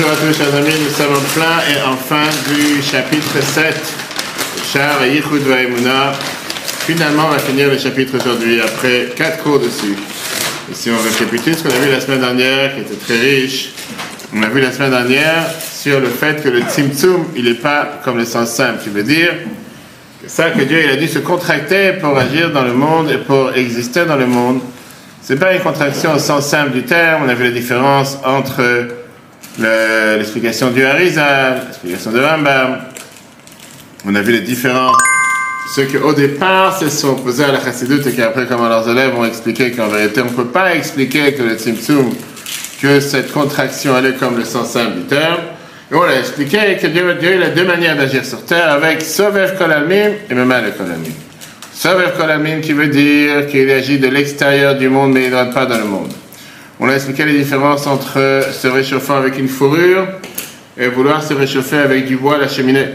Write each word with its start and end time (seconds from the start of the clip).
Bonjour 0.00 0.12
à 0.12 0.16
tous, 0.16 0.38
chers 0.38 0.54
amis. 0.54 0.74
Nous 0.84 0.90
sommes 0.90 1.12
en 1.12 1.32
plein 1.34 1.58
et 1.74 1.82
en 1.82 1.96
fin 1.96 2.28
du 2.46 2.80
chapitre 2.80 3.42
7, 3.42 3.74
Char 4.72 5.02
et 5.02 5.16
Yichud 5.16 5.42
Vaimuna. 5.42 6.12
Finalement, 6.86 7.24
on 7.26 7.30
va 7.30 7.40
finir 7.40 7.68
le 7.68 7.76
chapitre 7.78 8.16
aujourd'hui 8.16 8.60
après 8.60 9.08
quatre 9.16 9.42
cours 9.42 9.58
dessus. 9.58 9.96
Et 10.70 10.74
si 10.74 10.90
on 10.90 11.02
récapitule 11.02 11.56
ce 11.56 11.64
qu'on 11.64 11.74
a 11.74 11.84
vu 11.84 11.90
la 11.90 12.00
semaine 12.00 12.20
dernière, 12.20 12.76
qui 12.76 12.82
était 12.82 12.94
très 12.94 13.18
riche, 13.18 13.70
on 14.32 14.40
a 14.44 14.46
vu 14.46 14.60
la 14.60 14.70
semaine 14.70 14.92
dernière 14.92 15.46
sur 15.60 15.98
le 15.98 16.10
fait 16.10 16.44
que 16.44 16.48
le 16.48 16.60
Tzimtzum, 16.60 17.32
il 17.34 17.46
n'est 17.46 17.54
pas 17.54 18.00
comme 18.04 18.18
le 18.18 18.24
sens 18.24 18.50
simple, 18.50 18.80
qui 18.84 18.90
veut 18.90 19.02
dire 19.02 19.32
que 20.22 20.30
ça, 20.30 20.50
que 20.50 20.62
Dieu 20.62 20.80
il 20.84 20.90
a 20.90 20.96
dû 20.96 21.08
se 21.08 21.18
contracter 21.18 21.94
pour 21.94 22.16
agir 22.16 22.52
dans 22.52 22.62
le 22.62 22.74
monde 22.74 23.10
et 23.10 23.18
pour 23.18 23.52
exister 23.56 24.04
dans 24.04 24.16
le 24.16 24.26
monde. 24.26 24.60
C'est 25.22 25.40
pas 25.40 25.54
une 25.54 25.60
contraction 25.60 26.14
au 26.14 26.20
sens 26.20 26.46
simple 26.46 26.70
du 26.70 26.84
terme. 26.84 27.24
On 27.26 27.28
a 27.28 27.34
vu 27.34 27.42
la 27.42 27.50
différence 27.50 28.16
entre 28.24 28.62
l'explication 29.58 30.70
du 30.70 30.84
Harizal, 30.84 31.62
l'explication 31.66 32.12
de 32.12 32.20
Rambam. 32.20 32.78
On 34.06 34.14
a 34.14 34.22
vu 34.22 34.32
les 34.32 34.40
différents 34.40 34.92
ceux 35.68 35.84
qui 35.84 35.98
au 35.98 36.14
départ 36.14 36.78
se 36.78 36.88
sont 36.88 37.10
opposés 37.10 37.44
à 37.44 37.52
la 37.52 37.60
chassidut 37.60 38.00
et 38.06 38.12
qui 38.12 38.22
après, 38.22 38.46
comme 38.46 38.66
leurs 38.66 38.88
élèves 38.88 39.14
ont 39.14 39.24
expliqué 39.26 39.70
qu'en 39.70 39.88
vérité, 39.88 40.22
on 40.22 40.30
ne 40.30 40.30
peut 40.30 40.46
pas 40.46 40.74
expliquer 40.74 41.34
que 41.34 41.42
le 41.42 41.56
Tzimtzum, 41.56 42.14
que 42.80 43.00
cette 43.00 43.32
contraction 43.32 43.94
allait 43.94 44.14
comme 44.14 44.38
le 44.38 44.44
sens 44.44 44.70
simple 44.70 44.96
du 44.96 45.02
terme. 45.02 45.40
Et 45.92 45.94
on 45.94 46.02
a 46.02 46.14
expliqué 46.18 46.78
que 46.80 46.86
Dieu, 46.86 47.14
Dieu 47.20 47.34
il 47.34 47.42
a 47.42 47.50
deux 47.50 47.66
manières 47.66 47.96
d'agir 47.96 48.24
sur 48.24 48.44
terre 48.46 48.70
avec 48.70 49.02
Sovev 49.02 49.58
Kolalmim 49.58 50.12
et 50.30 50.34
Memale 50.34 50.72
Kolalmim. 50.74 51.12
Sovev 51.74 52.16
Kolalmim 52.16 52.60
qui 52.60 52.72
veut 52.72 52.88
dire 52.88 53.46
qu'il 53.48 53.70
agit 53.70 53.98
de 53.98 54.08
l'extérieur 54.08 54.74
du 54.76 54.88
monde 54.88 55.12
mais 55.12 55.24
il 55.24 55.30
ne 55.30 55.36
rentre 55.36 55.52
pas 55.52 55.66
dans 55.66 55.78
le 55.78 55.84
monde. 55.84 56.12
On 56.80 56.88
a 56.88 56.94
expliqué 56.94 57.24
les 57.24 57.36
différences 57.36 57.88
entre 57.88 58.44
se 58.52 58.68
réchauffant 58.68 59.16
avec 59.16 59.36
une 59.36 59.48
fourrure 59.48 60.06
et 60.78 60.86
vouloir 60.86 61.24
se 61.24 61.34
réchauffer 61.34 61.78
avec 61.78 62.06
du 62.06 62.16
bois 62.16 62.36
à 62.36 62.38
la 62.38 62.46
cheminée? 62.46 62.86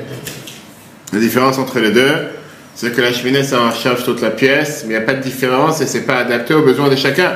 La 1.11 1.19
différence 1.19 1.57
entre 1.57 1.79
les 1.79 1.91
deux, 1.91 2.13
c'est 2.75 2.95
que 2.95 3.01
la 3.01 3.11
cheminée, 3.11 3.43
ça 3.43 3.61
en 3.61 3.73
charge 3.73 4.05
toute 4.05 4.21
la 4.21 4.29
pièce, 4.29 4.85
mais 4.87 4.93
il 4.93 4.97
n'y 4.97 5.03
a 5.03 5.05
pas 5.05 5.15
de 5.15 5.21
différence 5.21 5.81
et 5.81 5.85
c'est 5.85 6.05
pas 6.05 6.15
adapté 6.15 6.53
aux 6.53 6.61
besoins 6.61 6.87
de 6.87 6.95
chacun. 6.95 7.33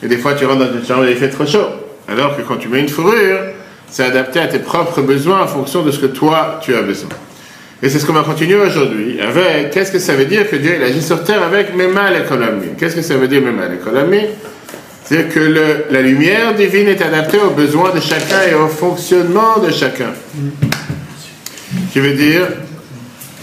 Et 0.00 0.06
des 0.06 0.18
fois, 0.18 0.34
tu 0.34 0.46
rentres 0.46 0.60
dans 0.60 0.72
une 0.72 0.86
chambre 0.86 1.04
et 1.04 1.10
il 1.10 1.16
fait 1.16 1.30
trop 1.30 1.46
chaud. 1.46 1.66
Alors 2.06 2.36
que 2.36 2.42
quand 2.42 2.58
tu 2.58 2.68
mets 2.68 2.78
une 2.78 2.88
fourrure, 2.88 3.40
c'est 3.90 4.04
adapté 4.04 4.38
à 4.38 4.46
tes 4.46 4.60
propres 4.60 5.02
besoins 5.02 5.42
en 5.42 5.48
fonction 5.48 5.82
de 5.82 5.90
ce 5.90 5.98
que 5.98 6.06
toi, 6.06 6.60
tu 6.62 6.76
as 6.76 6.82
besoin. 6.82 7.10
Et 7.82 7.88
c'est 7.88 7.98
ce 7.98 8.06
qu'on 8.06 8.12
va 8.12 8.22
continuer 8.22 8.60
aujourd'hui 8.60 9.20
avec 9.20 9.72
qu'est-ce 9.72 9.90
que 9.90 9.98
ça 9.98 10.14
veut 10.14 10.26
dire 10.26 10.48
que 10.48 10.56
Dieu 10.56 10.80
agit 10.80 11.02
sur 11.02 11.24
terre 11.24 11.42
avec 11.42 11.74
Mema 11.74 12.12
l'économie. 12.12 12.68
Qu'est-ce 12.78 12.94
que 12.94 13.02
ça 13.02 13.16
veut 13.16 13.28
dire 13.28 13.42
Mema 13.42 13.66
l'économie 13.66 14.26
C'est 15.08 15.32
que 15.32 15.40
la 15.90 16.02
lumière 16.02 16.54
divine 16.54 16.88
est 16.88 17.00
adaptée 17.00 17.38
aux 17.38 17.50
besoins 17.50 17.94
de 17.94 18.00
chacun 18.00 18.42
et 18.50 18.54
au 18.54 18.68
fonctionnement 18.68 19.58
de 19.58 19.70
chacun. 19.70 20.12
Qui 21.92 22.00
veut 22.00 22.12
dire 22.12 22.46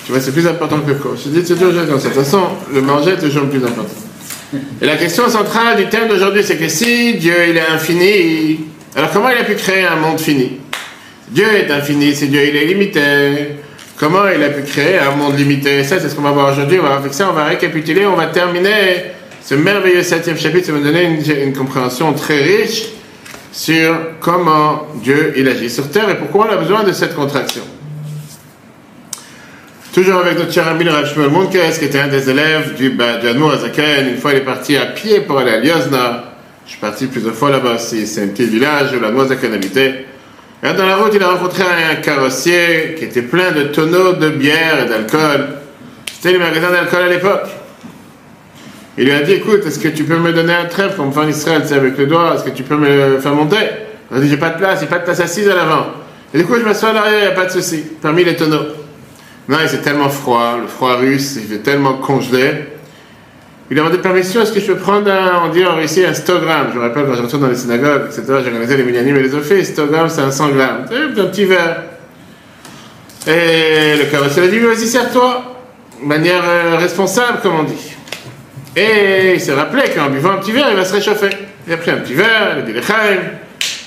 tu 0.05 0.11
vois, 0.11 0.21
c'est 0.21 0.31
plus 0.31 0.45
important 0.45 0.81
que 0.81 0.89
le 0.89 0.95
corps. 0.95 1.15
Je 1.15 1.29
dis 1.29 1.41
c'est 1.43 1.55
toujours. 1.55 1.81
De 1.81 1.91
toute 1.91 2.13
façon, 2.13 2.43
le 2.71 2.81
manger 2.81 3.13
est 3.13 3.17
toujours 3.17 3.49
plus 3.49 3.57
important. 3.57 3.95
Et 4.79 4.85
la 4.85 4.97
question 4.97 5.27
centrale 5.27 5.77
du 5.77 5.87
thème 5.87 6.07
d'aujourd'hui, 6.07 6.43
c'est 6.43 6.57
que 6.57 6.67
si 6.67 7.15
Dieu 7.15 7.33
il 7.49 7.57
est 7.57 7.67
infini, 7.73 8.59
alors 8.95 9.09
comment 9.11 9.29
il 9.29 9.37
a 9.37 9.43
pu 9.43 9.55
créer 9.55 9.83
un 9.83 9.95
monde 9.95 10.19
fini? 10.19 10.59
Dieu 11.29 11.47
est 11.51 11.71
infini, 11.71 12.13
si 12.13 12.27
Dieu 12.27 12.41
il 12.47 12.55
est 12.55 12.65
limité. 12.65 13.01
Comment 13.97 14.27
il 14.27 14.43
a 14.43 14.49
pu 14.49 14.61
créer 14.61 14.99
un 14.99 15.15
monde 15.15 15.39
limité? 15.39 15.83
Ça, 15.83 15.99
c'est 15.99 16.09
ce 16.09 16.15
qu'on 16.15 16.21
va 16.21 16.31
voir 16.31 16.51
aujourd'hui. 16.51 16.77
Avec 16.77 17.13
ça, 17.15 17.27
on 17.31 17.33
va 17.33 17.45
récapituler, 17.45 18.05
on 18.05 18.15
va 18.15 18.27
terminer 18.27 19.05
ce 19.45 19.53
merveilleux 19.53 20.01
septième 20.01 20.37
chapitre. 20.37 20.65
Ça 20.67 20.71
nous 20.73 20.83
donner 20.83 21.03
une, 21.43 21.53
compréhension 21.53 22.11
très 22.13 22.41
riche 22.41 22.87
sur 23.51 23.95
comment 24.19 24.87
Dieu 25.03 25.33
il 25.37 25.47
agit 25.47 25.69
sur 25.69 25.89
terre 25.89 26.09
et 26.09 26.17
pourquoi 26.17 26.47
on 26.49 26.53
a 26.53 26.57
besoin 26.57 26.83
de 26.83 26.91
cette 26.91 27.15
contraction. 27.15 27.61
Toujours 29.93 30.17
avec 30.17 30.37
notre 30.37 30.51
cher 30.51 30.67
ami 30.67 30.83
le 30.83 31.29
Munkes, 31.29 31.77
qui 31.79 31.85
était 31.85 31.99
un 31.99 32.09
des 32.09 32.29
élèves 32.29 32.73
du, 32.75 32.89
bah, 32.89 33.17
du. 33.17 33.27
Une 33.27 34.17
fois, 34.17 34.33
il 34.33 34.37
est 34.37 34.41
parti 34.41 34.75
à 34.75 34.87
pied 34.87 35.21
pour 35.21 35.37
aller 35.39 35.51
à 35.51 35.59
Liozna. 35.59 36.33
Je 36.65 36.71
suis 36.71 36.79
parti 36.79 37.05
plusieurs 37.05 37.35
fois 37.35 37.51
là-bas 37.51 37.75
aussi. 37.75 38.07
C'est 38.07 38.23
un 38.23 38.27
petit 38.27 38.45
village 38.45 38.93
où 38.93 38.99
l'Admour 38.99 39.21
Azaken 39.21 39.53
habitait. 39.53 40.05
Et 40.63 40.73
dans 40.73 40.85
la 40.85 40.97
route, 40.97 41.13
il 41.13 41.23
a 41.23 41.29
rencontré 41.29 41.63
un 41.63 41.95
carrossier 41.95 42.95
qui 42.97 43.05
était 43.05 43.21
plein 43.21 43.51
de 43.51 43.65
tonneaux 43.65 44.13
de 44.13 44.29
bière 44.29 44.83
et 44.83 44.89
d'alcool. 44.89 45.47
C'était 46.11 46.33
les 46.33 46.39
magasins 46.39 46.71
d'alcool 46.71 47.03
à 47.03 47.09
l'époque. 47.09 47.47
Il 48.97 49.05
lui 49.05 49.11
a 49.11 49.21
dit, 49.21 49.33
écoute, 49.33 49.65
est-ce 49.65 49.79
que 49.79 49.89
tu 49.89 50.05
peux 50.05 50.17
me 50.17 50.31
donner 50.31 50.53
un 50.53 50.65
trèfle 50.65 51.01
fait 51.11 51.19
en 51.19 51.27
Israël, 51.27 51.63
sais, 51.67 51.75
avec 51.75 51.97
le 51.97 52.05
doigt, 52.05 52.35
est-ce 52.35 52.45
que 52.45 52.55
tu 52.55 52.63
peux 52.63 52.77
me 52.77 53.19
faire 53.19 53.33
monter? 53.33 53.57
Il 54.09 54.17
a 54.17 54.19
dit, 54.21 54.29
j'ai 54.29 54.37
pas 54.37 54.51
de 54.51 54.57
place, 54.57 54.79
j'ai 54.79 54.85
pas 54.85 54.99
de 54.99 55.03
place 55.03 55.19
assise 55.19 55.49
à 55.49 55.55
l'avant. 55.55 55.87
Et 56.33 56.37
du 56.37 56.45
coup, 56.45 56.55
je 56.55 56.63
m'assois 56.63 56.89
à 56.89 56.93
l'arrière, 56.93 57.19
il 57.19 57.25
n'y 57.25 57.31
a 57.31 57.35
pas 57.35 57.45
de 57.45 57.51
souci, 57.51 57.83
parmi 58.01 58.23
les 58.23 58.35
tonneaux. 58.35 58.67
Non, 59.49 59.57
il 59.61 59.67
fait 59.67 59.81
tellement 59.81 60.09
froid, 60.09 60.57
le 60.61 60.67
froid 60.67 60.95
russe, 60.95 61.35
il 61.35 61.43
fait 61.43 61.59
tellement 61.61 61.95
congelé. 61.95 62.51
Il 63.69 63.77
a 63.77 63.81
demandé 63.81 63.97
permission, 63.97 64.41
est-ce 64.41 64.51
que 64.51 64.59
je 64.59 64.67
peux 64.67 64.77
prendre 64.77 65.11
un, 65.11 65.43
on 65.45 65.49
dit 65.49 65.65
en 65.65 65.75
Russie, 65.75 66.05
un 66.05 66.13
100 66.13 66.39
grammes. 66.39 66.67
Je 66.71 66.77
me 66.77 66.83
rappelle 66.83 67.05
quand 67.05 67.15
je 67.15 67.21
retourne 67.21 67.41
dans 67.41 67.49
les 67.49 67.55
synagogues, 67.55 68.03
etc., 68.05 68.23
j'ai 68.27 68.33
organisé 68.33 68.77
les 68.77 68.83
millianimes 68.83 69.17
et 69.17 69.23
les 69.23 69.35
offices, 69.35 69.75
100 69.75 69.85
grammes, 69.87 70.09
c'est 70.09 70.21
un 70.21 70.31
100 70.31 70.49
grammes. 70.49 70.85
C'est 70.89 71.21
un 71.21 71.25
petit 71.25 71.45
verre. 71.45 71.83
Et 73.27 73.97
le 73.97 74.05
carrossier 74.09 74.43
a 74.43 74.47
dit, 74.47 74.59
mais 74.59 74.67
vas-y, 74.67 74.87
serre-toi. 74.87 75.43
De 76.01 76.07
manière 76.07 76.43
euh, 76.47 76.77
responsable, 76.77 77.39
comme 77.41 77.55
on 77.55 77.63
dit. 77.63 77.94
Et 78.75 79.33
il 79.35 79.41
s'est 79.41 79.53
rappelé 79.53 79.83
qu'en 79.95 80.09
buvant 80.09 80.31
un 80.31 80.37
petit 80.37 80.51
verre, 80.51 80.67
il 80.69 80.75
va 80.75 80.83
se 80.83 80.93
réchauffer. 80.93 81.29
Il 81.65 81.73
a 81.73 81.77
pris 81.77 81.91
un 81.91 81.97
petit 81.97 82.13
verre, 82.13 82.55
il 82.55 82.59
a 82.59 82.61
dit 82.61 82.73
l'Echaim, 82.73 83.21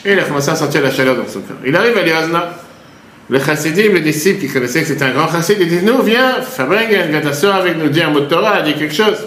et 0.05 0.13
il 0.13 0.19
a 0.19 0.23
commencé 0.23 0.51
à 0.51 0.57
sentir 0.57 0.83
la 0.83 0.91
chaleur 0.91 1.17
dans 1.17 1.29
son 1.29 1.41
cœur. 1.41 1.57
Il 1.65 1.77
arrive 1.77 1.97
à 1.97 2.03
Liazna. 2.03 2.51
Le 3.31 3.39
chassidim, 3.39 3.93
le 3.93 4.01
disciple 4.01 4.41
qui 4.41 4.51
connaissait 4.51 4.81
que 4.81 4.89
c'était 4.89 5.05
un 5.05 5.11
grand 5.11 5.31
chassid, 5.31 5.59
il 5.61 5.69
dit 5.69 5.85
Nous, 5.85 6.01
viens, 6.03 6.41
Fabringen, 6.41 7.11
viens 7.11 7.21
t'asseoir 7.21 7.57
avec 7.57 7.77
nous, 7.77 7.91
dis 7.91 8.01
un 8.01 8.11
mot 8.11 8.21
de 8.21 8.25
Torah, 8.27 8.63
dis 8.63 8.73
quelque 8.73 8.95
chose. 8.95 9.19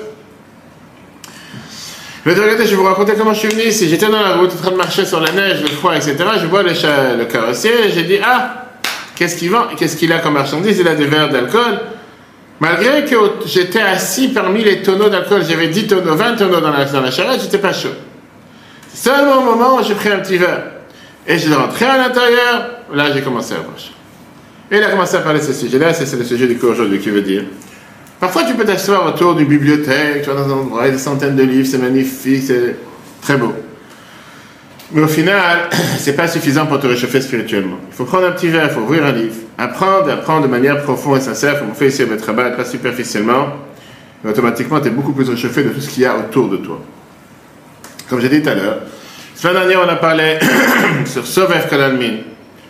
Te 2.24 2.30
regarder, 2.30 2.66
je 2.66 2.70
vais 2.72 2.76
vous 2.76 2.84
raconter 2.84 3.14
comment 3.18 3.34
je 3.34 3.40
suis 3.40 3.50
venu 3.50 3.64
ici. 3.64 3.90
J'étais 3.90 4.08
dans 4.08 4.22
la 4.22 4.38
route, 4.38 4.52
en 4.52 4.56
train 4.56 4.72
de 4.72 4.76
marcher 4.76 5.06
sur 5.06 5.20
la 5.20 5.32
neige, 5.32 5.62
le 5.62 5.70
froid, 5.70 5.96
etc. 5.96 6.16
Je 6.40 6.48
vois 6.48 6.64
le, 6.64 6.72
le 6.72 7.26
carrossier, 7.26 7.72
et 7.86 7.92
j'ai 7.92 8.04
dit 8.04 8.18
Ah, 8.24 8.66
qu'est-ce 9.16 9.38
qu'il 9.38 9.52
vend 9.52 9.66
Qu'est-ce 9.78 9.96
qu'il 9.98 10.12
a 10.12 10.20
comme 10.20 10.34
marchandise? 10.34 10.80
Il 10.80 10.88
a 10.88 10.96
des 10.96 11.06
verres 11.06 11.30
d'alcool. 11.30 11.80
Malgré 12.62 13.06
que 13.06 13.16
j'étais 13.48 13.82
assis 13.82 14.28
parmi 14.28 14.64
les 14.64 14.84
tonneaux 14.84 15.10
d'alcool, 15.10 15.42
j'avais 15.44 15.70
10 15.70 15.88
tonneaux, 15.88 16.16
20 16.16 16.36
tonneaux 16.36 16.62
dans 16.62 16.70
la, 16.70 16.86
dans 16.86 17.02
la 17.02 17.10
charrette, 17.10 17.42
j'étais 17.42 17.58
pas 17.58 17.74
chaud. 17.74 17.90
Seulement 18.94 19.40
au 19.40 19.46
moment 19.46 19.78
où 19.78 19.84
j'ai 19.84 19.96
pris 19.96 20.10
un 20.10 20.20
petit 20.20 20.38
verre 20.38 20.66
et 21.26 21.40
je 21.40 21.52
rentré 21.52 21.86
à 21.86 21.98
l'intérieur, 21.98 22.70
là 22.94 23.12
j'ai 23.12 23.22
commencé 23.22 23.56
à 23.56 23.58
chaud. 23.58 23.94
Et 24.70 24.78
il 24.78 24.84
a 24.84 24.92
commencé 24.92 25.16
à 25.16 25.22
parler 25.22 25.40
de 25.40 25.46
ce 25.46 25.54
sujet-là, 25.54 25.92
c'est 25.96 26.16
le 26.16 26.24
sujet 26.24 26.46
du 26.46 26.60
cours 26.60 26.70
aujourd'hui 26.70 27.00
qui 27.00 27.10
veut 27.10 27.24
dire. 27.24 27.46
Parfois 28.20 28.44
tu 28.44 28.54
peux 28.54 28.64
t'asseoir 28.64 29.08
autour 29.08 29.34
d'une 29.34 29.48
bibliothèque, 29.48 30.22
tu 30.22 30.30
vas 30.30 30.36
dans 30.36 30.50
un 30.50 30.60
endroit, 30.60 30.88
des 30.88 31.00
centaines 31.00 31.36
de 31.36 31.44
livres, 31.44 31.68
c'est 31.68 31.80
magnifique, 31.80 32.44
c'est 32.46 32.76
très 33.24 33.38
beau. 33.38 33.56
Mais 34.94 35.02
au 35.02 35.08
final, 35.08 35.70
c'est 35.98 36.16
pas 36.16 36.28
suffisant 36.28 36.66
pour 36.66 36.80
te 36.80 36.88
réchauffer 36.88 37.22
spirituellement. 37.22 37.78
Il 37.90 37.96
faut 37.96 38.06
prendre 38.06 38.28
un 38.28 38.32
petit 38.32 38.50
verre, 38.50 38.66
il 38.66 38.72
faut 38.72 38.82
ouvrir 38.82 39.06
un 39.06 39.12
livre, 39.12 39.36
apprendre, 39.58 40.12
apprendre 40.12 40.44
de 40.44 40.52
manière 40.52 40.82
profonde 40.84 41.18
et 41.18 41.22
sincère, 41.22 41.60
comme 41.60 41.70
on 41.72 41.74
fait 41.74 41.88
ici 41.88 42.02
à 42.02 42.06
Betrabat, 42.06 42.52
pas 42.52 42.66
superficiellement. 42.66 43.48
Et 44.24 44.28
automatiquement, 44.28 44.80
tu 44.82 44.88
es 44.88 44.92
beaucoup 44.92 45.14
plus 45.14 45.30
réchauffé 45.30 45.64
de 45.64 45.70
tout 45.70 45.82
ce 45.82 45.90
qu'il 45.90 46.04
y 46.04 46.06
a 46.06 46.16
autour 46.18 46.50
de 46.50 46.58
toi. 46.58 46.82
Comme 48.10 48.20
j'ai 48.20 48.30
dit 48.30 48.42
tout 48.42 48.50
à 48.50 48.56
l'heure, 48.56 48.80
semaine 49.36 49.56
dernière, 49.56 49.80
on 49.86 49.90
a 49.90 49.96
parlé 49.96 50.38
sur 51.06 51.26
Sovev 51.26 51.70
Kalalmin, 51.70 52.18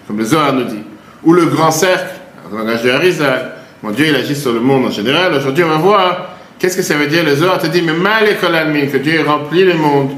comme 0.08 0.20
le 0.20 0.26
Zohar 0.26 0.54
nous 0.54 0.66
dit, 0.66 0.84
ou 1.24 1.34
le 1.34 1.46
grand 1.46 1.72
cercle, 1.72 2.16
dans 2.52 2.58
le 2.58 2.66
langage 2.66 2.84
de 2.84 2.92
Harizal. 2.92 3.52
Mon 3.82 3.92
Dieu, 3.92 4.06
il 4.08 4.16
agit 4.16 4.36
sur 4.36 4.54
le 4.54 4.60
monde 4.60 4.86
en 4.86 4.92
général. 4.92 5.34
Aujourd'hui, 5.34 5.64
on 5.64 5.70
va 5.70 5.78
voir 5.78 6.36
qu'est-ce 6.60 6.78
que 6.78 6.84
ça 6.84 6.96
veut 6.96 7.08
dire. 7.08 7.24
Le 7.24 7.36
Zohar 7.36 7.58
te 7.58 7.66
dit, 7.66 7.82
mais 7.82 7.94
mal 7.94 8.28
est 8.28 8.36
Kalalmin, 8.40 8.86
que 8.88 8.98
Dieu 8.98 9.24
remplit 9.26 9.64
le 9.64 9.74
monde. 9.74 10.12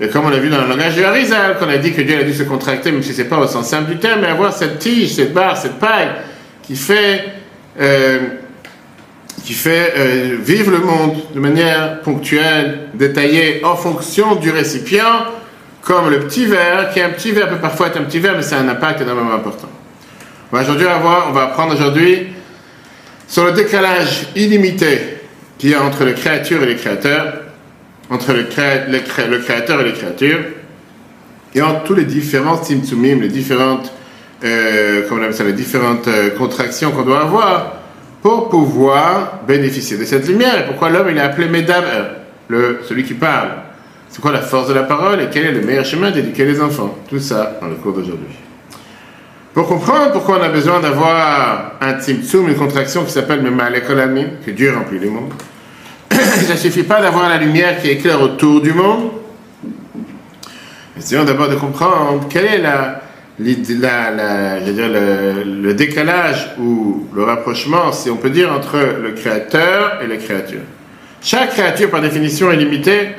Et 0.00 0.08
comme 0.08 0.26
on 0.26 0.28
l'a 0.28 0.38
vu 0.38 0.48
dans 0.48 0.62
le 0.62 0.68
langage 0.68 0.96
de 0.96 1.02
Harizal, 1.02 1.58
qu'on 1.58 1.68
a 1.68 1.76
dit 1.76 1.92
que 1.92 2.02
Dieu 2.02 2.18
a 2.18 2.22
dû 2.22 2.32
se 2.32 2.44
contracter, 2.44 2.92
même 2.92 3.02
si 3.02 3.12
c'est 3.12 3.24
pas 3.24 3.38
au 3.38 3.46
sens 3.46 3.68
simple 3.68 3.90
du 3.90 3.98
terme, 3.98 4.20
mais 4.20 4.28
avoir 4.28 4.52
cette 4.52 4.78
tige, 4.78 5.14
cette 5.14 5.32
barre, 5.32 5.56
cette 5.56 5.78
paille 5.78 6.10
qui 6.62 6.76
fait, 6.76 7.24
euh, 7.80 8.18
qui 9.44 9.54
fait 9.54 9.94
euh, 9.96 10.36
vivre 10.40 10.70
le 10.70 10.78
monde 10.78 11.16
de 11.34 11.40
manière 11.40 12.00
ponctuelle, 12.02 12.88
détaillée, 12.94 13.64
en 13.64 13.74
fonction 13.74 14.36
du 14.36 14.50
récipient, 14.50 15.24
comme 15.82 16.10
le 16.10 16.20
petit 16.20 16.46
verre, 16.46 16.90
qui 16.92 17.00
est 17.00 17.02
un 17.02 17.10
petit 17.10 17.32
verre, 17.32 17.48
peut 17.48 17.56
parfois 17.56 17.88
être 17.88 17.96
un 17.96 18.04
petit 18.04 18.20
verre, 18.20 18.34
mais 18.36 18.42
c'est 18.42 18.54
un 18.54 18.68
impact 18.68 19.00
énormément 19.00 19.32
important. 19.32 19.68
Aujourd'hui 20.52 20.86
on 20.86 21.32
va 21.32 21.42
apprendre 21.42 21.74
aujourd'hui 21.74 22.28
sur 23.26 23.44
le 23.44 23.52
décalage 23.52 24.28
illimité 24.34 25.18
qu'il 25.58 25.70
y 25.70 25.74
a 25.74 25.82
entre 25.82 26.04
les 26.04 26.14
créatures 26.14 26.62
et 26.62 26.66
les 26.66 26.76
créateurs, 26.76 27.47
entre 28.10 28.32
le, 28.32 28.44
créa- 28.44 28.86
le 28.88 28.98
cré- 29.00 29.28
le 29.28 29.38
créateur 29.38 29.80
et 29.80 29.84
les 29.84 29.92
créatures, 29.92 30.40
et 31.54 31.62
entre 31.62 31.84
tous 31.84 31.94
les 31.94 32.04
différents 32.04 32.62
tzimtzumim, 32.62 33.20
les 33.20 33.28
différentes, 33.28 33.92
euh, 34.44 35.02
comment 35.08 35.20
on 35.20 35.24
appelle 35.24 35.36
ça, 35.36 35.44
les 35.44 35.52
différentes 35.52 36.06
euh, 36.08 36.30
contractions 36.30 36.90
qu'on 36.90 37.02
doit 37.02 37.22
avoir 37.22 37.74
pour 38.22 38.48
pouvoir 38.48 39.40
bénéficier 39.46 39.96
de 39.96 40.04
cette 40.04 40.26
lumière. 40.28 40.60
Et 40.60 40.66
pourquoi 40.66 40.90
l'homme 40.90 41.08
il 41.10 41.16
est 41.16 41.20
appelé 41.20 41.48
Medam, 41.48 41.84
le, 42.48 42.80
celui 42.88 43.04
qui 43.04 43.14
parle? 43.14 43.48
C'est 44.10 44.20
quoi 44.20 44.32
la 44.32 44.40
force 44.40 44.68
de 44.68 44.74
la 44.74 44.84
parole 44.84 45.20
et 45.20 45.26
quel 45.30 45.44
est 45.46 45.52
le 45.52 45.60
meilleur 45.60 45.84
chemin 45.84 46.10
d'éduquer 46.10 46.44
les 46.44 46.60
enfants? 46.60 46.96
Tout 47.08 47.18
ça 47.20 47.58
dans 47.60 47.68
le 47.68 47.74
cours 47.74 47.92
d'aujourd'hui. 47.92 48.36
Pour 49.54 49.66
comprendre 49.66 50.12
pourquoi 50.12 50.38
on 50.38 50.42
a 50.42 50.48
besoin 50.48 50.80
d'avoir 50.80 51.72
un 51.80 51.98
tzimtzum, 52.00 52.48
une 52.48 52.54
contraction 52.56 53.04
qui 53.04 53.10
s'appelle 53.12 53.42
Memalekolamim, 53.42 54.26
que 54.44 54.50
Dieu 54.50 54.72
remplit 54.74 54.98
le 54.98 55.10
monde, 55.10 55.32
il 56.42 56.50
ne 56.50 56.56
suffit 56.56 56.82
pas 56.82 57.00
d'avoir 57.00 57.28
la 57.28 57.38
lumière 57.38 57.80
qui 57.80 57.90
éclaire 57.90 58.20
autour 58.20 58.60
du 58.60 58.72
monde. 58.72 59.10
Essayons 60.96 61.24
d'abord 61.24 61.48
de 61.48 61.54
comprendre 61.54 62.26
quel 62.28 62.46
est 62.46 62.58
la, 62.58 63.02
la, 63.38 64.10
la, 64.10 64.64
je 64.64 64.72
dire 64.72 64.88
le, 64.88 65.74
décalage 65.74 66.54
ou 66.58 67.06
le 67.14 67.22
rapprochement, 67.22 67.92
si 67.92 68.10
on 68.10 68.16
peut 68.16 68.30
dire, 68.30 68.52
entre 68.52 68.78
le 69.00 69.12
créateur 69.12 70.00
et 70.02 70.06
la 70.06 70.16
créature. 70.16 70.62
Chaque 71.22 71.50
créature, 71.50 71.90
par 71.90 72.00
définition, 72.00 72.50
est 72.50 72.56
limitée. 72.56 73.10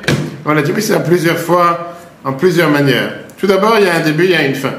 On 0.44 0.56
a 0.56 0.62
dit 0.62 0.82
ça 0.82 1.00
plusieurs 1.00 1.38
fois, 1.38 1.94
en 2.24 2.34
plusieurs 2.34 2.70
manières. 2.70 3.12
Tout 3.38 3.46
d'abord, 3.46 3.76
il 3.78 3.86
y 3.86 3.88
a 3.88 3.94
un 3.94 4.00
début, 4.00 4.24
il 4.24 4.30
y 4.30 4.34
a 4.34 4.44
une 4.44 4.54
fin. 4.54 4.74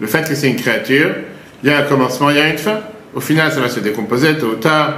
Le 0.00 0.06
fait 0.06 0.28
que 0.28 0.34
c'est 0.34 0.48
une 0.48 0.56
créature, 0.56 1.10
il 1.62 1.70
y 1.70 1.72
a 1.72 1.78
un 1.78 1.82
commencement, 1.82 2.30
il 2.30 2.36
y 2.36 2.40
a 2.40 2.48
une 2.48 2.58
fin. 2.58 2.80
Au 3.14 3.20
final, 3.20 3.52
ça 3.52 3.60
va 3.60 3.68
se 3.68 3.80
décomposer 3.80 4.36
tôt 4.36 4.48
ou 4.48 4.54
tard. 4.56 4.94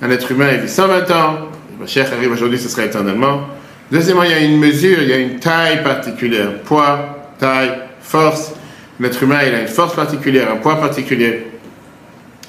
Un 0.00 0.10
être 0.10 0.30
humain, 0.30 0.48
il 0.52 0.60
vit 0.60 0.68
120 0.68 1.10
ans. 1.10 1.48
Le 1.80 1.86
cher 1.86 2.12
arrive 2.12 2.32
aujourd'hui, 2.32 2.58
ce 2.58 2.68
sera 2.68 2.84
éternellement. 2.84 3.46
Deuxièmement, 3.92 4.24
il 4.24 4.30
y 4.30 4.34
a 4.34 4.40
une 4.40 4.58
mesure, 4.58 5.00
il 5.00 5.08
y 5.08 5.12
a 5.12 5.18
une 5.18 5.38
taille 5.38 5.82
particulière. 5.84 6.60
Poids, 6.64 7.32
taille, 7.38 7.72
force. 8.00 8.52
L'être 8.98 9.22
humain, 9.22 9.38
il 9.46 9.54
a 9.54 9.60
une 9.60 9.68
force 9.68 9.94
particulière, 9.94 10.50
un 10.50 10.56
poids 10.56 10.76
particulier. 10.76 11.46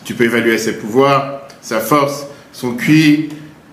Tu 0.03 0.15
peux 0.15 0.23
évaluer 0.23 0.57
ses 0.57 0.77
pouvoirs, 0.77 1.41
sa 1.61 1.79
force, 1.79 2.25
son 2.51 2.73
QI, 2.73 3.29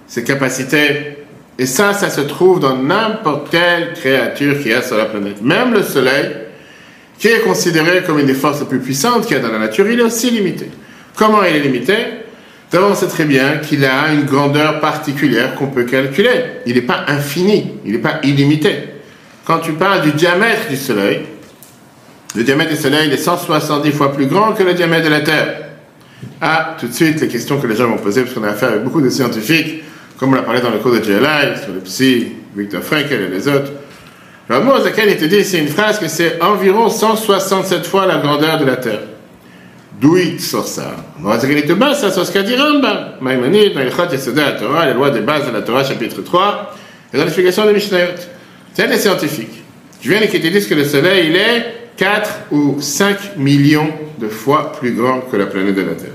ses 0.07 0.25
capacités. 0.25 1.25
Et 1.59 1.65
ça, 1.65 1.95
ça 1.95 2.11
se 2.11 2.21
trouve 2.21 2.61
dans 2.61 2.77
n'importe 2.77 3.49
quelle 3.51 3.95
créature 3.95 4.63
qui 4.63 4.75
a 4.75 4.83
sur 4.83 4.99
la 4.99 5.07
planète. 5.07 5.41
Même 5.41 5.73
le 5.73 5.83
Soleil, 5.83 6.33
qui 7.19 7.29
est 7.29 7.41
considéré 7.41 8.03
comme 8.03 8.19
une 8.19 8.27
des 8.27 8.35
forces 8.35 8.61
les 8.61 8.67
plus 8.67 8.81
puissantes 8.81 9.27
qu'il 9.27 9.39
y 9.39 9.41
a 9.41 9.43
dans 9.43 9.53
la 9.53 9.59
nature, 9.59 9.89
il 9.89 9.99
est 9.99 10.03
aussi 10.03 10.31
limité. 10.31 10.69
Comment 11.17 11.43
il 11.45 11.57
est 11.57 11.61
limité? 11.61 11.95
D'abord, 12.73 12.91
on 12.91 12.95
sait 12.95 13.07
très 13.07 13.25
bien 13.25 13.59
qu'il 13.59 13.85
a 13.85 14.13
une 14.13 14.25
grandeur 14.25 14.81
particulière 14.81 15.55
qu'on 15.55 15.69
peut 15.69 15.85
calculer. 15.85 16.31
Il 16.67 16.75
n'est 16.75 16.83
pas 16.83 17.05
infini, 17.07 17.75
il 17.85 17.93
n'est 17.93 17.99
pas 17.99 18.19
illimité. 18.25 18.73
Quand 19.45 19.61
tu 19.61 19.73
parles 19.73 20.03
du 20.03 20.11
diamètre 20.13 20.69
du 20.69 20.77
Soleil, 20.77 21.21
le 22.35 22.43
diamètre 22.43 22.71
du 22.71 22.77
Soleil 22.77 23.11
est 23.13 23.17
170 23.17 23.93
fois 23.93 24.13
plus 24.13 24.27
grand 24.27 24.53
que 24.53 24.65
le 24.65 24.75
diamètre 24.75 25.05
de 25.05 25.11
la 25.11 25.21
Terre. 25.21 25.61
Ah, 26.41 26.77
tout 26.79 26.89
de 26.89 26.93
suite, 26.93 27.21
les 27.21 27.29
questions 27.29 27.61
que 27.61 27.67
les 27.67 27.77
gens 27.77 27.89
vont 27.89 27.99
poser, 27.99 28.23
parce 28.23 28.35
qu'on 28.35 28.43
a 28.43 28.49
affaire 28.49 28.71
avec 28.71 28.83
beaucoup 28.83 29.01
de 29.01 29.11
scientifiques, 29.11 29.85
comme 30.19 30.33
on 30.33 30.35
l'a 30.35 30.43
parlé 30.43 30.61
dans 30.61 30.71
le 30.71 30.79
cours 30.79 30.93
de 30.93 30.99
GLI, 30.99 31.63
sur 31.63 31.73
le 31.73 31.81
psy, 31.85 32.33
Victor 32.57 32.83
Frankel 32.83 33.23
et 33.23 33.29
les 33.29 33.47
autres. 33.49 33.71
Le 34.49 34.61
mot 34.61 34.79
Zakel, 34.79 35.11
il 35.11 35.17
te 35.17 35.25
dit, 35.25 35.45
c'est 35.45 35.59
une 35.59 35.69
phrase 35.69 35.99
que 35.99 36.09
c'est 36.09 36.41
environ 36.43 36.89
167 36.89 37.87
fois 37.87 38.07
la 38.07 38.19
grandeur 38.19 38.59
de 38.59 38.65
la 38.65 38.77
Terre. 38.77 39.01
D'où 40.01 40.19
sort 40.39 40.67
ça 40.67 40.95
ça 41.95 42.11
sur 42.11 42.27
ce 42.27 42.33
qu'a 42.33 42.43
dit 42.43 42.55
Rambam. 42.55 43.13
Maïmonide, 43.21 43.75
dans 43.75 43.81
Ilchot 43.81 44.11
Yesoda 44.13 44.45
la 44.45 44.53
Torah, 44.53 44.87
les 44.87 44.93
lois 44.93 45.11
des 45.11 45.21
bases 45.21 45.47
de 45.47 45.53
la 45.53 45.63
Torah, 45.63 45.85
chapitre 45.85 46.21
3, 46.23 46.75
et 47.13 47.17
dans 47.17 47.23
l'explication 47.23 47.65
de 47.65 47.73
Mishnayot. 47.73 48.09
C'est 48.75 48.89
des 48.89 48.99
scientifiques. 48.99 49.63
Je 50.03 50.11
viens 50.11 50.21
qui 50.27 50.39
te 50.39 50.47
disent 50.49 50.67
que 50.67 50.75
le 50.75 50.85
Soleil, 50.85 51.29
il 51.31 51.37
est 51.37 51.91
4 51.97 52.31
ou 52.51 52.77
5 52.79 53.39
millions 53.39 53.89
de 54.19 54.29
fois 54.29 54.73
plus 54.73 54.93
grand 54.93 55.21
que 55.21 55.37
la 55.37 55.47
planète 55.47 55.75
de 55.75 55.81
la 55.81 55.95
Terre. 55.95 56.11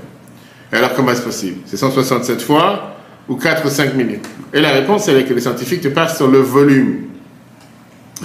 Et 0.72 0.76
alors, 0.76 0.94
comment 0.94 1.10
est-ce 1.10 1.22
possible? 1.22 1.62
C'est 1.66 1.76
167 1.76 2.40
fois 2.40 2.96
ou 3.28 3.34
4 3.34 3.66
ou 3.66 3.68
5 3.68 3.94
millions? 3.94 4.20
Et 4.54 4.60
la 4.60 4.70
réponse, 4.70 5.04
c'est 5.06 5.24
que 5.24 5.34
les 5.34 5.40
scientifiques 5.40 5.80
te 5.80 5.88
parlent 5.88 6.14
sur 6.14 6.28
le 6.28 6.38
volume. 6.38 7.06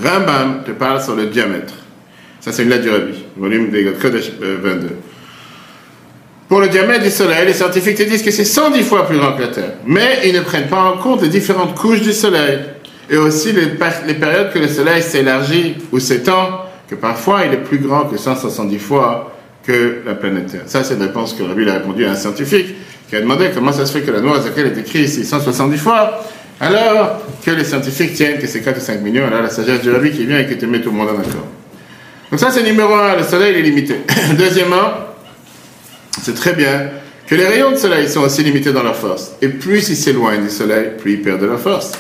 Rambam 0.04 0.64
te 0.64 0.72
parle 0.72 1.02
sur 1.02 1.16
le 1.16 1.26
diamètre. 1.26 1.74
Ça, 2.40 2.52
c'est 2.52 2.62
une 2.62 2.70
lettre 2.70 2.84
du 2.84 2.92
Rabbi, 2.92 3.26
volume 3.36 3.72
des 3.72 3.92
Kodesh 4.00 4.32
22. 4.40 4.90
Pour 6.48 6.62
le 6.62 6.70
diamètre 6.70 7.04
du 7.04 7.10
Soleil, 7.10 7.46
les 7.46 7.54
scientifiques 7.54 7.98
te 7.98 8.04
disent 8.04 8.24
que 8.24 8.32
c'est 8.32 8.46
110 8.46 8.84
fois 8.84 9.06
plus 9.06 9.18
grand 9.18 9.34
que 9.34 9.42
la 9.42 9.48
Terre. 9.50 9.74
Mais 9.86 10.22
ils 10.24 10.34
ne 10.34 10.40
prennent 10.40 10.68
pas 10.68 10.82
en 10.82 10.98
compte 10.98 11.22
les 11.22 11.28
différentes 11.28 11.76
couches 11.76 12.02
du 12.02 12.14
Soleil 12.14 12.60
et 13.10 13.18
aussi 13.18 13.52
les, 13.52 13.68
périodes 14.14 14.52
que 14.54 14.60
le 14.60 14.68
Soleil 14.70 15.02
s'élargit 15.02 15.76
ou 15.92 16.00
s'étend 16.00 16.62
que 16.90 16.96
parfois 16.96 17.42
il 17.46 17.54
est 17.54 17.64
plus 17.64 17.80
grand 17.80 18.06
que 18.06 18.18
170 18.18 18.80
fois 18.80 19.34
que 19.66 19.98
la 20.06 20.16
planète 20.16 20.48
Terre. 20.48 20.62
Ça, 20.68 20.86
c'est 20.86 20.94
une 20.94 21.02
réponse 21.02 21.34
que 21.34 21.44
Rabbi 21.44 21.70
a 21.70 21.74
répondu 21.74 22.06
à 22.06 22.12
un 22.12 22.16
scientifique 22.16 22.76
qui 23.10 23.16
a 23.18 23.20
demandé 23.20 23.50
comment 23.54 23.74
ça 23.74 23.86
se 23.86 23.92
fait 23.92 24.06
que 24.06 24.12
la 24.12 24.22
noix 24.22 24.40
à 24.40 24.44
laquelle 24.44 24.68
est 24.68 24.80
écrit 24.80 25.00
ici 25.00 25.26
170 25.26 25.78
fois, 25.78 26.24
alors 26.62 27.22
que 27.46 27.52
les 27.52 27.66
scientifiques 27.66 28.14
tiennent 28.14 28.40
que 28.40 28.48
c'est 28.48 28.62
4 28.62 28.78
ou 28.78 28.82
5 28.82 29.02
millions, 29.02 29.28
alors 29.28 29.42
la 29.42 29.50
sagesse 29.50 29.82
du 29.82 29.92
Rabbi 29.92 30.12
qui 30.12 30.26
vient 30.26 30.40
et 30.40 30.48
qui 30.48 30.58
te 30.58 30.66
met 30.66 30.80
tout 30.80 30.92
le 30.92 30.96
monde 30.96 31.10
en 31.10 31.20
accord. 31.20 31.48
Donc 32.32 32.40
ça, 32.40 32.52
c'est 32.52 32.64
numéro 32.64 32.94
un, 32.94 33.18
le 33.18 33.24
soleil 33.24 33.56
est 33.56 33.62
limité. 33.62 33.96
Deuxièmement, 34.38 35.07
c'est 36.22 36.36
très 36.36 36.54
bien 36.54 36.90
que 37.28 37.36
les 37.36 37.46
rayons 37.46 37.72
de 37.72 37.76
soleil 37.76 38.08
sont 38.08 38.22
aussi 38.22 38.44
limités 38.44 38.72
dans 38.72 38.84
leur 38.84 38.96
force. 38.96 39.34
Et 39.42 39.50
plus 39.50 39.90
ils 39.90 39.96
s'éloignent 39.96 40.44
du 40.44 40.50
soleil, 40.50 40.92
plus 40.98 41.14
ils 41.14 41.22
perdent 41.22 41.42
de 41.42 41.48
leur 41.48 41.60
force. 41.60 41.92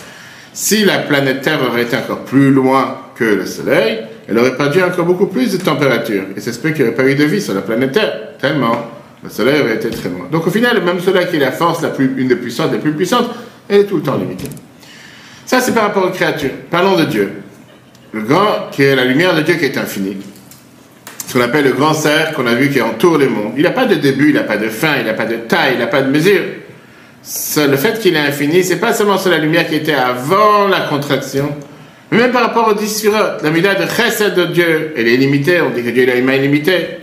Si 0.53 0.85
la 0.85 0.99
planète 0.99 1.41
Terre 1.41 1.59
aurait 1.67 1.83
été 1.83 1.97
encore 1.97 2.23
plus 2.23 2.51
loin 2.51 2.97
que 3.15 3.25
le 3.25 3.45
soleil, 3.45 3.99
elle 4.27 4.37
aurait 4.37 4.55
perdu 4.55 4.81
encore 4.81 5.05
beaucoup 5.05 5.27
plus 5.27 5.51
de 5.51 5.57
température. 5.57 6.23
Et 6.35 6.41
c'est 6.41 6.51
ce 6.51 6.59
qu'il 6.59 6.73
n'y 6.73 6.81
aurait 6.81 6.95
pas 6.95 7.05
eu 7.05 7.15
de 7.15 7.23
vie 7.23 7.41
sur 7.41 7.53
la 7.53 7.61
planète 7.61 7.91
Terre, 7.93 8.37
tellement 8.39 8.91
le 9.23 9.29
Soleil 9.29 9.61
aurait 9.61 9.75
été 9.75 9.89
très 9.89 10.09
loin. 10.09 10.27
Donc 10.31 10.45
au 10.47 10.51
final, 10.51 10.75
le 10.75 10.81
même 10.81 10.99
Soleil 10.99 11.27
qui 11.29 11.37
est 11.37 11.39
la 11.39 11.51
force, 11.51 11.81
la 11.81 11.89
plus, 11.89 12.13
une 12.17 12.27
des 12.27 12.35
puissantes, 12.35 12.71
les 12.71 12.77
plus 12.77 12.93
puissantes, 12.93 13.29
elle 13.67 13.81
est 13.81 13.85
tout 13.85 13.97
le 13.97 14.03
temps 14.03 14.17
limitée. 14.17 14.49
Ça, 15.45 15.59
c'est 15.59 15.73
par 15.73 15.83
rapport 15.83 16.05
aux 16.05 16.11
créatures. 16.11 16.51
Parlons 16.69 16.97
de 16.97 17.05
Dieu. 17.05 17.31
Le 18.11 18.21
grand, 18.21 18.69
qui 18.71 18.83
est 18.83 18.95
la 18.95 19.05
lumière 19.05 19.35
de 19.35 19.41
Dieu 19.41 19.55
qui 19.55 19.65
est 19.65 19.77
infinie. 19.77 20.17
Ce 21.27 21.33
qu'on 21.33 21.41
appelle 21.41 21.65
le 21.65 21.74
grand 21.74 21.94
cercle 21.94 22.35
qu'on 22.35 22.47
a 22.47 22.56
vu 22.56 22.69
qui 22.69 22.81
entoure 22.81 23.18
le 23.18 23.27
monde. 23.27 23.53
Il 23.57 23.63
n'a 23.63 23.71
pas 23.71 23.85
de 23.85 23.95
début, 23.95 24.29
il 24.29 24.35
n'a 24.35 24.44
pas 24.44 24.56
de 24.56 24.69
fin, 24.69 24.95
il 25.00 25.06
n'a 25.06 25.13
pas 25.13 25.25
de 25.25 25.35
taille, 25.35 25.74
il 25.74 25.79
n'a 25.79 25.88
pas 25.88 26.01
de 26.01 26.09
mesure. 26.09 26.41
Le 27.57 27.75
fait 27.75 28.00
qu'il 28.00 28.15
est 28.15 28.19
infini, 28.19 28.63
c'est 28.63 28.79
pas 28.79 28.94
seulement 28.94 29.18
sur 29.18 29.29
la 29.29 29.38
lumière 29.38 29.68
qui 29.68 29.75
était 29.75 29.94
avant 29.94 30.69
la 30.69 30.81
contraction, 30.81 31.53
mais 32.12 32.19
même 32.19 32.31
par 32.31 32.44
rapport 32.44 32.69
aux 32.69 32.74
dix 32.74 33.06
la 33.44 33.50
mida 33.50 33.75
de 33.75 33.85
chesed 33.85 34.35
de 34.35 34.45
Dieu, 34.45 34.94
elle 34.95 35.09
est 35.09 35.18
limitée, 35.18 35.59
on 35.59 35.71
dit 35.71 35.83
que 35.83 35.89
Dieu 35.89 36.09
a 36.09 36.15
une 36.15 36.24
main 36.24 36.35
illimitée. 36.35 37.00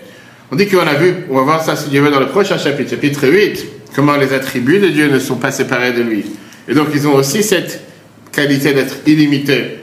On 0.51 0.57
dit 0.57 0.69
qu'on 0.69 0.87
a 0.87 0.95
vu, 0.95 1.15
on 1.29 1.37
va 1.37 1.43
voir 1.43 1.63
ça 1.63 1.77
si 1.77 1.91
Dieu 1.91 2.01
veut 2.01 2.11
dans 2.11 2.21
le 2.21 2.29
prochain 2.29 2.57
chapitre, 2.57 2.91
chapitre 2.91 3.29
8, 3.29 3.67
comment 3.95 4.17
les 4.17 4.33
attributs 4.33 4.79
de 4.79 4.89
Dieu 4.89 5.11
ne 5.11 5.19
sont 5.19 5.37
pas 5.37 5.51
séparés 5.51 5.93
de 5.93 6.01
lui. 6.01 6.25
Et 6.67 6.73
donc 6.73 6.89
ils 6.95 7.07
ont 7.07 7.15
aussi 7.15 7.43
cette 7.43 7.83
qualité 8.33 8.73
d'être 8.73 8.97
illimités. 9.07 9.81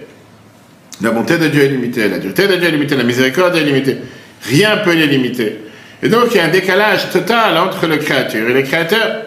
La 1.02 1.12
bonté 1.12 1.38
de 1.38 1.48
Dieu 1.48 1.64
est 1.64 1.70
limitée, 1.70 2.08
la 2.10 2.18
dureté 2.18 2.48
de 2.48 2.56
Dieu 2.56 2.68
est 2.68 2.72
limitée, 2.72 2.96
la 2.96 3.04
miséricorde 3.04 3.56
est 3.56 3.64
limitée. 3.64 3.98
Rien 4.44 4.78
peut 4.78 4.94
les 4.94 5.08
limiter. 5.08 5.60
Et 6.04 6.10
donc 6.10 6.28
il 6.32 6.38
y 6.38 6.40
a 6.40 6.46
un 6.46 6.50
décalage 6.50 7.10
total 7.12 7.58
entre 7.58 7.88
le 7.88 7.98
créateur 7.98 8.50
et 8.50 8.54
le 8.54 8.62
créateur. 8.64 9.24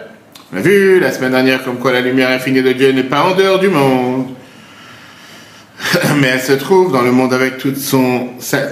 On 0.53 0.57
a 0.57 0.61
vu 0.61 0.99
la 0.99 1.11
semaine 1.11 1.31
dernière 1.31 1.63
comme 1.63 1.77
quoi 1.77 1.91
la 1.91 2.01
lumière 2.01 2.29
infinie 2.29 2.61
de 2.61 2.71
Dieu 2.71 2.91
n'est 2.91 3.03
pas 3.03 3.23
en 3.23 3.35
dehors 3.35 3.59
du 3.59 3.69
monde. 3.69 4.27
mais 6.19 6.27
elle 6.27 6.41
se 6.41 6.53
trouve 6.53 6.91
dans 6.91 7.01
le 7.01 7.11
monde 7.11 7.33
avec 7.33 7.57
toute 7.57 7.77
son, 7.77 8.29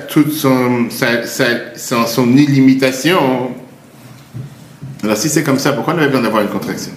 toute 0.09 0.31
son, 0.31 0.87
son, 0.89 2.37
illimitation. 2.37 3.51
Alors 5.03 5.17
si 5.17 5.29
c'est 5.29 5.43
comme 5.43 5.59
ça, 5.59 5.73
pourquoi 5.73 5.93
on 5.93 5.97
avait 5.97 6.07
besoin 6.07 6.23
d'avoir 6.23 6.43
une 6.43 6.49
contraction? 6.49 6.93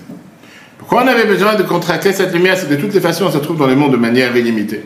Pourquoi 0.79 1.03
on 1.03 1.09
avait 1.09 1.27
besoin 1.27 1.55
de 1.57 1.65
contracter 1.65 2.13
cette 2.13 2.33
lumière 2.33 2.57
Si 2.57 2.67
de 2.67 2.77
toutes 2.77 2.95
les 2.95 3.01
façons 3.01 3.27
on 3.27 3.33
se 3.33 3.39
trouve 3.39 3.59
dans 3.59 3.67
le 3.67 3.75
monde 3.75 3.93
de 3.93 3.97
manière 3.97 4.37
illimitée? 4.37 4.85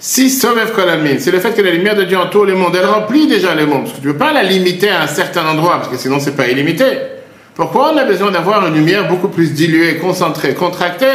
Si 0.00 0.30
Sovev 0.30 0.72
Kolamine, 0.72 1.18
c'est 1.18 1.32
le 1.32 1.40
fait 1.40 1.52
que 1.56 1.62
la 1.62 1.72
lumière 1.72 1.96
de 1.96 2.04
Dieu 2.04 2.16
entoure 2.16 2.44
le 2.44 2.54
monde, 2.54 2.76
elle 2.78 2.86
remplit 2.86 3.26
déjà 3.26 3.54
le 3.56 3.66
monde. 3.66 3.84
Parce 3.84 3.96
que 3.96 4.00
tu 4.00 4.06
ne 4.06 4.12
peux 4.12 4.18
pas 4.18 4.32
la 4.32 4.44
limiter 4.44 4.90
à 4.90 5.02
un 5.02 5.06
certain 5.08 5.44
endroit, 5.44 5.78
parce 5.78 5.88
que 5.88 5.96
sinon 5.96 6.20
c'est 6.20 6.36
pas 6.36 6.46
illimité. 6.46 6.84
Pourquoi 7.56 7.92
on 7.92 7.96
a 7.96 8.04
besoin 8.04 8.30
d'avoir 8.30 8.64
une 8.68 8.74
lumière 8.74 9.08
beaucoup 9.08 9.28
plus 9.28 9.52
diluée, 9.52 9.96
concentrée, 9.96 10.54
contractée, 10.54 11.06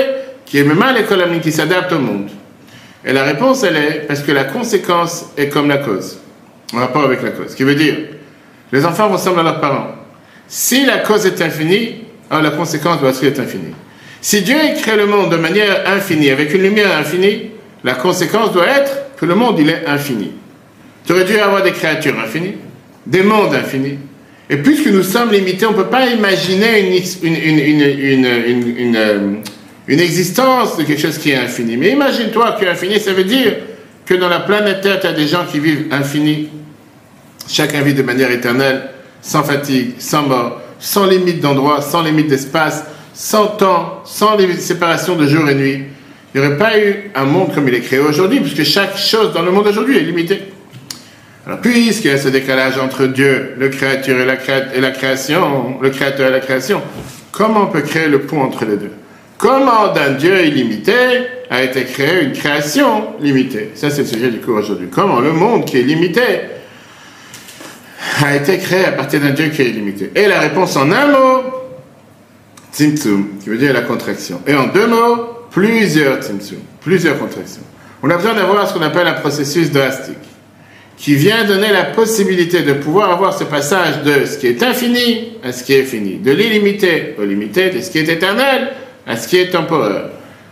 qui 0.46 0.58
est 0.58 0.64
même 0.64 0.84
les 0.94 1.04
Kolamine, 1.04 1.40
qui 1.40 1.54
s'adapte 1.54 1.94
au 1.94 2.00
monde? 2.00 2.30
Et 3.06 3.14
la 3.14 3.24
réponse, 3.24 3.64
elle 3.64 3.78
est 3.78 4.06
parce 4.06 4.20
que 4.20 4.34
la 4.34 4.44
conséquence 4.44 5.28
est 5.38 5.48
comme 5.48 5.70
la 5.70 5.78
cause, 5.78 6.20
en 6.74 6.80
rapport 6.80 7.06
avec 7.06 7.22
la 7.22 7.30
cause. 7.30 7.52
Ce 7.52 7.56
qui 7.56 7.64
veut 7.64 7.76
dire, 7.76 7.96
les 8.74 8.86
enfants 8.86 9.08
ressemblent 9.08 9.40
à 9.40 9.44
leurs 9.44 9.62
parents. 9.62 9.92
Si 10.50 10.86
la 10.86 10.98
cause 10.98 11.26
est 11.26 11.42
infinie, 11.42 12.04
alors 12.30 12.44
la 12.44 12.52
conséquence 12.52 13.00
doit 13.00 13.12
être 13.12 13.40
infinie. 13.40 13.74
Si 14.20 14.42
Dieu 14.42 14.58
crée 14.82 14.98
le 14.98 15.06
monde 15.06 15.32
de 15.32 15.38
manière 15.38 15.84
infinie, 15.88 16.30
avec 16.30 16.54
une 16.54 16.64
lumière 16.64 16.98
infinie, 16.98 17.52
la 17.84 17.96
conséquence 17.96 18.52
doit 18.52 18.68
être 18.68 19.16
que 19.18 19.26
le 19.26 19.36
monde, 19.36 19.58
il 19.60 19.70
est 19.70 19.86
infini. 19.86 20.32
Tu 21.06 21.12
aurais 21.12 21.26
dû 21.26 21.38
avoir 21.38 21.62
des 21.64 21.72
créatures 21.72 22.18
infinies, 22.20 22.56
des 23.06 23.24
mondes 23.24 23.54
infinis. 23.54 23.98
Et 24.50 24.58
puisque 24.58 24.88
nous 24.88 25.04
sommes 25.04 25.32
limités, 25.32 25.66
on 25.66 25.72
ne 25.72 25.78
peut 25.78 25.88
pas 25.88 26.08
imaginer 26.08 27.02
euh, 28.96 29.34
une 29.88 30.00
existence 30.00 30.78
de 30.78 30.84
quelque 30.84 31.02
chose 31.02 31.18
qui 31.18 31.32
est 31.32 31.38
infini. 31.38 31.78
Mais 31.78 31.90
imagine-toi 31.92 32.58
que 32.60 32.66
infini, 32.66 33.00
ça 33.00 33.14
veut 33.14 33.24
dire 33.24 33.56
que 34.06 34.14
dans 34.14 34.30
la 34.30 34.40
planète 34.42 34.82
Terre, 34.82 35.00
tu 35.00 35.08
as 35.08 35.14
des 35.14 35.28
gens 35.28 35.46
qui 35.50 35.60
vivent 35.60 35.88
infini. 35.92 36.50
Chacun 37.48 37.82
vit 37.82 37.94
de 37.94 38.04
manière 38.04 38.32
éternelle, 38.32 38.90
sans 39.22 39.44
fatigue, 39.44 39.94
sans 39.98 40.24
mort, 40.24 40.62
sans 40.80 41.06
limite 41.06 41.40
d'endroit, 41.42 41.82
sans 41.82 42.02
limite 42.02 42.28
d'espace, 42.28 42.86
sans 43.14 43.48
temps, 43.48 44.02
sans 44.06 44.38
séparation 44.60 45.16
de 45.16 45.28
jour 45.28 45.50
et 45.50 45.56
nuit. 45.56 45.84
Il 46.34 46.42
n'y 46.42 46.48
aurait 46.48 46.58
pas 46.58 46.80
eu 46.80 47.12
un 47.14 47.26
monde 47.26 47.54
comme 47.54 47.68
il 47.68 47.76
est 47.76 47.82
créé 47.82 48.00
aujourd'hui, 48.00 48.40
puisque 48.40 48.64
chaque 48.64 48.98
chose 48.98 49.34
dans 49.34 49.44
le 49.44 49.52
monde 49.52 49.68
aujourd'hui 49.68 49.98
est 49.98 50.04
limitée. 50.04 50.42
Alors, 51.46 51.60
puisqu'il 51.60 52.10
y 52.10 52.14
a 52.14 52.18
ce 52.18 52.30
décalage 52.30 52.80
entre 52.80 53.06
Dieu, 53.06 53.54
le 53.58 53.70
créature 53.70 54.20
et 54.20 54.26
la, 54.26 54.38
création, 54.92 55.78
le 55.82 55.90
créateur 55.90 56.30
et 56.30 56.32
la 56.32 56.40
création, 56.40 56.82
comment 57.32 57.64
on 57.64 57.68
peut 57.68 57.82
créer 57.82 58.08
le 58.08 58.22
pont 58.22 58.42
entre 58.42 58.66
les 58.66 58.78
deux? 58.78 58.92
Comment 59.38 59.92
d'un 59.94 60.12
Dieu 60.12 60.46
illimité 60.46 60.94
a 61.50 61.62
été 61.62 61.84
créée 61.84 62.24
une 62.24 62.32
création 62.32 63.20
limitée? 63.20 63.72
Ça, 63.76 63.90
c'est 63.90 64.04
le 64.04 64.08
sujet 64.08 64.30
du 64.30 64.40
cours 64.40 64.58
aujourd'hui. 64.58 64.88
Comment 64.90 65.20
le 65.20 65.34
monde 65.34 65.66
qui 65.66 65.78
est 65.78 65.84
limité 65.84 66.22
a 68.24 68.36
été 68.36 68.58
créé 68.58 68.86
à 68.86 68.94
partir 68.94 69.20
d'un 69.20 69.32
Dieu 69.32 69.50
qui 69.50 69.62
est 69.62 69.70
illimité? 69.70 70.12
Et 70.16 70.28
la 70.28 70.40
réponse 70.40 70.78
en 70.78 70.90
un 70.92 71.08
mot, 71.08 71.44
Tzimtzum, 72.74 73.40
qui 73.44 73.50
veut 73.50 73.58
dire 73.58 73.74
la 73.74 73.82
contraction. 73.82 74.42
Et 74.48 74.56
en 74.56 74.68
deux 74.68 74.88
mots, 74.88 75.33
plusieurs 75.54 76.22
Tzimtzum, 76.22 76.60
plusieurs 76.82 77.18
contractions. 77.18 77.62
On 78.02 78.10
a 78.10 78.18
besoin 78.18 78.34
d'avoir 78.34 78.68
ce 78.68 78.74
qu'on 78.74 78.82
appelle 78.82 79.08
un 79.08 79.14
processus 79.14 79.72
drastique 79.72 80.18
qui 80.98 81.16
vient 81.16 81.44
donner 81.46 81.72
la 81.72 81.86
possibilité 81.86 82.62
de 82.62 82.74
pouvoir 82.74 83.12
avoir 83.12 83.38
ce 83.38 83.44
passage 83.44 84.04
de 84.04 84.26
ce 84.26 84.38
qui 84.38 84.48
est 84.48 84.62
infini 84.62 85.34
à 85.44 85.52
ce 85.52 85.64
qui 85.64 85.74
est 85.74 85.84
fini, 85.84 86.18
de 86.18 86.32
l'illimité 86.32 87.16
au 87.20 87.24
limité, 87.24 87.70
de 87.70 87.82
ce 87.82 87.90
qui 87.90 88.00
est 88.00 88.10
éternel 88.10 88.72
à 89.06 89.18
ce 89.18 89.28
qui 89.28 89.38
est 89.38 89.50
temporaire. 89.50 90.10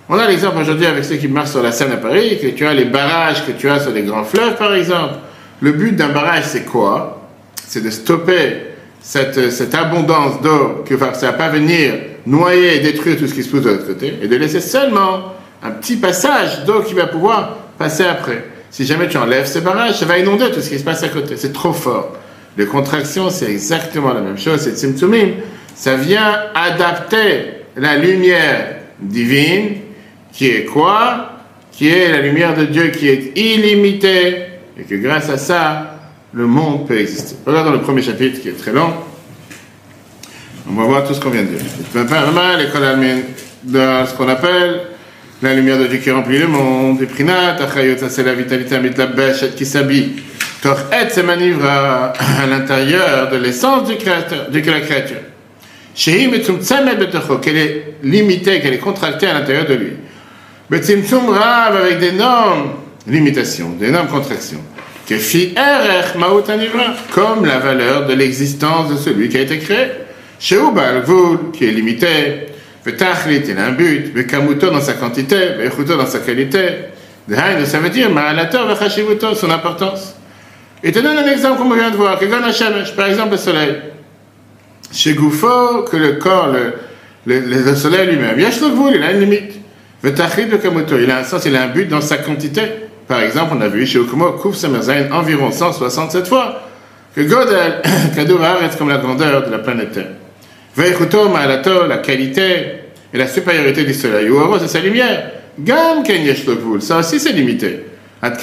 On 0.10 0.18
a 0.18 0.28
l'exemple 0.28 0.58
aujourd'hui 0.58 0.86
avec 0.86 1.06
ceux 1.06 1.16
qui 1.16 1.28
marchent 1.28 1.52
sur 1.52 1.64
la 1.64 1.72
Seine 1.72 1.92
à 1.92 1.98
Paris, 1.98 2.38
que 2.42 2.48
tu 2.48 2.66
as 2.66 2.74
les 2.74 2.86
barrages 2.86 3.46
que 3.46 3.52
tu 3.54 3.70
as 3.70 3.80
sur 3.80 3.92
les 3.92 4.02
grands 4.02 4.26
fleuves 4.26 4.58
par 4.58 4.74
exemple. 4.74 5.16
Le 5.62 5.72
but 5.72 5.96
d'un 5.96 6.10
barrage 6.10 6.44
c'est 6.46 6.66
quoi? 6.66 7.30
C'est 7.66 7.84
de 7.84 7.90
stopper 7.90 8.58
cette, 9.00 9.52
cette 9.52 9.74
abondance 9.74 10.42
d'eau 10.42 10.84
que 10.86 10.98
ça 10.98 11.06
ne 11.06 11.32
va 11.32 11.34
pas 11.34 11.50
venir 11.50 11.94
noyer 12.26 12.78
et 12.78 12.80
détruire 12.80 13.18
tout 13.18 13.28
ce 13.28 13.34
qui 13.34 13.44
se 13.44 13.50
pousse 13.50 13.62
de 13.62 13.70
l'autre 13.70 13.88
côté, 13.88 14.14
et 14.22 14.28
de 14.28 14.36
laisser 14.36 14.62
seulement 14.62 15.34
un 15.64 15.72
petit 15.72 15.98
passage 15.98 16.66
d'eau 16.66 16.82
qui 16.82 16.94
va 16.94 17.08
pouvoir 17.08 17.58
passer 17.78 18.04
après. 18.04 18.46
Si 18.70 18.86
jamais 18.86 19.08
tu 19.08 19.18
enlèves 19.18 19.48
ce 19.48 19.60
barrage, 19.60 20.00
ça 20.00 20.06
va 20.06 20.18
inonder 20.18 20.50
tout 20.52 20.62
ce 20.62 20.70
qui 20.70 20.80
se 20.80 20.84
passe 20.84 21.04
à 21.04 21.10
côté. 21.10 21.36
C'est 21.38 21.54
trop 21.54 21.74
fort. 21.74 22.18
Les 22.58 22.66
contractions, 22.66 23.30
c'est 23.30 23.52
exactement 23.52 24.14
la 24.14 24.22
même 24.22 24.38
chose. 24.38 24.62
C'est 24.62 24.78
Tzimtzumim. 24.78 25.32
Ça 25.76 25.96
vient 25.96 26.38
adapter 26.56 27.66
la 27.76 27.98
lumière 27.98 28.76
divine, 29.00 29.78
qui 30.32 30.48
est 30.48 30.66
quoi? 30.66 31.32
Qui 31.72 31.90
est 31.90 32.12
la 32.12 32.22
lumière 32.22 32.56
de 32.56 32.66
Dieu 32.66 32.90
qui 32.90 33.08
est 33.10 33.38
illimitée, 33.38 34.38
et 34.78 34.84
que 34.84 34.96
grâce 34.96 35.30
à 35.30 35.38
ça, 35.38 35.98
le 36.34 36.46
monde 36.46 36.88
peut 36.88 36.98
exister. 36.98 37.36
Regarde 37.46 37.68
dans 37.68 37.74
le 37.74 37.82
premier 37.82 38.02
chapitre, 38.02 38.42
qui 38.42 38.50
est 38.50 38.58
très 38.58 38.72
long. 38.72 38.94
On 40.72 40.80
va 40.80 40.86
voir 40.86 41.04
tout 41.04 41.14
ce 41.14 41.20
qu'on 41.20 41.30
vient 41.30 41.44
de 41.44 41.48
dire. 41.48 42.58
l'école 42.58 42.84
de 43.64 43.80
ce 44.08 44.14
qu'on 44.16 44.30
appelle 44.30 44.82
la 45.42 45.54
lumière 45.54 45.78
de 45.78 45.88
Dieu 45.88 45.98
qui 45.98 46.12
remplit 46.12 46.38
le 46.38 46.48
monde, 46.48 47.02
et 47.02 47.08
Prinat, 47.08 47.58
c'est 48.10 48.24
la 48.24 48.34
vitalité 48.34 48.76
Amitlabesh, 48.76 49.54
qui 49.56 49.66
s'habille. 49.66 50.14
et 50.64 51.10
se 51.10 51.20
manivra 51.22 52.14
à 52.14 52.48
l'intérieur 52.48 53.30
de 53.30 53.38
l'essence 53.38 53.90
du 53.90 53.98
créateur, 53.98 54.50
de 54.50 54.60
la 54.60 54.80
créature. 54.80 55.18
Shehim 55.94 56.34
et 56.34 56.42
qu'elle 57.42 57.58
est 57.58 57.96
limitée, 58.04 58.62
qu'elle 58.62 58.76
est 58.76 58.80
contractée 58.80 59.28
à 59.28 59.34
l'intérieur 59.34 59.66
de 59.66 59.74
lui. 59.74 59.94
Betzimtzum 60.70 61.30
Rav 61.30 61.76
avec 61.76 62.00
d'énormes 62.00 62.70
limitations, 63.08 63.72
d'énormes 63.78 64.08
contractions. 64.08 64.64
Que 65.06 65.18
fi 65.18 65.54
erech 65.58 66.16
maot 66.16 66.44
comme 67.14 67.46
la 67.46 67.60
valeur 67.60 68.06
de 68.08 68.14
l'existence 68.14 68.90
de 68.90 68.96
celui 68.96 69.28
qui 69.28 69.38
a 69.38 69.42
été 69.42 69.60
créé. 69.60 69.88
Sheubal 70.42 71.04
Gvul, 71.04 71.52
qui 71.54 71.66
est 71.66 71.72
limité, 71.72 72.48
Tachlit, 72.98 73.44
il 73.48 73.58
a 73.60 73.68
un 73.68 73.74
but, 73.74 74.26
Kamuto 74.26 74.72
dans 74.72 74.82
sa 74.82 74.94
quantité, 74.94 75.52
Bechuto 75.56 75.96
dans 75.96 76.08
sa 76.08 76.18
qualité. 76.18 76.60
Ça 77.30 77.80
veut 77.80 77.90
dire 77.90 78.10
Ma'alator, 78.10 78.66
Vachashivuto, 78.66 79.36
son 79.36 79.52
importance. 79.52 80.16
Et 80.84 80.92
te 80.92 80.98
donne 80.98 81.20
un 81.20 81.32
exemple 81.32 81.60
comme 81.60 81.72
on 81.72 81.76
vient 81.76 81.92
de 81.92 81.96
voir, 81.96 82.18
que 82.18 82.26
Shemesh, 82.26 82.96
par 82.96 83.06
exemple 83.06 83.34
le 83.34 83.38
soleil. 83.38 83.76
Chez 84.92 85.14
Goufo, 85.14 85.84
que 85.84 85.96
le 85.96 86.14
corps, 86.14 86.48
le, 86.48 86.74
le, 87.28 87.64
le 87.64 87.76
soleil 87.76 88.08
lui-même, 88.08 88.40
il 88.40 89.04
a 89.04 89.12
une 89.12 89.20
limite. 89.20 89.60
Vetachlit, 90.02 90.50
Kamuto, 90.60 90.98
il 90.98 91.12
a 91.12 91.20
un 91.20 91.24
sens, 91.24 91.46
il 91.46 91.56
a 91.56 91.62
un 91.62 91.68
but 91.68 91.88
dans 91.88 92.02
sa 92.02 92.18
quantité. 92.18 92.64
Par 93.08 93.22
exemple, 93.22 93.54
on 93.56 93.62
a 93.62 93.68
vu 93.68 93.86
chez 93.86 94.00
Okumo, 94.00 94.32
Kouf 94.32 94.56
Samerzain, 94.56 95.12
environ 95.12 95.52
167 95.52 96.28
fois, 96.28 96.64
que 97.16 97.22
Godel, 97.22 97.84
Kadour 98.16 98.40
reste 98.40 98.80
comme 98.80 98.90
la 98.90 98.98
grandeur 98.98 99.46
de 99.46 99.52
la 99.52 99.60
planète 99.60 99.92
Terre. 99.92 100.21
Ve'echuto 100.76 101.30
ma'alato, 101.30 101.88
la 101.88 101.98
qualité 101.98 102.42
et 103.14 103.18
la 103.18 103.28
supériorité 103.28 103.84
du 103.84 103.94
soleil. 103.94 104.30
Ou 104.30 104.40
c'est 104.60 104.68
sa 104.68 104.80
lumière. 104.80 105.32
Gam 105.60 106.04
ken 106.04 106.24
yesh 106.24 106.46
ça 106.80 107.00
aussi 107.00 107.20
c'est 107.20 107.34
limité. 107.34 107.86
Ad 108.22 108.38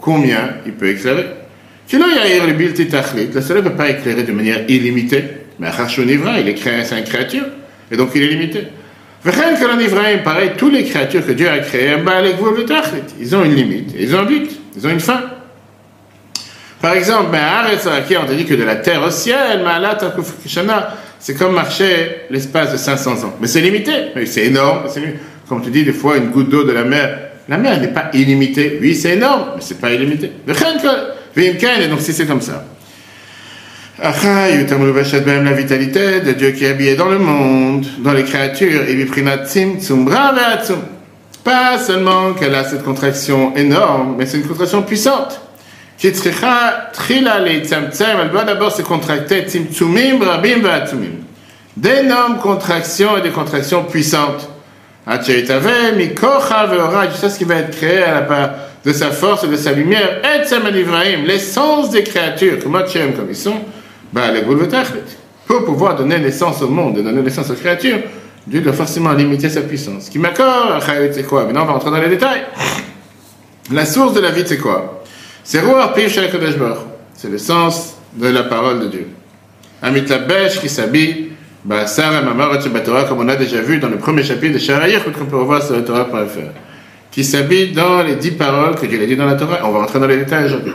combien 0.00 0.56
il 0.66 0.72
peut 0.72 0.90
éclairer? 0.90 1.26
Kilo 1.88 2.04
le 2.06 2.52
bilti 2.52 2.86
tachlit, 2.86 3.28
le 3.34 3.40
soleil 3.40 3.62
ne 3.62 3.68
peut 3.68 3.74
pas 3.74 3.90
éclairer 3.90 4.22
de 4.22 4.32
manière 4.32 4.64
illimitée. 4.68 5.24
Mais 5.58 5.68
Achashonivra, 5.68 6.40
il 6.40 6.48
est 6.48 6.54
créé, 6.54 6.84
c'est 6.84 6.98
une 6.98 7.04
créature, 7.04 7.44
et 7.90 7.96
donc 7.96 8.10
il 8.14 8.22
est 8.22 8.28
limité. 8.28 8.64
Vechen 9.24 9.58
Kalonivraim, 9.58 10.18
pareil, 10.18 10.50
tous 10.56 10.68
les 10.68 10.84
créatures 10.84 11.24
que 11.24 11.32
Dieu 11.32 11.48
a 11.48 11.58
créées, 11.58 11.96
ils 13.20 13.36
ont 13.36 13.44
une 13.44 13.54
limite, 13.54 13.94
ils 13.98 14.14
ont 14.14 14.18
un 14.18 14.24
but, 14.24 14.50
ils 14.76 14.86
ont 14.86 14.90
une 14.90 15.00
fin. 15.00 15.22
Par 16.84 16.92
exemple, 16.92 17.30
ben, 17.32 17.40
on 18.22 18.26
te 18.26 18.34
dit 18.34 18.44
que 18.44 18.52
de 18.52 18.62
la 18.62 18.76
terre 18.76 19.02
au 19.02 19.10
ciel, 19.10 19.64
c'est 21.18 21.34
comme 21.34 21.54
marcher 21.54 22.26
l'espace 22.28 22.72
de 22.72 22.76
500 22.76 23.24
ans. 23.24 23.32
Mais 23.40 23.46
c'est 23.46 23.62
limité, 23.62 23.90
c'est 24.26 24.44
énorme. 24.44 24.82
Comme 25.48 25.62
tu 25.62 25.70
dis, 25.70 25.82
des 25.82 25.94
fois, 25.94 26.18
une 26.18 26.26
goutte 26.26 26.50
d'eau 26.50 26.62
de 26.62 26.72
la 26.72 26.84
mer, 26.84 27.18
la 27.48 27.56
mer 27.56 27.80
n'est 27.80 27.88
pas 27.88 28.10
illimitée. 28.12 28.78
Oui, 28.82 28.94
c'est 28.94 29.12
énorme, 29.12 29.52
mais 29.56 29.62
c'est 29.62 29.80
pas 29.80 29.92
illimité. 29.92 30.30
Et 30.46 31.88
donc 31.88 32.00
si 32.00 32.12
c'est 32.12 32.26
comme 32.26 32.42
ça. 32.42 32.66
la 33.98 35.52
vitalité 35.52 36.20
de 36.20 36.32
Dieu 36.32 36.50
qui 36.50 36.66
est 36.66 36.68
habillé 36.68 36.96
dans 36.96 37.08
le 37.08 37.18
monde, 37.18 37.86
dans 38.00 38.12
les 38.12 38.24
créatures, 38.24 38.82
Pas 41.44 41.78
seulement 41.78 42.34
qu'elle 42.34 42.54
a 42.54 42.64
cette 42.64 42.82
contraction 42.82 43.56
énorme, 43.56 44.16
mais 44.18 44.26
c'est 44.26 44.36
une 44.36 44.46
contraction 44.46 44.82
puissante 44.82 45.40
elle 48.20 48.30
doit 48.30 48.44
d'abord 48.44 48.72
se 48.72 48.82
contracter, 48.82 49.46
d'énormes 51.76 52.38
contractions 52.38 53.16
et 53.16 53.20
des 53.22 53.30
contractions 53.30 53.84
puissantes. 53.84 54.48
Tu 55.06 55.22
sais 55.22 55.44
ce 55.44 57.38
qui 57.38 57.44
va 57.44 57.56
être 57.56 57.76
créé 57.76 58.02
à 58.02 58.14
la 58.14 58.22
part 58.22 58.50
de 58.84 58.92
sa 58.92 59.10
force 59.10 59.44
et 59.44 59.48
de 59.48 59.56
sa 59.56 59.72
lumière, 59.72 60.20
l'essence 61.26 61.90
des 61.90 62.02
créatures, 62.02 62.62
comme 62.62 62.82
ils 63.28 63.36
sont, 63.36 63.60
bah, 64.12 64.24
pour 65.46 65.64
pouvoir 65.64 65.96
donner 65.96 66.18
naissance 66.18 66.62
au 66.62 66.68
monde 66.68 66.98
et 66.98 67.02
donner 67.02 67.22
naissance 67.22 67.50
aux 67.50 67.54
créatures, 67.54 67.98
Dieu 68.46 68.60
doit 68.60 68.74
forcément 68.74 69.12
limiter 69.12 69.48
sa 69.48 69.62
puissance. 69.62 70.10
Qui 70.10 70.18
m'accorde, 70.18 70.82
c'est 71.12 71.26
quoi? 71.26 71.44
Maintenant, 71.44 71.62
on 71.62 71.66
va 71.66 71.72
rentrer 71.72 71.90
dans 71.90 72.00
les 72.00 72.08
détails. 72.08 72.42
La 73.72 73.86
source 73.86 74.12
de 74.12 74.20
la 74.20 74.30
vie, 74.30 74.44
c'est 74.44 74.58
quoi? 74.58 75.03
C'est 75.44 75.62
C'est 77.14 77.28
le 77.28 77.38
sens 77.38 77.96
de 78.14 78.28
la 78.28 78.44
parole 78.44 78.80
de 78.80 78.86
Dieu. 78.86 79.08
Amit 79.82 80.06
Labesh 80.06 80.58
qui 80.60 80.70
s'habille, 80.70 81.32
Torah, 82.84 83.04
comme 83.04 83.18
on 83.20 83.28
a 83.28 83.36
déjà 83.36 83.60
vu 83.60 83.78
dans 83.78 83.88
le 83.88 83.98
premier 83.98 84.22
chapitre 84.22 84.54
de 84.54 84.58
Sharayir, 84.58 85.04
qu'on 85.04 85.26
peut 85.26 85.36
revoir 85.36 85.62
sur 85.62 85.76
la 85.76 85.82
Torah.fr, 85.82 86.50
qui 87.10 87.24
s'habille 87.24 87.72
dans 87.72 88.02
les 88.02 88.16
dix 88.16 88.32
paroles 88.32 88.74
que 88.76 88.86
Dieu 88.86 89.02
a 89.02 89.06
dit 89.06 89.16
dans 89.16 89.26
la 89.26 89.34
Torah. 89.34 89.60
On 89.64 89.72
va 89.72 89.80
rentrer 89.80 90.00
dans 90.00 90.06
les 90.06 90.16
détails 90.16 90.46
aujourd'hui. 90.46 90.72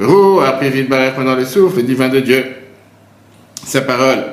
Rou, 0.00 0.40
après 0.40 0.70
Barech, 0.82 1.14
pendant 1.14 1.36
le 1.36 1.44
souffle, 1.44 1.76
le 1.76 1.82
divin 1.84 2.08
de 2.08 2.20
Dieu. 2.20 2.44
Sa 3.64 3.82
parole. 3.82 4.24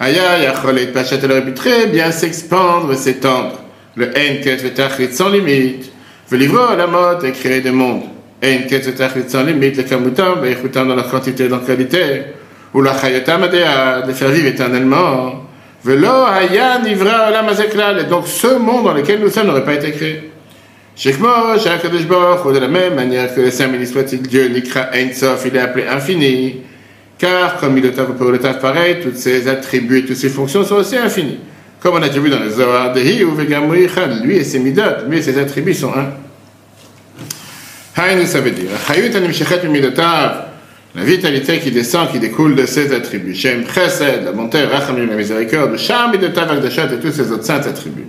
Aya, 0.00 0.38
Yacholet, 0.38 0.86
Pachat, 0.86 1.18
elle 1.22 1.54
très 1.54 1.86
bien 1.86 2.10
s'expandre, 2.10 2.94
s'étendre. 2.94 3.60
Le 3.94 4.08
Enket, 4.08 4.62
le 4.62 5.12
sans 5.12 5.28
limite. 5.28 5.92
Le 6.30 6.38
livre 6.38 6.62
à 6.62 6.76
la 6.76 6.86
mode 6.86 7.24
et 7.24 7.32
créer 7.32 7.60
des 7.60 7.72
mondes. 7.72 8.04
Dans 8.42 8.48
la 10.96 11.04
quantité 11.04 11.44
et 11.44 11.48
dans 11.48 11.58
la 11.58 11.64
qualité, 11.64 12.22
ou 12.74 12.82
la 12.82 12.92
de 12.92 14.12
faire 14.12 14.30
vivre 14.30 14.48
éternellement. 14.48 15.44
Et 15.84 15.96
donc 18.04 18.26
ce 18.26 18.58
monde 18.58 18.84
dans 18.84 18.94
lequel 18.94 19.20
nous 19.20 19.30
sommes 19.30 19.46
n'aurait 19.46 19.64
pas 19.64 19.74
été 19.74 19.92
créé. 19.92 20.32
De 21.04 22.58
la 22.58 22.68
même 22.68 22.94
manière 22.94 23.34
que 23.34 23.40
le 23.40 23.50
Saint 23.50 23.68
ministre 23.68 24.00
soit-il 24.00 24.22
Dieu, 24.22 24.48
Nikra 24.48 24.88
Sof, 25.12 25.44
il 25.46 25.56
est 25.56 25.60
appelé 25.60 25.86
infini. 25.86 26.56
Car, 27.18 27.58
comme 27.58 27.78
il 27.78 27.86
est 27.86 27.92
pour 27.92 28.32
le 28.32 28.38
taf 28.38 28.58
pareil, 28.58 28.96
tous 29.00 29.14
ses 29.14 29.46
attributs 29.46 30.00
et 30.00 30.04
toutes 30.04 30.16
ses 30.16 30.28
fonctions 30.28 30.64
sont 30.64 30.74
aussi 30.76 30.96
infinies. 30.96 31.38
Comme 31.80 31.94
on 31.94 32.02
a 32.02 32.08
déjà 32.08 32.20
vu 32.20 32.30
dans 32.30 32.40
le 32.40 32.50
Zohar 32.50 32.92
de 32.92 33.00
lui 34.24 34.36
et 34.36 34.44
ses 34.44 34.58
midot, 34.58 34.82
lui 35.08 35.18
et 35.18 35.22
ses 35.22 35.38
attributs 35.38 35.74
sont 35.74 35.92
un. 35.92 36.08
Haïnu, 37.96 38.26
ça 38.26 38.40
veut 38.40 38.50
dire, 38.50 38.70
la 40.94 41.04
vitalité 41.04 41.58
qui 41.58 41.70
descend, 41.70 42.10
qui 42.10 42.18
découle 42.18 42.54
de 42.54 42.66
ses 42.66 42.94
attributs. 42.94 43.34
Shem 43.34 43.64
Chesed, 43.66 44.24
la 44.24 44.32
bonté, 44.32 44.62
Rachamim, 44.64 45.06
la 45.06 45.16
miséricorde, 45.16 45.78
Sham 45.78 46.10
Midotav, 46.10 46.50
Akdashat 46.50 46.92
et 46.92 46.98
tous 46.98 47.12
ses 47.12 47.32
autres 47.32 47.44
saints 47.44 47.66
attributs. 47.66 48.06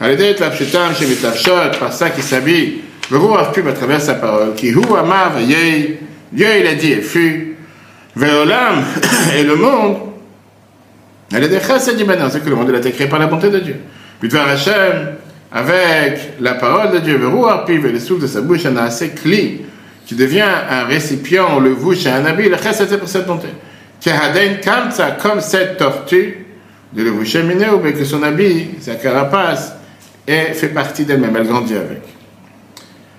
Alidet, 0.00 0.36
la 0.38 0.50
Pshutam, 0.50 0.94
Shem 0.94 1.08
Mitavshot, 1.08 1.78
par 1.80 1.92
ça 1.92 2.10
qui 2.10 2.22
s'habille 2.22 2.80
Verouach 3.10 3.52
Pub 3.52 3.66
à 3.68 3.72
travers 3.72 4.00
sa 4.00 4.14
parole, 4.14 4.54
qui 4.54 4.68
hu 4.68 4.80
amav 4.98 5.40
yei, 5.42 5.98
Dieu 6.32 6.46
il 6.60 6.66
a 6.66 6.74
dit 6.74 6.92
et 6.92 7.00
fut, 7.00 7.56
veolam 8.16 8.84
et 9.36 9.44
le 9.44 9.56
monde, 9.56 9.96
des 11.30 11.60
chesed 11.60 12.04
maintenant, 12.06 12.28
c'est 12.30 12.42
que 12.42 12.48
le 12.48 12.56
monde 12.56 12.68
il 12.68 12.74
a 12.74 12.78
été 12.78 12.92
créé 12.92 13.06
par 13.06 13.18
la 13.18 13.26
bonté 13.26 13.48
de 13.48 13.58
Dieu. 13.60 13.76
Puis 14.18 14.28
voir 14.28 14.48
Hachem, 14.48 15.16
avec 15.52 16.34
la 16.40 16.54
parole 16.54 16.92
de 16.92 16.98
Dieu, 16.98 17.20
et 17.68 17.78
le 17.78 18.00
souffle 18.00 18.22
de 18.22 18.26
sa 18.26 18.40
bouche, 18.40 18.66
un 18.66 18.76
assez 18.76 19.10
cli, 19.10 19.62
qui 20.04 20.14
devient 20.14 20.44
un 20.70 20.84
récipient, 20.84 21.58
le 21.60 21.74
bouche 21.74 22.06
et 22.06 22.10
un 22.10 22.24
habit, 22.24 22.48
le 22.48 22.56
chesed 22.56 22.88
c'est 22.88 22.98
pour 22.98 23.08
cette 23.08 23.26
bonté. 23.26 23.48
Comme 25.22 25.40
cette 25.40 25.78
tortue, 25.78 26.46
de 26.92 27.02
le 27.02 27.10
boucher 27.10 27.42
minéo, 27.42 27.80
mais 27.82 27.92
que 27.92 28.04
son 28.04 28.22
habit, 28.22 28.70
sa 28.80 28.94
carapace, 28.94 29.74
et 30.26 30.52
fait 30.54 30.68
partie 30.68 31.04
d'elle-même, 31.04 31.36
elle 31.36 31.46
grandit 31.46 31.74
avec. 31.74 32.02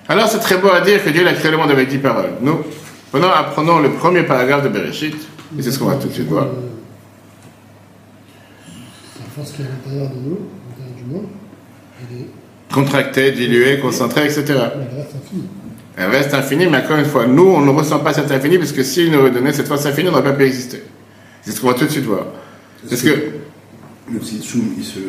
Alors 0.07 0.27
c'est 0.27 0.39
très 0.39 0.57
beau 0.57 0.69
à 0.71 0.81
dire 0.81 1.03
que 1.03 1.09
Dieu 1.09 1.27
a 1.27 1.33
créé 1.33 1.51
le 1.51 1.57
monde 1.57 1.71
avec 1.71 1.89
dix 1.89 1.97
paroles. 1.97 2.31
Nous, 2.41 2.59
prenons, 3.11 3.29
apprenons 3.29 3.79
le 3.79 3.91
premier 3.91 4.23
paragraphe 4.23 4.63
de 4.63 4.69
Bereshit, 4.69 5.15
et 5.57 5.61
c'est 5.61 5.71
ce 5.71 5.79
qu'on 5.79 5.85
va 5.85 5.95
tout 5.95 6.07
de 6.07 6.13
suite 6.13 6.27
voir. 6.27 6.47
La 9.19 9.25
force 9.35 9.51
qui 9.51 9.61
est 9.61 9.65
à 9.65 9.69
l'intérieur 9.69 10.09
de 10.09 10.15
nous, 10.15 10.37
à 10.37 10.69
l'intérieur 10.69 10.95
du 10.97 11.03
monde. 11.13 11.27
Contracté, 12.73 13.31
dilué, 13.31 13.79
concentré, 13.79 14.25
etc. 14.25 14.43
Elle 14.47 14.97
reste 14.97 15.15
infinie. 15.15 15.47
Elle 15.95 16.09
reste 16.09 16.33
infinie, 16.33 16.67
mais 16.67 16.77
encore 16.77 16.97
une 16.97 17.05
fois, 17.05 17.25
nous, 17.27 17.47
on 17.47 17.61
ne 17.61 17.71
ressent 17.71 17.99
pas 17.99 18.13
cet 18.13 18.31
infini, 18.31 18.57
parce 18.57 18.71
que 18.71 18.83
s'il 18.83 19.11
nous 19.11 19.23
redonnait 19.23 19.53
cette 19.53 19.67
force 19.67 19.85
infinie, 19.85 20.09
on 20.09 20.11
n'aurait 20.11 20.23
pas 20.23 20.33
pu 20.33 20.43
exister. 20.43 20.83
C'est 21.41 21.51
ce 21.51 21.61
qu'on 21.61 21.67
va 21.67 21.73
tout 21.73 21.85
de 21.85 21.89
suite 21.89 22.03
voir. 22.05 22.25
Parce 22.89 23.01
que, 23.01 23.09
Le 24.13 24.21
Sitsum, 24.21 24.61
il 24.77 24.83
se, 24.83 24.99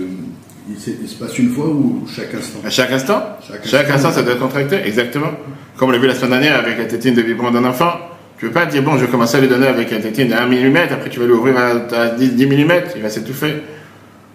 il, 0.70 0.78
se, 0.78 0.90
il 1.02 1.08
se 1.08 1.16
passe 1.16 1.38
une 1.38 1.50
fois 1.50 1.66
ou 1.66 2.06
chaque 2.14 2.32
instant? 2.34 2.58
À 2.64 2.70
chaque 2.70 2.92
instant, 2.92 3.22
Chaque 3.46 3.66
chaque 3.66 3.90
instant, 3.90 3.94
instant. 4.08 4.12
ça 4.12 4.22
doit 4.22 4.34
être 4.34 4.40
contracté, 4.40 4.76
exactement. 4.84 5.30
Comme 5.76 5.88
on 5.90 5.92
l'a 5.92 5.98
vu 5.98 6.06
la 6.06 6.14
semaine 6.14 6.40
dernière 6.40 6.58
avec 6.58 6.78
la 6.78 6.84
tétine 6.86 7.14
de 7.14 7.22
biberon 7.22 7.50
d'un 7.50 7.64
enfant. 7.64 7.92
Tu 8.38 8.44
ne 8.44 8.50
peux 8.50 8.54
pas 8.54 8.66
dire, 8.66 8.82
bon, 8.82 8.96
je 8.96 9.04
vais 9.04 9.10
commencer 9.10 9.36
à 9.36 9.40
lui 9.40 9.48
donner 9.48 9.66
avec 9.66 9.90
une 9.90 10.00
tétine 10.00 10.28
de 10.28 10.34
1 10.34 10.46
mm, 10.46 10.76
après 10.92 11.10
tu 11.10 11.18
vas 11.18 11.26
l'ouvrir 11.26 11.56
à, 11.58 11.70
à 11.96 12.08
10, 12.10 12.34
10 12.34 12.46
mm, 12.46 12.72
il 12.96 13.02
va 13.02 13.10
s'étouffer, 13.10 13.54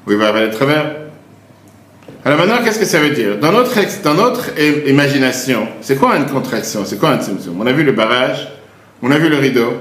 ou 0.05 0.11
il 0.11 0.17
va 0.17 0.27
avaler 0.27 0.47
de 0.49 0.53
travers. 0.53 0.91
Alors 2.25 2.39
maintenant, 2.39 2.63
qu'est-ce 2.63 2.79
que 2.79 2.85
ça 2.85 2.99
veut 2.99 3.09
dire 3.09 3.37
Dans 3.37 3.51
notre, 3.51 3.77
imagination, 4.87 5.67
c'est 5.81 5.97
quoi 5.97 6.15
une 6.15 6.25
contraction 6.25 6.85
C'est 6.85 6.97
quoi 6.97 7.09
un 7.09 7.21
tzimtzum 7.21 7.59
On 7.59 7.67
a 7.67 7.73
vu 7.73 7.83
le 7.83 7.91
barrage, 7.91 8.47
on 9.01 9.11
a 9.11 9.17
vu 9.17 9.27
le 9.27 9.37
rideau, 9.37 9.73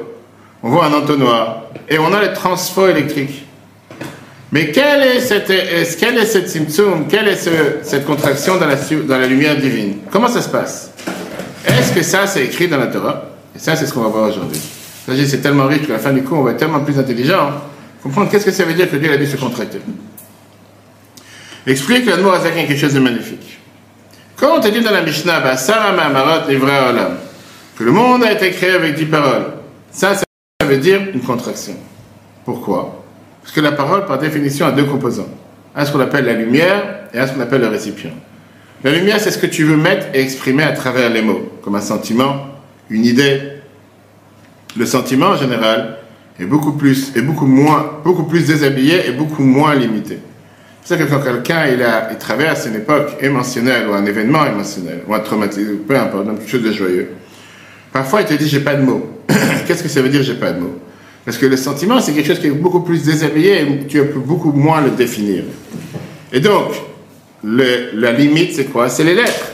on 0.63 0.71
voit 0.71 0.87
un 0.87 0.93
entonnoir, 0.93 1.67
et 1.89 1.99
on 1.99 2.13
a 2.13 2.21
les 2.21 2.33
transfo 2.33 2.89
électriques. 2.89 3.47
Mais 4.51 4.73
quelle 4.73 5.03
est 5.03 5.21
cette, 5.21 5.47
quelle 5.99 6.19
est 6.19 6.27
cette 6.27 6.51
Quelle 7.09 7.29
est 7.29 7.37
ce- 7.37 7.79
cette 7.83 8.05
contraction 8.05 8.57
dans 8.57 8.67
la, 9.17 9.27
lumière 9.27 9.57
divine 9.57 9.99
Comment 10.11 10.29
ça 10.29 10.43
se 10.43 10.49
passe 10.49 10.91
Est-ce 11.65 11.93
que 11.93 12.03
ça, 12.03 12.27
c'est 12.27 12.45
écrit 12.45 12.67
dans 12.67 12.77
la 12.77 12.89
Torah 12.89 13.31
Et 13.55 13.59
ça, 13.61 13.77
c'est 13.77 13.87
ce 13.87 13.95
qu'on 13.95 14.03
va 14.03 14.09
voir 14.09 14.29
aujourd'hui. 14.29 14.61
C'est 15.07 15.41
tellement 15.41 15.67
riche 15.67 15.87
qu'à 15.87 15.95
la 15.95 15.99
fin 16.01 16.13
du 16.13 16.23
coup, 16.23 16.35
on 16.35 16.43
va 16.43 16.51
être 16.51 16.59
tellement 16.59 16.81
plus 16.81 16.99
intelligent. 16.99 17.51
Comprendre 18.03 18.31
qu'est-ce 18.31 18.45
que 18.45 18.51
ça 18.51 18.65
veut 18.65 18.75
dire 18.75 18.91
que 18.91 18.97
Dieu 18.97 19.13
a 19.13 19.17
dû 19.17 19.27
se 19.27 19.37
contracter. 19.37 19.79
Explique 21.67 22.07
le 22.07 22.17
mot 22.23 22.31
Azakin 22.31 22.65
quelque 22.65 22.77
chose 22.77 22.95
de 22.95 23.01
magnifique. 23.01 23.59
Quand 24.37 24.57
on 24.57 24.61
te 24.61 24.69
dit 24.69 24.81
dans 24.81 24.91
la 24.91 25.03
Mishnah, 25.03 25.41
bah, 25.41 25.55
Livra 26.49 26.91
Olam, 26.91 27.17
que 27.79 27.85
le 27.85 27.93
monde 27.93 28.25
a 28.25 28.33
été 28.33 28.51
créé 28.51 28.71
avec 28.71 28.97
dix 28.97 29.05
paroles, 29.05 29.53
ça, 29.93 30.15
ça 30.17 30.25
veut 30.67 30.79
dire 30.79 31.01
une 31.15 31.21
contraction. 31.21 31.75
Pourquoi? 32.45 33.05
Parce 33.41 33.55
que 33.55 33.61
la 33.61 33.73
parole, 33.73 34.05
par 34.07 34.19
définition, 34.19 34.67
a 34.67 34.73
deux 34.73 34.85
composants. 34.85 35.29
Un, 35.77 35.85
ce 35.85 35.93
qu'on 35.93 36.01
appelle 36.01 36.25
la 36.25 36.33
lumière, 36.33 36.83
et 37.15 37.19
un, 37.19 37.27
ce 37.27 37.33
qu'on 37.33 37.41
appelle 37.41 37.61
le 37.61 37.69
récipient. 37.69 38.11
La 38.83 38.91
lumière, 38.91 39.21
c'est 39.21 39.31
ce 39.31 39.39
que 39.39 39.47
tu 39.47 39.63
veux 39.63 39.77
mettre 39.77 40.07
et 40.13 40.21
exprimer 40.21 40.65
à 40.65 40.73
travers 40.73 41.09
les 41.11 41.23
mots, 41.23 41.49
comme 41.63 41.77
un 41.77 41.81
sentiment, 41.81 42.47
une 42.91 43.05
idée. 43.05 43.41
Le 44.77 44.87
sentiment, 44.87 45.27
en 45.27 45.37
général, 45.37 45.99
est 46.41 46.45
beaucoup 46.45 46.73
plus, 46.73 47.13
est 47.15 47.23
beaucoup 47.23 47.47
moins, 47.47 48.01
beaucoup 48.03 48.25
plus 48.25 48.49
déshabillé 48.49 49.07
et 49.07 49.13
beaucoup 49.13 49.45
moins 49.45 49.77
limité. 49.77 50.19
C'est 50.85 50.97
ça 50.99 51.05
que 51.05 51.09
quand 51.09 51.21
quelqu'un 51.21 51.67
il, 51.67 52.19
traverse 52.19 52.67
une 52.67 52.75
époque 52.75 53.17
émotionnelle 53.21 53.87
ou 53.89 53.93
un 53.93 54.05
événement 54.05 54.45
émotionnel 54.45 55.03
ou 55.07 55.15
un 55.15 55.21
traumatisme, 55.21 55.77
peu 55.87 55.97
importe, 55.97 56.27
quelque 56.27 56.51
chose 56.51 56.63
de 56.63 56.73
joyeux, 56.73 57.11
parfois 57.93 58.23
il 58.23 58.27
te 58.27 58.35
dit 58.35 58.49
j'ai 58.49 58.61
pas 58.61 58.75
de 58.75 58.83
mots. 58.83 59.21
Qu'est-ce 59.67 59.83
que 59.85 59.89
ça 59.89 60.03
veut 60.03 60.09
dire 60.09 60.25
j'ai 60.25 60.35
pas 60.35 60.51
de 60.51 60.59
mots? 60.59 60.81
Parce 61.25 61.39
que 61.39 61.47
le 61.47 61.57
sentiment 61.57 62.01
c'est 62.01 62.13
quelque 62.13 62.27
chose 62.27 62.41
qui 62.41 62.49
est 62.49 62.51
beaucoup 62.51 62.81
plus 62.81 63.05
déshabillé 63.05 63.63
et 63.63 63.87
tu 63.87 64.05
peux 64.05 64.19
beaucoup 64.19 64.51
moins 64.51 64.81
le 64.81 64.91
définir. 64.91 65.45
Et 66.33 66.41
donc, 66.41 66.73
la 67.45 68.13
limite 68.13 68.55
c'est 68.55 68.65
quoi? 68.65 68.89
C'est 68.89 69.05
les 69.05 69.15
lettres. 69.15 69.53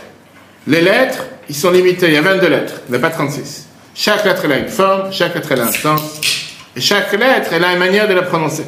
Les 0.67 0.81
lettres, 0.81 1.27
ils 1.51 1.55
sont 1.55 1.71
limités, 1.71 2.07
il 2.09 2.15
y 2.15 2.17
a 2.17 2.23
22 2.23 2.49
lettres, 2.49 2.75
il 2.89 2.93
n'y 2.93 2.97
a 2.97 3.01
pas 3.01 3.11
36. 3.11 3.67
Chaque 3.95 4.25
lettre 4.25 4.43
elle 4.45 4.53
a 4.53 4.59
une 4.59 4.69
forme, 4.69 5.13
chaque 5.13 5.35
lettre 5.35 5.53
elle 5.53 5.61
a 5.61 5.67
un 5.67 5.73
sens, 5.73 6.21
et 6.75 6.81
chaque 6.81 7.13
lettre 7.13 7.51
elle 7.53 7.65
a 7.65 7.73
une 7.75 7.79
manière 7.79 8.09
de 8.09 8.15
la 8.15 8.23
prononcer. 8.23 8.65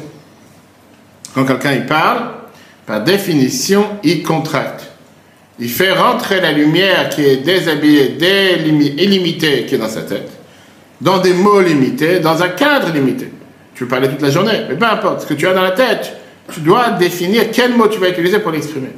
Quand 1.33 1.45
quelqu'un 1.45 1.73
il 1.73 1.85
parle, 1.85 2.40
par 2.85 3.03
définition, 3.03 3.85
il 4.03 4.23
contracte. 4.23 4.87
Il 5.59 5.69
fait 5.69 5.91
rentrer 5.91 6.41
la 6.41 6.51
lumière 6.51 7.09
qui 7.09 7.23
est 7.23 7.37
déshabillée, 7.37 8.15
illimitée, 8.97 9.65
qui 9.65 9.75
est 9.75 9.77
dans 9.77 9.89
sa 9.89 10.01
tête, 10.01 10.29
dans 10.99 11.19
des 11.19 11.33
mots 11.33 11.61
limités, 11.61 12.19
dans 12.19 12.41
un 12.41 12.49
cadre 12.49 12.91
limité. 12.91 13.31
Tu 13.75 13.85
parler 13.85 14.09
toute 14.09 14.21
la 14.21 14.29
journée, 14.31 14.61
mais 14.69 14.75
peu 14.75 14.85
importe, 14.85 15.21
ce 15.21 15.27
que 15.27 15.33
tu 15.35 15.47
as 15.47 15.53
dans 15.53 15.61
la 15.61 15.71
tête, 15.71 16.13
tu 16.51 16.59
dois 16.61 16.91
définir 16.91 17.51
quel 17.51 17.75
mot 17.75 17.87
tu 17.87 17.99
vas 17.99 18.09
utiliser 18.09 18.39
pour 18.39 18.51
l'exprimer. 18.51 18.89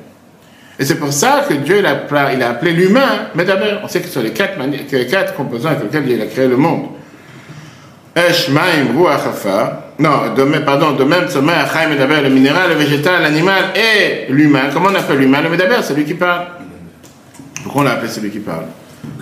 Et 0.79 0.85
c'est 0.85 0.95
pour 0.95 1.13
ça 1.13 1.45
que 1.47 1.53
Dieu 1.53 1.79
il 1.79 1.85
a, 1.85 1.91
appelé- 1.91 2.71
l'humain 2.71 3.27
Medaber. 3.35 3.77
On 3.83 3.87
sait 3.87 3.99
que 4.01 4.07
ce 4.07 4.13
sont 4.13 4.21
les 4.21 4.31
quatre, 4.31 5.35
composants 5.35 5.69
avec 5.69 5.83
lesquels 5.83 6.09
il 6.09 6.21
a 6.21 6.25
créé 6.25 6.47
le 6.47 6.57
monde. 6.57 6.87
Esh, 8.15 8.49
Maim. 8.49 8.87
Non, 10.03 10.33
de 10.35 10.43
même, 10.43 10.65
pardon, 10.65 10.91
de 10.91 11.05
même, 11.05 11.29
sommet, 11.29 11.53
Chaim, 11.71 11.87
Medaber, 11.87 12.19
le 12.23 12.29
minéral, 12.29 12.71
le 12.71 12.75
végétal, 12.75 13.21
l'animal 13.21 13.71
et 13.73 14.29
l'humain. 14.29 14.63
Comment 14.73 14.89
on 14.91 14.95
appelle 14.95 15.17
l'humain? 15.17 15.41
Le 15.41 15.47
Medaber, 15.47 15.77
c'est 15.81 15.93
lui 15.93 16.03
qui 16.03 16.15
parle. 16.15 16.47
Pourquoi 17.63 17.83
on 17.83 17.85
l'a 17.85 17.93
appelé 17.93 18.11
celui 18.11 18.29
qui 18.29 18.39
parle? 18.39 18.65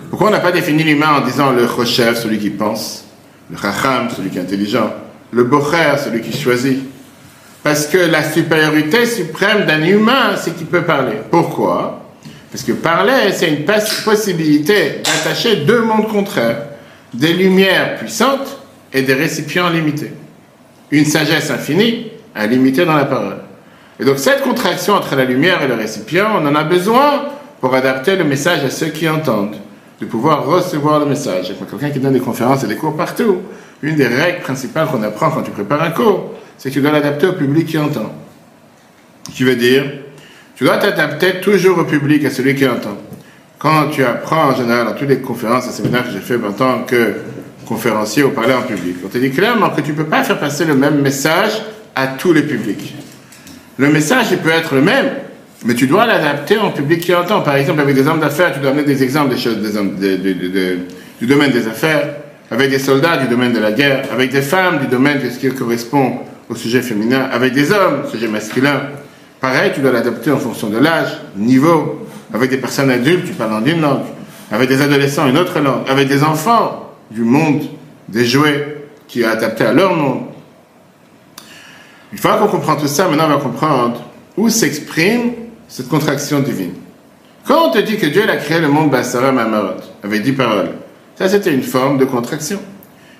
Pourquoi 0.09 0.29
on 0.29 0.31
n'a 0.31 0.39
pas 0.39 0.51
défini 0.51 0.81
l'humain 0.81 1.19
en 1.19 1.21
disant 1.21 1.51
le 1.51 1.67
Choshev, 1.67 2.15
celui 2.15 2.39
qui 2.39 2.49
pense, 2.49 3.05
le 3.51 3.57
Chacham, 3.57 4.07
celui 4.09 4.31
qui 4.31 4.39
est 4.39 4.41
intelligent, 4.41 4.91
le 5.29 5.43
Bocher, 5.43 5.97
celui 6.03 6.19
qui 6.21 6.35
choisit? 6.35 6.79
Parce 7.61 7.85
que 7.85 7.99
la 7.99 8.23
supériorité 8.23 9.05
suprême 9.05 9.67
d'un 9.67 9.83
humain, 9.83 10.35
c'est 10.35 10.57
qu'il 10.57 10.65
peut 10.65 10.81
parler. 10.81 11.17
Pourquoi? 11.29 12.05
Parce 12.51 12.63
que 12.63 12.71
parler, 12.71 13.31
c'est 13.33 13.49
une 13.49 13.65
possibilité 14.03 15.03
d'attacher 15.03 15.57
deux 15.57 15.83
mondes 15.83 16.07
contraires, 16.07 16.63
des 17.13 17.33
lumières 17.33 17.97
puissantes 17.97 18.57
et 18.91 19.03
des 19.03 19.13
récipients 19.13 19.69
limités. 19.69 20.13
Une 20.91 21.05
sagesse 21.05 21.49
infinie, 21.49 22.11
illimitée 22.35 22.85
dans 22.85 22.95
la 22.95 23.05
parole. 23.05 23.37
Et 23.99 24.05
donc 24.05 24.17
cette 24.19 24.41
contraction 24.41 24.95
entre 24.95 25.15
la 25.15 25.25
lumière 25.25 25.61
et 25.61 25.67
le 25.67 25.75
récipient, 25.75 26.27
on 26.35 26.45
en 26.45 26.55
a 26.55 26.63
besoin 26.63 27.25
pour 27.59 27.75
adapter 27.75 28.15
le 28.15 28.23
message 28.23 28.63
à 28.63 28.69
ceux 28.69 28.87
qui 28.87 29.07
entendent, 29.07 29.55
de 29.99 30.05
pouvoir 30.05 30.45
recevoir 30.45 30.99
le 30.99 31.05
message. 31.05 31.53
Quand 31.59 31.65
quelqu'un 31.65 31.93
qui 31.93 31.99
donne 31.99 32.13
des 32.13 32.19
conférences 32.19 32.63
et 32.63 32.67
des 32.67 32.75
cours 32.75 32.97
partout, 32.97 33.37
une 33.83 33.95
des 33.95 34.07
règles 34.07 34.41
principales 34.41 34.87
qu'on 34.87 35.03
apprend 35.03 35.29
quand 35.29 35.43
tu 35.43 35.51
prépares 35.51 35.83
un 35.83 35.91
cours, 35.91 36.33
c'est 36.57 36.69
que 36.69 36.73
tu 36.73 36.81
dois 36.81 36.91
l'adapter 36.91 37.27
au 37.27 37.33
public 37.33 37.67
qui 37.67 37.77
entend. 37.77 38.11
Qui 39.33 39.43
veut 39.43 39.55
dire, 39.55 39.83
tu 40.55 40.65
dois 40.65 40.77
t'adapter 40.77 41.39
toujours 41.39 41.77
au 41.79 41.85
public, 41.85 42.25
à 42.25 42.29
celui 42.29 42.55
qui 42.55 42.67
entend. 42.67 42.97
Quand 43.57 43.89
tu 43.89 44.03
apprends 44.03 44.49
en 44.49 44.55
général 44.55 44.87
dans 44.87 44.93
toutes 44.93 45.09
les 45.09 45.19
conférences 45.19 45.67
et 45.67 45.71
séminaires 45.71 46.05
que 46.05 46.11
j'ai 46.11 46.19
fait 46.19 46.35
en 46.35 46.51
tant 46.51 46.83
que 46.83 47.15
conférencier 47.71 48.23
ou 48.23 48.31
parler 48.31 48.53
en 48.53 48.63
public, 48.63 48.97
on 49.05 49.07
te 49.07 49.17
dit 49.17 49.31
clairement 49.31 49.69
que 49.69 49.79
tu 49.79 49.91
ne 49.91 49.95
peux 49.95 50.03
pas 50.03 50.23
faire 50.23 50.37
passer 50.37 50.65
le 50.65 50.75
même 50.75 50.99
message 50.99 51.53
à 51.95 52.07
tous 52.07 52.33
les 52.33 52.41
publics. 52.41 52.93
Le 53.77 53.87
message, 53.87 54.25
il 54.31 54.39
peut 54.39 54.49
être 54.49 54.75
le 54.75 54.81
même, 54.81 55.09
mais 55.63 55.73
tu 55.73 55.87
dois 55.87 56.05
l'adapter 56.05 56.57
au 56.57 56.71
public 56.71 56.99
qui 56.99 57.15
entend. 57.15 57.39
Par 57.39 57.55
exemple, 57.55 57.79
avec 57.79 57.95
des 57.95 58.05
hommes 58.05 58.19
d'affaires, 58.19 58.51
tu 58.53 58.59
dois 58.59 58.71
amener 58.71 58.83
des 58.83 59.01
exemples 59.01 59.29
des 59.29 59.37
choses, 59.37 59.55
du 59.55 61.27
domaine 61.27 61.51
des 61.51 61.65
affaires, 61.65 62.15
avec 62.51 62.69
des 62.69 62.77
soldats 62.77 63.15
du 63.15 63.29
domaine 63.29 63.53
de 63.53 63.59
la 63.59 63.71
guerre, 63.71 64.03
avec 64.11 64.31
des 64.31 64.41
femmes 64.41 64.79
du 64.79 64.87
domaine 64.87 65.21
de 65.21 65.29
ce 65.29 65.39
qui 65.39 65.49
correspond 65.55 66.19
au 66.49 66.55
sujet 66.55 66.81
féminin, 66.81 67.29
avec 67.31 67.53
des 67.53 67.71
hommes, 67.71 68.03
sujet 68.11 68.27
masculin. 68.27 68.81
Pareil, 69.39 69.71
tu 69.73 69.79
dois 69.79 69.93
l'adapter 69.93 70.29
en 70.29 70.39
fonction 70.39 70.69
de 70.69 70.77
l'âge, 70.77 71.21
niveau. 71.37 72.05
Avec 72.33 72.49
des 72.49 72.57
personnes 72.57 72.91
adultes, 72.91 73.27
tu 73.27 73.33
parles 73.33 73.53
en 73.53 73.65
une 73.65 73.79
langue. 73.79 74.03
Avec 74.51 74.67
des 74.67 74.81
adolescents, 74.81 75.25
une 75.29 75.37
autre 75.37 75.57
langue. 75.61 75.83
Avec 75.87 76.09
des 76.09 76.21
enfants 76.21 76.90
du 77.11 77.21
monde 77.21 77.63
des 78.07 78.25
jouets 78.25 78.77
qui 79.07 79.21
est 79.21 79.25
adapté 79.25 79.65
à 79.65 79.73
leur 79.73 79.95
monde. 79.95 80.23
Une 82.11 82.17
fois 82.17 82.37
qu'on 82.37 82.47
comprend 82.47 82.75
tout 82.75 82.87
ça, 82.87 83.07
maintenant 83.07 83.25
on 83.25 83.35
va 83.35 83.37
comprendre 83.37 84.03
où 84.37 84.49
s'exprime 84.49 85.33
cette 85.67 85.87
contraction 85.87 86.39
divine. 86.39 86.73
Quand 87.45 87.69
on 87.69 87.71
te 87.71 87.79
dit 87.79 87.97
que 87.97 88.05
Dieu 88.05 88.29
a 88.29 88.37
créé 88.37 88.59
le 88.59 88.67
monde 88.67 88.91
Bassara 88.91 89.31
Mamarot, 89.31 89.81
avec 90.03 90.21
dix 90.21 90.33
paroles, 90.33 90.71
ça 91.15 91.27
c'était 91.29 91.53
une 91.53 91.63
forme 91.63 91.97
de 91.97 92.05
contraction. 92.05 92.59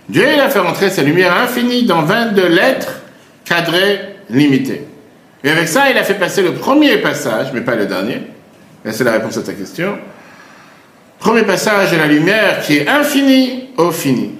Dieu 0.10 0.26
a 0.40 0.50
fait 0.50 0.60
rentrer 0.60 0.90
sa 0.90 1.04
lumière 1.04 1.36
infinie 1.38 1.86
dans 1.86 2.02
22 2.02 2.48
lettres 2.48 3.02
cadrées, 3.46 4.00
limitées. 4.30 4.86
Et 5.44 5.50
avec 5.50 5.68
ça, 5.68 5.90
il 5.90 5.98
a 5.98 6.04
fait 6.04 6.16
passer 6.16 6.42
le 6.44 6.54
premier 6.54 6.98
passage, 6.98 7.48
mais 7.54 7.62
pas 7.62 7.76
le 7.76 7.86
dernier. 7.86 8.22
Et 8.86 8.92
c'est 8.92 9.04
la 9.04 9.14
réponse 9.14 9.38
à 9.38 9.42
ta 9.42 9.54
question. 9.54 9.98
Premier 11.20 11.44
passage 11.44 11.92
de 11.92 11.98
la 11.98 12.08
lumière 12.08 12.62
qui 12.62 12.78
est 12.78 12.88
infini 12.88 13.70
au 13.78 13.92
fini. 13.92 14.32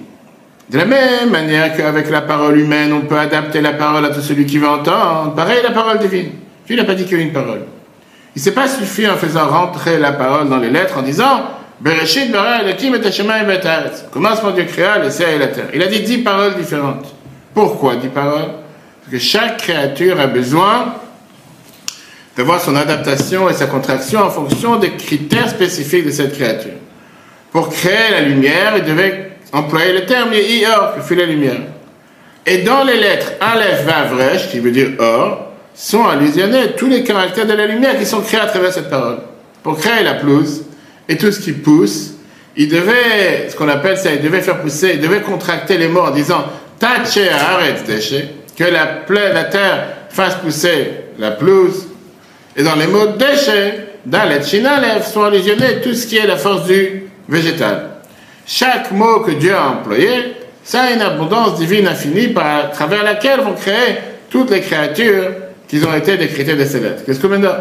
De 0.70 0.78
la 0.78 0.84
même 0.84 1.30
manière 1.30 1.76
qu'avec 1.76 2.08
la 2.10 2.22
parole 2.22 2.58
humaine, 2.58 2.92
on 2.92 3.02
peut 3.02 3.18
adapter 3.18 3.60
la 3.60 3.72
parole 3.72 4.04
à 4.06 4.10
tout 4.10 4.20
celui 4.20 4.46
qui 4.46 4.58
veut 4.58 4.68
entendre, 4.68 5.34
pareil 5.34 5.58
la 5.62 5.70
parole 5.70 5.98
divine. 5.98 6.30
Dieu 6.66 6.76
n'a 6.76 6.84
pas 6.84 6.94
dit 6.94 7.04
qu'il 7.04 7.18
y 7.18 7.20
a 7.20 7.24
une 7.24 7.32
parole. 7.32 7.62
Il 8.34 8.38
ne 8.38 8.42
s'est 8.42 8.54
pas 8.54 8.68
suffi 8.68 9.06
en 9.06 9.16
faisant 9.16 9.48
rentrer 9.48 9.98
la 9.98 10.12
parole 10.12 10.48
dans 10.48 10.56
les 10.56 10.70
lettres 10.70 10.96
en 10.98 11.02
disant 11.02 11.42
Bereshit 11.80 12.30
bara 12.30 12.62
Elohim 12.62 12.94
et 12.94 13.06
Hashemayim 13.06 13.50
et 13.50 13.60
Commencement 14.10 14.52
Dieu 14.52 14.64
créa 14.64 14.98
le 14.98 15.10
ciel 15.10 15.34
et 15.34 15.38
la 15.38 15.48
terre. 15.48 15.68
Il 15.74 15.82
a 15.82 15.88
dit 15.88 16.00
dix 16.00 16.18
paroles 16.18 16.54
différentes. 16.54 17.12
Pourquoi 17.52 17.96
dix 17.96 18.08
paroles? 18.08 18.52
Parce 19.00 19.12
que 19.12 19.18
chaque 19.18 19.58
créature 19.58 20.18
a 20.20 20.28
besoin 20.28 20.94
d'avoir 22.36 22.60
son 22.60 22.76
adaptation 22.76 23.50
et 23.50 23.52
sa 23.52 23.66
contraction 23.66 24.20
en 24.20 24.30
fonction 24.30 24.76
des 24.76 24.92
critères 24.92 25.50
spécifiques 25.50 26.06
de 26.06 26.10
cette 26.10 26.34
créature. 26.34 26.72
Pour 27.52 27.68
créer 27.68 28.10
la 28.10 28.20
lumière, 28.22 28.74
il 28.78 28.84
devait 28.84 29.32
employer 29.52 29.92
le 29.92 30.06
terme 30.06 30.32
Ior, 30.32 30.94
qui 30.94 31.06
fait 31.06 31.14
la 31.14 31.26
lumière. 31.26 31.60
Et 32.46 32.58
dans 32.58 32.82
les 32.82 32.96
lettres 32.96 33.32
Aleph, 33.40 33.84
Vav, 33.84 34.18
Resh, 34.18 34.50
qui 34.50 34.58
veut 34.58 34.70
dire 34.70 34.88
or, 34.98 35.52
sont 35.74 36.04
allusionnés 36.04 36.72
tous 36.76 36.88
les 36.88 37.04
caractères 37.04 37.46
de 37.46 37.52
la 37.52 37.66
lumière 37.66 37.98
qui 37.98 38.06
sont 38.06 38.22
créés 38.22 38.40
à 38.40 38.46
travers 38.46 38.72
cette 38.72 38.90
parole. 38.90 39.18
Pour 39.62 39.78
créer 39.78 40.02
la 40.02 40.14
pelouse 40.14 40.62
et 41.08 41.16
tout 41.16 41.30
ce 41.30 41.40
qui 41.40 41.52
pousse, 41.52 42.14
il 42.56 42.68
devait, 42.68 43.48
ce 43.48 43.56
qu'on 43.56 43.68
appelle 43.68 43.96
ça, 43.96 44.12
il 44.12 44.20
devait 44.20 44.40
faire 44.40 44.60
pousser, 44.60 44.92
il 44.94 45.00
devait 45.00 45.20
contracter 45.20 45.78
les 45.78 45.88
mots 45.88 46.02
en 46.02 46.10
disant 46.10 46.44
Tache 46.78 47.18
arrête 47.18 47.84
déchet, 47.86 48.28
que 48.56 48.64
la, 48.64 49.44
terre 49.44 49.88
fasse 50.10 50.34
pousser 50.36 50.90
la 51.18 51.30
pelouse. 51.30 51.86
Et 52.56 52.62
dans 52.62 52.74
les 52.74 52.86
mots 52.86 53.06
déchet, 53.06 53.86
Dalet, 54.04 54.42
Shinalev 54.42 55.06
sont 55.06 55.22
allusionnés 55.22 55.80
tout 55.82 55.94
ce 55.94 56.06
qui 56.06 56.16
est 56.16 56.26
la 56.26 56.36
force 56.36 56.66
du 56.66 57.11
végétal. 57.28 57.90
Chaque 58.46 58.90
mot 58.92 59.20
que 59.20 59.32
Dieu 59.32 59.54
a 59.54 59.68
employé, 59.68 60.36
ça 60.64 60.82
a 60.82 60.90
une 60.92 61.02
abondance 61.02 61.56
divine 61.56 61.86
infinie 61.86 62.28
par, 62.28 62.46
à 62.46 62.62
travers 62.64 63.02
laquelle 63.02 63.40
vont 63.40 63.54
créer 63.54 63.98
toutes 64.30 64.50
les 64.50 64.60
créatures 64.60 65.30
qui 65.68 65.82
ont 65.84 65.94
été 65.94 66.16
décrétées 66.16 66.54
de 66.54 66.64
ces 66.64 66.80
lettres. 66.80 67.02
Qu'est-ce 67.04 67.20
que 67.20 67.26
maintenant 67.26 67.54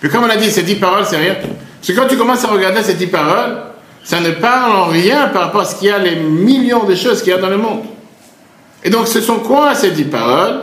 Puis 0.00 0.10
comme 0.10 0.24
on 0.24 0.30
a 0.30 0.36
dit, 0.36 0.50
ces 0.50 0.62
dix 0.62 0.76
paroles, 0.76 1.04
c'est 1.06 1.16
rien. 1.16 1.34
Parce 1.34 1.88
que 1.88 1.92
quand 1.92 2.08
tu 2.08 2.16
commences 2.16 2.44
à 2.44 2.48
regarder 2.48 2.82
ces 2.82 2.94
dix 2.94 3.06
paroles, 3.06 3.56
ça 4.04 4.20
ne 4.20 4.30
parle 4.32 4.72
en 4.72 4.84
rien 4.86 5.28
par 5.28 5.42
rapport 5.42 5.62
à 5.62 5.64
ce 5.64 5.76
qu'il 5.76 5.88
y 5.88 5.90
a, 5.90 5.98
les 5.98 6.16
millions 6.16 6.84
de 6.84 6.94
choses 6.94 7.22
qu'il 7.22 7.32
y 7.32 7.36
a 7.36 7.38
dans 7.38 7.48
le 7.48 7.56
monde. 7.56 7.84
Et 8.84 8.90
donc, 8.90 9.06
ce 9.06 9.20
sont 9.20 9.38
quoi 9.38 9.74
ces 9.74 9.92
dix 9.92 10.04
paroles? 10.04 10.60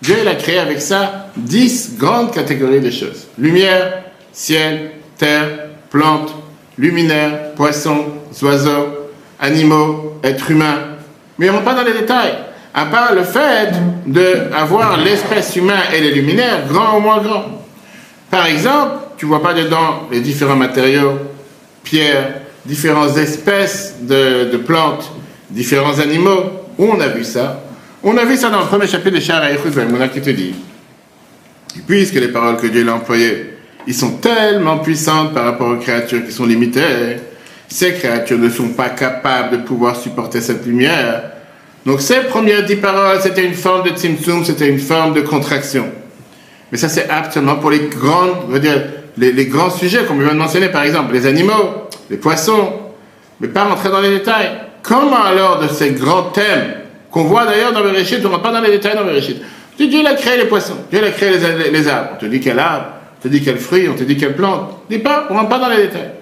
Dieu 0.00 0.16
l'a 0.24 0.36
créé 0.36 0.58
avec 0.58 0.80
ça 0.80 1.26
dix 1.36 1.96
grandes 1.98 2.32
catégories 2.32 2.80
de 2.80 2.90
choses. 2.90 3.26
Lumière, 3.36 4.04
ciel, 4.32 4.92
terre, 5.16 5.48
plantes, 5.90 6.34
luminaires, 6.78 7.54
poissons, 7.54 8.06
oiseaux, 8.42 9.10
animaux, 9.40 10.18
êtres 10.22 10.50
humains. 10.50 10.78
Mais 11.38 11.48
on 11.48 11.52
ne 11.52 11.58
rentre 11.58 11.70
pas 11.70 11.74
dans 11.74 11.88
les 11.88 11.98
détails. 11.98 12.34
À 12.74 12.86
part 12.86 13.14
le 13.14 13.22
fait 13.22 13.72
d'avoir 14.06 14.98
l'espèce 14.98 15.56
humaine 15.56 15.80
et 15.94 16.00
les 16.00 16.12
luminaires, 16.12 16.66
grands 16.68 16.98
ou 16.98 17.00
moins 17.00 17.20
grands. 17.20 17.64
Par 18.30 18.46
exemple, 18.46 18.92
tu 19.16 19.26
vois 19.26 19.42
pas 19.42 19.54
dedans 19.54 20.08
les 20.10 20.20
différents 20.20 20.56
matériaux, 20.56 21.18
pierres, 21.82 22.34
différentes 22.64 23.16
espèces 23.16 23.96
de, 24.02 24.56
plantes, 24.58 25.10
différents 25.50 25.98
animaux. 25.98 26.44
On 26.78 27.00
a 27.00 27.08
vu 27.08 27.24
ça 27.24 27.60
On 28.04 28.16
a 28.16 28.24
vu 28.24 28.36
ça 28.36 28.50
dans 28.50 28.60
le 28.60 28.66
premier 28.66 28.86
chapitre 28.86 29.16
de 29.16 29.20
Shara 29.20 29.48
Mouna 29.88 30.08
qui 30.08 30.20
te 30.20 30.30
dit 30.30 30.54
puisque 31.86 32.14
les 32.14 32.28
paroles 32.28 32.56
que 32.56 32.66
Dieu 32.66 32.88
a 32.88 32.94
employées, 32.94 33.54
ils 33.88 33.94
sont 33.94 34.18
tellement 34.18 34.78
puissantes 34.78 35.32
par 35.32 35.44
rapport 35.44 35.68
aux 35.70 35.76
créatures 35.76 36.22
qui 36.22 36.30
sont 36.30 36.44
limitées, 36.44 37.16
ces 37.68 37.94
créatures 37.94 38.38
ne 38.38 38.50
sont 38.50 38.68
pas 38.68 38.90
capables 38.90 39.50
de 39.50 39.62
pouvoir 39.62 39.96
supporter 39.96 40.42
cette 40.42 40.66
lumière. 40.66 41.22
Donc 41.86 42.02
ces 42.02 42.20
premières 42.20 42.66
dix 42.66 42.76
paroles, 42.76 43.18
c'était 43.22 43.46
une 43.46 43.54
forme 43.54 43.88
de 43.88 43.96
tzimtzum, 43.96 44.44
c'était 44.44 44.68
une 44.68 44.78
forme 44.78 45.14
de 45.14 45.22
contraction. 45.22 45.86
Mais 46.70 46.76
ça, 46.76 46.90
c'est 46.90 47.08
absolument 47.08 47.56
pour 47.56 47.70
les 47.70 47.88
grandes, 47.88 48.58
dire, 48.60 48.84
les, 49.16 49.46
grands 49.46 49.70
sujets 49.70 50.04
qu'on 50.04 50.18
vient 50.18 50.34
de 50.34 50.38
mentionner, 50.38 50.68
par 50.68 50.82
exemple, 50.82 51.14
les 51.14 51.24
animaux, 51.24 51.88
les 52.10 52.18
poissons, 52.18 52.74
mais 53.40 53.48
pas 53.48 53.64
rentrer 53.64 53.88
dans 53.88 54.02
les 54.02 54.10
détails. 54.10 54.50
Comment 54.82 55.24
alors 55.24 55.60
de 55.60 55.68
ces 55.68 55.92
grands 55.92 56.24
thèmes, 56.24 56.74
qu'on 57.10 57.24
voit 57.24 57.46
d'ailleurs 57.46 57.72
dans 57.72 57.82
le 57.82 57.88
Réchit, 57.88 58.16
on 58.18 58.24
ne 58.24 58.26
rentre 58.26 58.42
pas 58.42 58.52
dans 58.52 58.60
les 58.60 58.70
détails 58.70 58.96
dans 58.96 59.04
le 59.04 59.12
Réchit. 59.12 59.40
Dieu 59.78 60.06
a 60.06 60.14
créé 60.14 60.36
les 60.36 60.44
poissons, 60.44 60.76
Dieu 60.90 61.02
a 61.02 61.10
créé 61.10 61.30
les, 61.70 61.88
arbres. 61.88 62.10
On 62.16 62.18
te 62.18 62.26
dit 62.26 62.40
quel 62.40 62.58
arbre, 62.58 62.97
on 63.18 63.22
te 63.22 63.28
dit 63.28 63.42
quel 63.42 63.58
fruit, 63.58 63.88
on 63.88 63.94
te 63.94 64.04
dit 64.04 64.16
quelle 64.16 64.36
plante. 64.36 64.70
Dis 64.88 64.98
pas, 64.98 65.26
on 65.30 65.34
rentre 65.34 65.48
pas 65.48 65.58
dans 65.58 65.68
les 65.68 65.82
détails. 65.82 66.12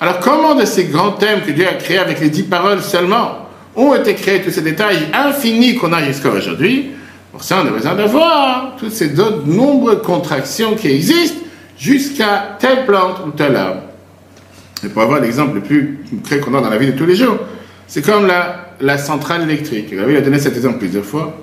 Alors 0.00 0.20
comment 0.20 0.54
de 0.54 0.64
ces 0.64 0.84
grands 0.84 1.12
thèmes 1.12 1.40
que 1.42 1.50
Dieu 1.50 1.66
a 1.66 1.74
créés 1.74 1.98
avec 1.98 2.20
les 2.20 2.30
dix 2.30 2.42
paroles 2.42 2.82
seulement 2.82 3.48
ont 3.74 3.94
été 3.94 4.14
créés 4.14 4.42
tous 4.42 4.50
ces 4.50 4.62
détails 4.62 5.08
infinis 5.12 5.76
qu'on 5.76 5.92
a 5.92 6.02
jusqu'à 6.02 6.30
aujourd'hui? 6.30 6.90
Pour 7.32 7.42
ça, 7.42 7.62
on 7.62 7.66
a 7.66 7.70
besoin 7.70 7.94
d'avoir 7.94 8.76
toutes 8.78 8.92
ces 8.92 9.18
autres 9.18 9.46
nombreuses 9.46 10.02
contractions 10.02 10.74
qui 10.74 10.88
existent 10.88 11.40
jusqu'à 11.78 12.56
telle 12.58 12.86
plante 12.86 13.20
ou 13.26 13.30
tel 13.30 13.56
arbre. 13.56 13.82
Et 14.84 14.88
pour 14.88 15.02
avoir 15.02 15.20
l'exemple 15.20 15.56
le 15.56 15.60
plus 15.62 16.00
concret 16.08 16.38
qu'on 16.38 16.54
a 16.54 16.60
dans 16.60 16.70
la 16.70 16.78
vie 16.78 16.86
de 16.86 16.96
tous 16.96 17.06
les 17.06 17.16
jours, 17.16 17.38
c'est 17.86 18.04
comme 18.04 18.26
la, 18.26 18.98
centrale 18.98 19.42
électrique. 19.42 19.88
Il 19.90 20.16
a 20.16 20.20
donné 20.20 20.38
cet 20.38 20.56
exemple 20.56 20.78
plusieurs 20.78 21.04
fois 21.04 21.36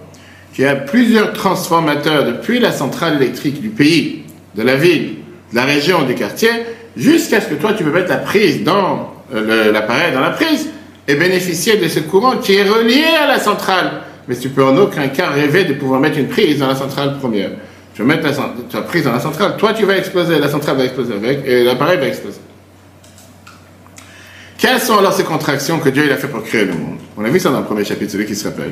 qu'il 0.53 0.65
y 0.65 0.67
a 0.67 0.75
plusieurs 0.75 1.33
transformateurs 1.33 2.25
depuis 2.25 2.59
la 2.59 2.71
centrale 2.71 3.15
électrique 3.15 3.59
du 3.59 3.69
pays, 3.69 4.22
de 4.55 4.61
la 4.61 4.75
ville, 4.75 5.15
de 5.51 5.55
la 5.55 5.65
région, 5.65 6.03
du 6.03 6.15
quartier, 6.15 6.49
jusqu'à 6.95 7.41
ce 7.41 7.47
que 7.47 7.55
toi 7.55 7.73
tu 7.73 7.83
peux 7.83 7.91
mettre 7.91 8.09
la 8.09 8.17
prise 8.17 8.63
dans 8.63 9.13
euh, 9.33 9.71
l'appareil, 9.71 10.13
dans 10.13 10.21
la 10.21 10.31
prise, 10.31 10.69
et 11.07 11.15
bénéficier 11.15 11.77
de 11.77 11.87
ce 11.87 11.99
courant 11.99 12.37
qui 12.37 12.55
est 12.55 12.63
relié 12.63 13.03
à 13.21 13.27
la 13.27 13.39
centrale. 13.39 13.91
Mais 14.27 14.35
tu 14.35 14.49
peux 14.49 14.63
en 14.63 14.77
aucun 14.77 15.07
cas 15.09 15.29
rêver 15.29 15.65
de 15.65 15.73
pouvoir 15.73 15.99
mettre 15.99 16.17
une 16.17 16.29
prise 16.29 16.59
dans 16.59 16.67
la 16.67 16.75
centrale 16.75 17.17
première. 17.19 17.49
Tu 17.93 18.01
vas 18.01 18.07
mettre 18.07 18.29
ta 18.69 18.81
prise 18.81 19.03
dans 19.03 19.11
la 19.11 19.19
centrale, 19.19 19.55
toi 19.57 19.73
tu 19.73 19.85
vas 19.85 19.97
exploser, 19.97 20.39
la 20.39 20.49
centrale 20.49 20.77
va 20.77 20.85
exploser 20.85 21.13
avec, 21.13 21.45
et 21.45 21.63
l'appareil 21.63 21.99
va 21.99 22.07
exploser. 22.07 22.39
Quelles 24.57 24.79
sont 24.79 24.97
alors 24.97 25.11
ces 25.11 25.25
contractions 25.25 25.77
que 25.79 25.89
Dieu 25.89 26.03
il 26.05 26.11
a 26.11 26.15
fait 26.15 26.29
pour 26.29 26.41
créer 26.41 26.65
le 26.65 26.73
monde? 26.73 26.97
On 27.17 27.25
a 27.25 27.29
vu 27.29 27.39
ça 27.39 27.49
dans 27.49 27.59
le 27.59 27.65
premier 27.65 27.83
chapitre, 27.83 28.13
celui 28.13 28.25
qui 28.25 28.35
se 28.35 28.45
rappelle. 28.45 28.71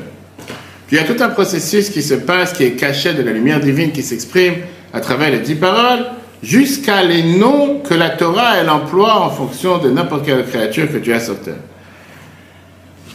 Il 0.90 0.96
y 0.96 0.98
a 0.98 1.04
tout 1.04 1.22
un 1.22 1.28
processus 1.28 1.90
qui 1.90 2.02
se 2.02 2.14
passe, 2.14 2.52
qui 2.54 2.64
est 2.64 2.72
caché 2.72 3.12
de 3.12 3.22
la 3.22 3.32
lumière 3.32 3.60
divine 3.60 3.92
qui 3.92 4.02
s'exprime 4.02 4.54
à 4.92 5.00
travers 5.00 5.30
les 5.30 5.40
dix 5.40 5.54
paroles, 5.54 6.06
jusqu'à 6.42 7.02
les 7.02 7.22
noms 7.22 7.80
que 7.80 7.94
la 7.94 8.10
Torah 8.10 8.56
elle 8.58 8.70
emploie 8.70 9.14
en 9.20 9.30
fonction 9.30 9.78
de 9.78 9.90
n'importe 9.90 10.26
quelle 10.26 10.44
créature 10.44 10.90
que 10.90 10.98
tu 10.98 11.12
as 11.12 11.20
sur 11.20 11.38
terre. 11.40 11.54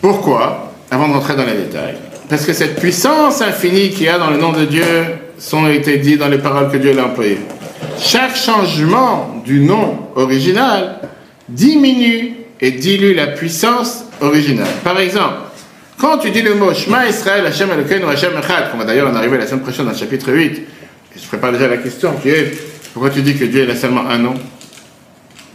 Pourquoi? 0.02 0.72
Avant 0.90 1.08
de 1.08 1.14
rentrer 1.14 1.36
dans 1.36 1.46
les 1.46 1.56
détails. 1.56 1.96
Parce 2.30 2.46
que 2.46 2.54
cette 2.54 2.80
puissance 2.80 3.42
infinie 3.42 3.90
qu'il 3.90 4.06
y 4.06 4.10
a 4.10 4.18
dans 4.18 4.30
le 4.30 4.38
nom 4.38 4.52
de 4.52 4.66
Dieu 4.66 4.84
sont 5.38 5.68
été 5.68 5.98
dit 5.98 6.18
dans 6.18 6.28
les 6.28 6.38
paroles 6.38 6.72
que 6.72 6.78
Dieu 6.78 6.98
a 6.98 7.06
employées. 7.06 7.40
Chaque 8.00 8.36
changement 8.36 9.42
du 9.46 9.62
nom 9.62 9.98
original 10.16 11.00
diminue 11.50 12.36
et 12.60 12.72
dilue 12.72 13.14
la 13.14 13.28
puissance 13.28 14.06
originale. 14.22 14.68
Par 14.84 15.00
exemple, 15.00 15.36
quand 15.98 16.18
tu 16.18 16.32
dis 16.32 16.42
le 16.42 16.56
mot 16.56 16.74
Shema 16.74 17.08
Israël, 17.08 17.46
Hashem 17.46 17.70
Elokeinu, 17.72 18.06
Hashem 18.06 18.32
Echad, 18.38 18.72
qu'on 18.72 18.78
va 18.78 18.86
d'ailleurs 18.86 19.10
en 19.10 19.16
arriver 19.16 19.38
la 19.38 19.48
semaine 19.48 19.64
prochaine 19.64 19.86
dans 19.86 19.92
le 19.92 19.98
chapitre 19.98 20.32
8, 20.32 20.52
et 20.52 20.62
je 21.22 21.28
prépare 21.28 21.52
déjà 21.52 21.68
la 21.68 21.78
question 21.78 22.14
qui 22.22 22.30
est 22.30 22.52
pourquoi 22.94 23.10
tu 23.10 23.22
dis 23.22 23.36
que 23.36 23.46
Dieu 23.46 23.70
a 23.70 23.76
seulement 23.76 24.08
un 24.10 24.18
nom 24.18 24.34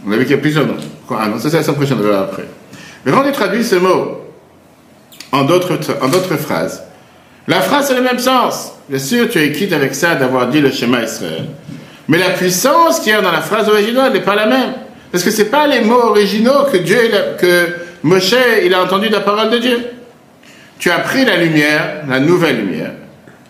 On 0.07 0.11
a 0.11 0.17
vu 0.17 0.23
qu'il 0.23 0.35
y 0.35 0.39
a 0.39 0.41
plusieurs 0.41 0.65
noms. 0.65 0.77
Pourquoi 0.99 1.25
un 1.25 1.29
nom 1.29 1.39
Ça, 1.39 1.49
c'est 1.49 1.57
la 1.57 1.63
semaine 1.63 1.77
prochaine, 1.77 1.97
on 1.99 2.03
verra 2.03 2.21
après. 2.23 2.45
Mais 3.05 3.11
quand 3.11 3.23
tu 3.23 3.31
traduis 3.31 3.63
ce 3.63 3.75
mot 3.75 4.21
en 5.31 5.43
d'autres, 5.43 5.77
phrases, 6.37 6.83
la 7.47 7.59
phrase 7.59 7.91
a 7.91 7.95
le 7.95 8.01
même 8.01 8.19
sens. 8.19 8.73
Bien 8.87 8.99
sûr, 8.99 9.29
tu 9.29 9.39
es 9.39 9.51
quitte 9.51 9.73
avec 9.73 9.95
ça 9.95 10.15
d'avoir 10.15 10.47
dit 10.47 10.61
le 10.61 10.71
Shema 10.71 11.03
Israël. 11.03 11.45
Mais 12.07 12.17
la 12.17 12.29
puissance 12.29 12.99
qui 12.99 13.09
est 13.09 13.21
dans 13.21 13.31
la 13.31 13.41
phrase 13.41 13.67
originale 13.67 14.13
n'est 14.13 14.21
pas 14.21 14.35
la 14.35 14.45
même. 14.45 14.73
Parce 15.11 15.23
que 15.23 15.31
ce 15.31 15.43
pas 15.43 15.67
les 15.67 15.81
mots 15.81 16.03
originaux 16.03 16.65
que 16.71 16.77
Dieu, 16.77 16.97
que 17.39 17.67
Moshe, 18.03 18.35
il 18.63 18.73
a 18.73 18.83
entendu 18.83 19.09
de 19.09 19.13
la 19.13 19.21
parole 19.21 19.49
de 19.49 19.57
Dieu 19.57 19.79
tu 20.83 20.91
as 20.91 20.99
pris 20.99 21.23
la 21.23 21.37
lumière, 21.37 22.03
la 22.09 22.19
nouvelle 22.19 22.57
lumière, 22.57 22.91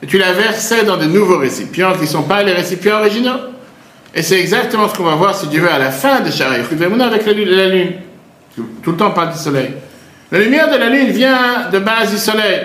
et 0.04 0.06
tu 0.06 0.18
la 0.18 0.34
versais 0.34 0.84
dans 0.84 0.98
de 0.98 1.06
nouveaux 1.06 1.38
récipients 1.38 1.94
qui 1.94 2.02
ne 2.02 2.08
sont 2.08 2.24
pas 2.24 2.44
les 2.44 2.52
récipients 2.52 2.98
originaux. 2.98 3.40
Et 4.14 4.22
c'est 4.22 4.38
exactement 4.38 4.90
ce 4.90 4.96
qu'on 4.96 5.06
va 5.06 5.16
voir, 5.16 5.34
si 5.34 5.48
Dieu 5.48 5.62
veut, 5.62 5.72
à 5.72 5.80
la 5.80 5.92
fin 5.92 6.20
de 6.20 6.30
Shara 6.30 6.56
avec 6.56 7.26
la 7.26 7.70
lune. 7.70 7.92
Tout 8.84 8.92
le 8.92 8.98
temps, 8.98 9.08
on 9.08 9.14
parle 9.14 9.32
du 9.32 9.40
soleil. 9.40 9.70
La 10.30 10.40
lumière 10.40 10.70
de 10.70 10.78
la 10.78 10.90
lune 10.90 11.08
vient 11.08 11.70
de 11.72 11.80
base 11.80 12.12
du 12.12 12.18
soleil. 12.18 12.60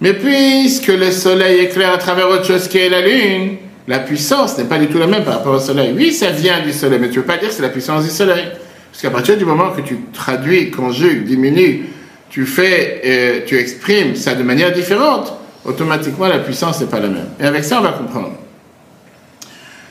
Mais 0.00 0.12
puisque 0.14 0.86
le 0.86 1.10
soleil 1.10 1.58
éclaire 1.64 1.92
à 1.92 1.98
travers 1.98 2.28
autre 2.28 2.46
chose 2.46 2.68
qui 2.68 2.78
est 2.78 2.88
la 2.88 3.02
lune, 3.02 3.56
la 3.88 3.98
puissance 3.98 4.56
n'est 4.56 4.64
pas 4.64 4.78
du 4.78 4.86
tout 4.86 4.98
la 4.98 5.08
même 5.08 5.24
par 5.24 5.34
rapport 5.34 5.56
au 5.56 5.58
soleil. 5.58 5.92
Oui, 5.94 6.12
ça 6.12 6.30
vient 6.30 6.60
du 6.60 6.72
soleil, 6.72 7.00
mais 7.00 7.08
tu 7.08 7.16
ne 7.16 7.20
veux 7.20 7.26
pas 7.26 7.36
dire 7.36 7.48
que 7.48 7.54
c'est 7.54 7.62
la 7.62 7.68
puissance 7.68 8.04
du 8.04 8.10
soleil. 8.10 8.46
Parce 8.92 9.02
qu'à 9.02 9.10
partir 9.10 9.36
du 9.36 9.44
moment 9.44 9.70
que 9.70 9.82
tu 9.82 9.98
traduis, 10.12 10.70
conjugues, 10.70 11.24
diminues 11.24 11.84
tu 12.30 12.46
fais, 12.46 13.02
euh, 13.04 13.40
tu 13.44 13.58
exprimes 13.58 14.14
ça 14.14 14.34
de 14.34 14.44
manière 14.44 14.72
différente, 14.72 15.39
automatiquement 15.64 16.26
la 16.26 16.38
puissance 16.38 16.80
n'est 16.80 16.86
pas 16.86 17.00
la 17.00 17.08
même. 17.08 17.28
Et 17.38 17.44
avec 17.44 17.64
ça, 17.64 17.78
on 17.78 17.82
va 17.82 17.92
comprendre 17.92 18.32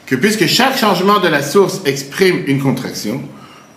que 0.06 0.16
puisque 0.16 0.48
chaque 0.48 0.78
changement 0.78 1.20
de 1.20 1.28
la 1.28 1.44
source 1.44 1.82
exprime 1.86 2.44
une 2.48 2.60
contraction, 2.60 3.22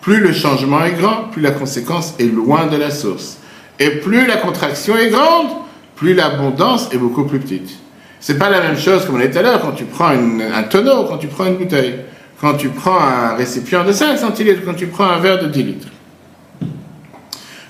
plus 0.00 0.18
le 0.18 0.32
changement 0.32 0.82
est 0.84 0.92
grand, 0.92 1.24
plus 1.30 1.42
la 1.42 1.50
conséquence 1.50 2.14
est 2.18 2.24
loin 2.24 2.66
de 2.66 2.76
la 2.76 2.90
source. 2.90 3.38
Et 3.78 3.90
plus 3.90 4.26
la 4.26 4.36
contraction 4.36 4.96
est 4.96 5.10
grande, 5.10 5.48
plus 5.96 6.14
l'abondance 6.14 6.88
est 6.92 6.96
beaucoup 6.96 7.24
plus 7.24 7.38
petite. 7.38 7.70
C'est 8.18 8.38
pas 8.38 8.50
la 8.50 8.60
même 8.60 8.78
chose 8.78 9.04
comme 9.04 9.16
on 9.16 9.20
est 9.20 9.30
tout 9.30 9.38
à 9.38 9.42
l'heure 9.42 9.60
quand 9.60 9.72
tu 9.72 9.84
prends 9.84 10.08
un 10.08 10.62
tonneau, 10.62 11.04
quand 11.04 11.18
tu 11.18 11.26
prends 11.26 11.46
une 11.46 11.56
bouteille, 11.56 11.96
quand 12.40 12.54
tu 12.54 12.68
prends 12.68 13.00
un 13.00 13.34
récipient 13.34 13.84
de 13.84 13.92
5 13.92 14.16
centilitres, 14.16 14.62
quand 14.64 14.74
tu 14.74 14.86
prends 14.86 15.06
un 15.06 15.18
verre 15.18 15.40
de 15.40 15.48
10 15.48 15.62
litres. 15.62 15.88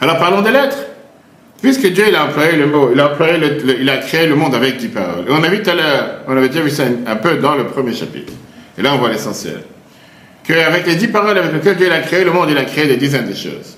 Alors 0.01 0.19
parlons 0.19 0.43
des 0.43 0.51
lettres. 0.51 0.79
Puisque 1.63 1.87
Dieu 1.87 2.07
il 2.09 2.17
a 2.17 2.27
employé 2.27 2.57
le 2.57 2.67
mot, 2.67 2.91
il 2.93 3.01
a, 3.01 3.13
employé 3.13 3.35
il 3.81 3.89
a 3.89 3.99
créé 3.99 4.27
le 4.27 4.35
monde 4.35 4.55
avec 4.55 4.79
10 4.79 4.89
paroles. 4.89 5.25
Et 5.29 5.31
on 5.31 5.43
a 5.43 5.49
vu 5.49 5.63
tout 5.63 5.71
on 6.27 6.37
avait 6.37 6.49
déjà 6.49 6.61
vu 6.61 6.71
ça 6.71 6.83
un 7.07 7.17
peu 7.17 7.37
dans 7.37 7.55
le 7.55 7.67
premier 7.67 7.95
chapitre. 7.95 8.33
Et 8.77 8.83
là 8.83 8.93
on 8.95 8.99
voit 8.99 9.11
l'essentiel. 9.11 9.63
Qu'avec 10.45 10.87
les 10.87 10.97
10 10.97 11.09
paroles 11.09 11.39
avec 11.39 11.53
lesquelles 11.53 11.77
Dieu 11.77 11.93
a 11.93 12.01
créé 12.01 12.25
le 12.25 12.33
monde, 12.33 12.49
il 12.51 12.59
a 12.59 12.65
créé 12.65 12.87
des 12.87 12.97
dizaines 12.97 13.29
de 13.29 13.35
choses. 13.35 13.77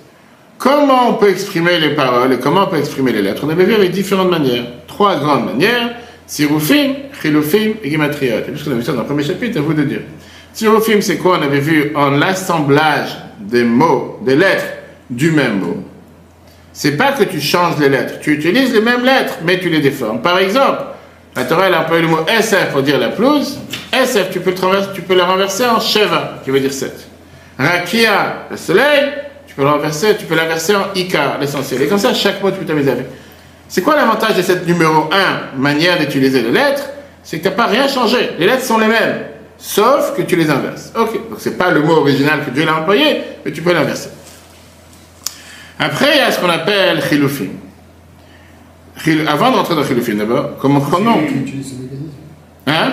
Comment 0.56 1.10
on 1.10 1.14
peut 1.14 1.28
exprimer 1.28 1.78
les 1.78 1.90
paroles 1.90 2.32
et 2.32 2.38
comment 2.38 2.64
on 2.64 2.66
peut 2.68 2.78
exprimer 2.78 3.12
les 3.12 3.20
lettres? 3.20 3.42
On 3.44 3.50
avait 3.50 3.64
vu 3.64 3.74
avec 3.74 3.90
différentes 3.90 4.30
manières. 4.30 4.64
Trois 4.86 5.16
grandes 5.16 5.44
manières. 5.44 5.94
Sirufim, 6.26 6.94
Chilufim 7.20 7.74
et 7.82 7.90
Gimatriot. 7.90 8.38
Et 8.38 8.50
puisqu'on 8.50 8.70
a 8.70 8.74
vu 8.76 8.82
ça 8.82 8.92
dans 8.92 9.00
le 9.00 9.06
premier 9.06 9.24
chapitre, 9.24 9.58
à 9.58 9.60
vous 9.60 9.74
de 9.74 9.82
dire. 9.82 10.00
Sirufim, 10.54 11.02
c'est 11.02 11.18
quoi? 11.18 11.38
On 11.38 11.42
avait 11.42 11.60
vu 11.60 11.92
en 11.94 12.12
l'assemblage 12.12 13.10
des 13.40 13.64
mots, 13.64 14.20
des 14.24 14.36
lettres 14.36 14.64
du 15.10 15.32
même 15.32 15.58
mot. 15.60 15.84
C'est 16.74 16.96
pas 16.96 17.12
que 17.12 17.22
tu 17.22 17.40
changes 17.40 17.78
les 17.78 17.88
lettres. 17.88 18.14
Tu 18.20 18.32
utilises 18.32 18.74
les 18.74 18.80
mêmes 18.80 19.04
lettres, 19.04 19.34
mais 19.44 19.60
tu 19.60 19.70
les 19.70 19.80
déformes. 19.80 20.20
Par 20.20 20.38
exemple, 20.38 20.82
la 21.36 21.44
Torah, 21.44 21.68
elle 21.68 21.74
a 21.74 21.82
employé 21.82 22.02
le 22.02 22.08
mot 22.08 22.26
SF 22.26 22.72
pour 22.72 22.82
dire 22.82 22.98
la 22.98 23.10
pelouse. 23.10 23.60
SF, 23.92 24.30
tu 24.32 24.40
peux, 24.40 24.50
le 24.50 24.92
tu 24.92 25.02
peux 25.02 25.14
le 25.14 25.22
renverser 25.22 25.64
en 25.66 25.78
Sheva, 25.78 26.40
qui 26.42 26.50
veut 26.50 26.58
dire 26.58 26.72
7. 26.72 26.92
Rakia, 27.56 28.46
le 28.50 28.56
soleil, 28.56 29.12
tu 29.46 29.54
peux 29.54 29.62
le 29.62 29.68
renverser, 29.68 30.16
tu 30.16 30.26
peux 30.26 30.34
l'inverser 30.34 30.74
en 30.74 30.92
Ika, 30.96 31.38
l'essentiel. 31.40 31.80
Et 31.82 31.86
comme 31.86 31.98
ça, 31.98 32.12
chaque 32.12 32.42
mot, 32.42 32.50
tu 32.50 32.58
peux 32.58 32.66
t'amuser 32.66 32.90
avec. 32.90 33.06
C'est 33.68 33.82
quoi 33.82 33.94
l'avantage 33.94 34.36
de 34.36 34.42
cette 34.42 34.66
numéro 34.66 35.08
1, 35.12 35.56
manière 35.56 35.96
d'utiliser 35.98 36.42
les 36.42 36.50
lettres? 36.50 36.90
C'est 37.22 37.38
que 37.38 37.44
tu 37.44 37.48
n'as 37.48 37.54
pas 37.54 37.66
rien 37.66 37.86
changé. 37.86 38.30
Les 38.38 38.46
lettres 38.46 38.64
sont 38.64 38.78
les 38.78 38.88
mêmes, 38.88 39.20
sauf 39.58 40.14
que 40.16 40.22
tu 40.22 40.34
les 40.34 40.50
inverses. 40.50 40.92
Ok, 40.98 41.12
donc 41.30 41.38
c'est 41.38 41.56
pas 41.56 41.70
le 41.70 41.82
mot 41.82 41.94
original 41.94 42.44
que 42.44 42.50
Dieu 42.50 42.64
l'a 42.64 42.80
employé, 42.80 43.22
mais 43.44 43.52
tu 43.52 43.62
peux 43.62 43.72
l'inverser. 43.72 44.10
Après, 45.78 46.10
il 46.14 46.18
y 46.18 46.20
a 46.20 46.30
ce 46.30 46.40
qu'on 46.40 46.48
appelle 46.48 47.02
chilufim. 47.02 47.50
Avant 49.26 49.50
d'entrer 49.50 49.74
dans 49.74 49.84
chilufim, 49.84 50.14
d'abord, 50.14 50.56
comment 50.58 50.80
prenons 50.80 51.20
Hein 52.66 52.92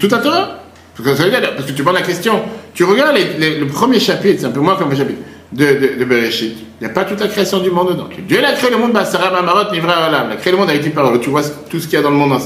Tout 0.00 0.08
à 0.10 0.18
toi 0.18 0.58
parce 0.94 1.66
que, 1.66 1.72
tu 1.72 1.82
prends 1.82 1.92
la 1.92 2.02
question. 2.02 2.42
Tu 2.74 2.84
regardes 2.84 3.16
le 3.16 3.64
premier 3.66 3.98
chapitre, 3.98 4.40
c'est 4.40 4.46
un 4.46 4.50
peu 4.50 4.60
moins 4.60 4.76
comme 4.76 4.90
le 4.90 4.96
chapitre 4.96 5.20
de, 5.52 5.64
de, 5.64 5.98
de 5.98 6.04
Bereshit. 6.04 6.54
Il 6.80 6.84
n'y 6.84 6.90
a 6.90 6.94
pas 6.94 7.04
toute 7.04 7.20
la 7.20 7.28
création 7.28 7.60
du 7.60 7.70
monde 7.70 7.92
dedans. 7.92 8.08
Dieu 8.26 8.44
a 8.44 8.52
créé 8.52 8.70
le 8.70 8.76
monde, 8.76 8.98
Sarah 9.04 9.30
Mamarot, 9.30 9.72
Nivra 9.72 10.08
Olam. 10.08 10.28
Il 10.30 10.32
a 10.34 10.36
créé 10.36 10.52
le 10.52 10.58
monde 10.58 10.70
avec 10.70 10.82
10 10.82 10.90
paroles. 10.90 11.20
Tu 11.20 11.30
vois 11.30 11.42
tout 11.70 11.78
ce 11.80 11.86
qu'il 11.86 11.94
y 11.94 11.96
a 11.96 12.02
dans 12.02 12.10
le 12.10 12.16
monde. 12.16 12.38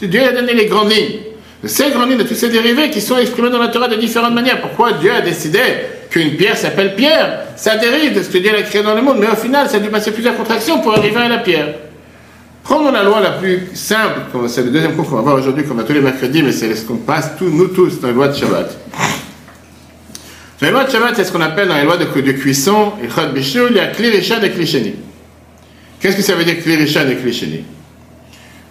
Dieu 0.00 0.22
a 0.22 0.32
donné 0.32 0.54
les 0.54 0.66
grandes 0.66 0.90
lignes. 0.90 1.20
Ces 1.66 1.90
grandes 1.90 2.10
lignes 2.10 2.18
de 2.18 2.24
tous 2.24 2.34
ces 2.34 2.48
dérivés 2.48 2.90
qui 2.90 3.00
sont 3.00 3.18
exprimés 3.18 3.50
dans 3.50 3.58
la 3.58 3.68
Torah 3.68 3.88
de 3.88 3.96
différentes 3.96 4.34
manières. 4.34 4.60
Pourquoi 4.60 4.92
Dieu 4.92 5.12
a 5.12 5.20
décidé 5.20 5.60
qu'une 6.10 6.36
pierre 6.36 6.56
s'appelle 6.56 6.94
pierre? 6.94 7.40
Ça 7.56 7.76
dérive 7.76 8.16
de 8.16 8.22
ce 8.22 8.28
que 8.28 8.38
Dieu 8.38 8.50
a 8.56 8.62
créé 8.62 8.82
dans 8.82 8.94
le 8.94 9.02
monde. 9.02 9.18
Mais 9.18 9.28
au 9.28 9.36
final, 9.36 9.68
ça 9.68 9.76
a 9.76 9.80
dû 9.80 9.88
passer 9.88 10.10
plusieurs 10.10 10.36
contractions 10.36 10.80
pour 10.80 10.96
arriver 10.96 11.16
à 11.16 11.28
la 11.28 11.38
pierre. 11.38 11.74
Prenons 12.62 12.90
la 12.90 13.04
loi 13.04 13.20
la 13.20 13.30
plus 13.30 13.68
simple, 13.74 14.22
c'est 14.48 14.64
le 14.64 14.70
deuxième 14.70 14.96
cours 14.96 15.08
qu'on 15.08 15.16
va 15.16 15.22
voir 15.22 15.36
aujourd'hui, 15.36 15.64
comme 15.64 15.78
à 15.78 15.84
tous 15.84 15.92
les 15.92 16.00
mercredis, 16.00 16.42
mais 16.42 16.50
c'est 16.50 16.74
ce 16.74 16.84
qu'on 16.84 16.96
passe, 16.96 17.36
tous, 17.38 17.48
nous 17.48 17.68
tous, 17.68 18.00
dans 18.00 18.08
la 18.08 18.14
loi 18.14 18.26
de 18.26 18.36
Shabbat. 18.36 18.76
Dans 20.60 20.66
les 20.66 20.72
lois 20.72 20.82
de 20.82 20.90
Shabbat, 20.90 21.14
c'est 21.14 21.22
ce 21.22 21.30
qu'on 21.30 21.42
appelle 21.42 21.68
dans 21.68 21.76
les 21.76 21.84
lois 21.84 21.96
de, 21.96 22.04
de 22.04 22.32
cuisson, 22.32 22.94
il 23.00 23.76
y 23.76 23.78
a 23.78 23.86
Klirishad 23.86 24.42
et 24.42 24.50
Klisheni. 24.50 24.96
Qu'est-ce 26.00 26.16
que 26.16 26.22
ça 26.22 26.34
veut 26.34 26.42
dire 26.42 26.60
Klirishad 26.60 27.08
et 27.08 27.64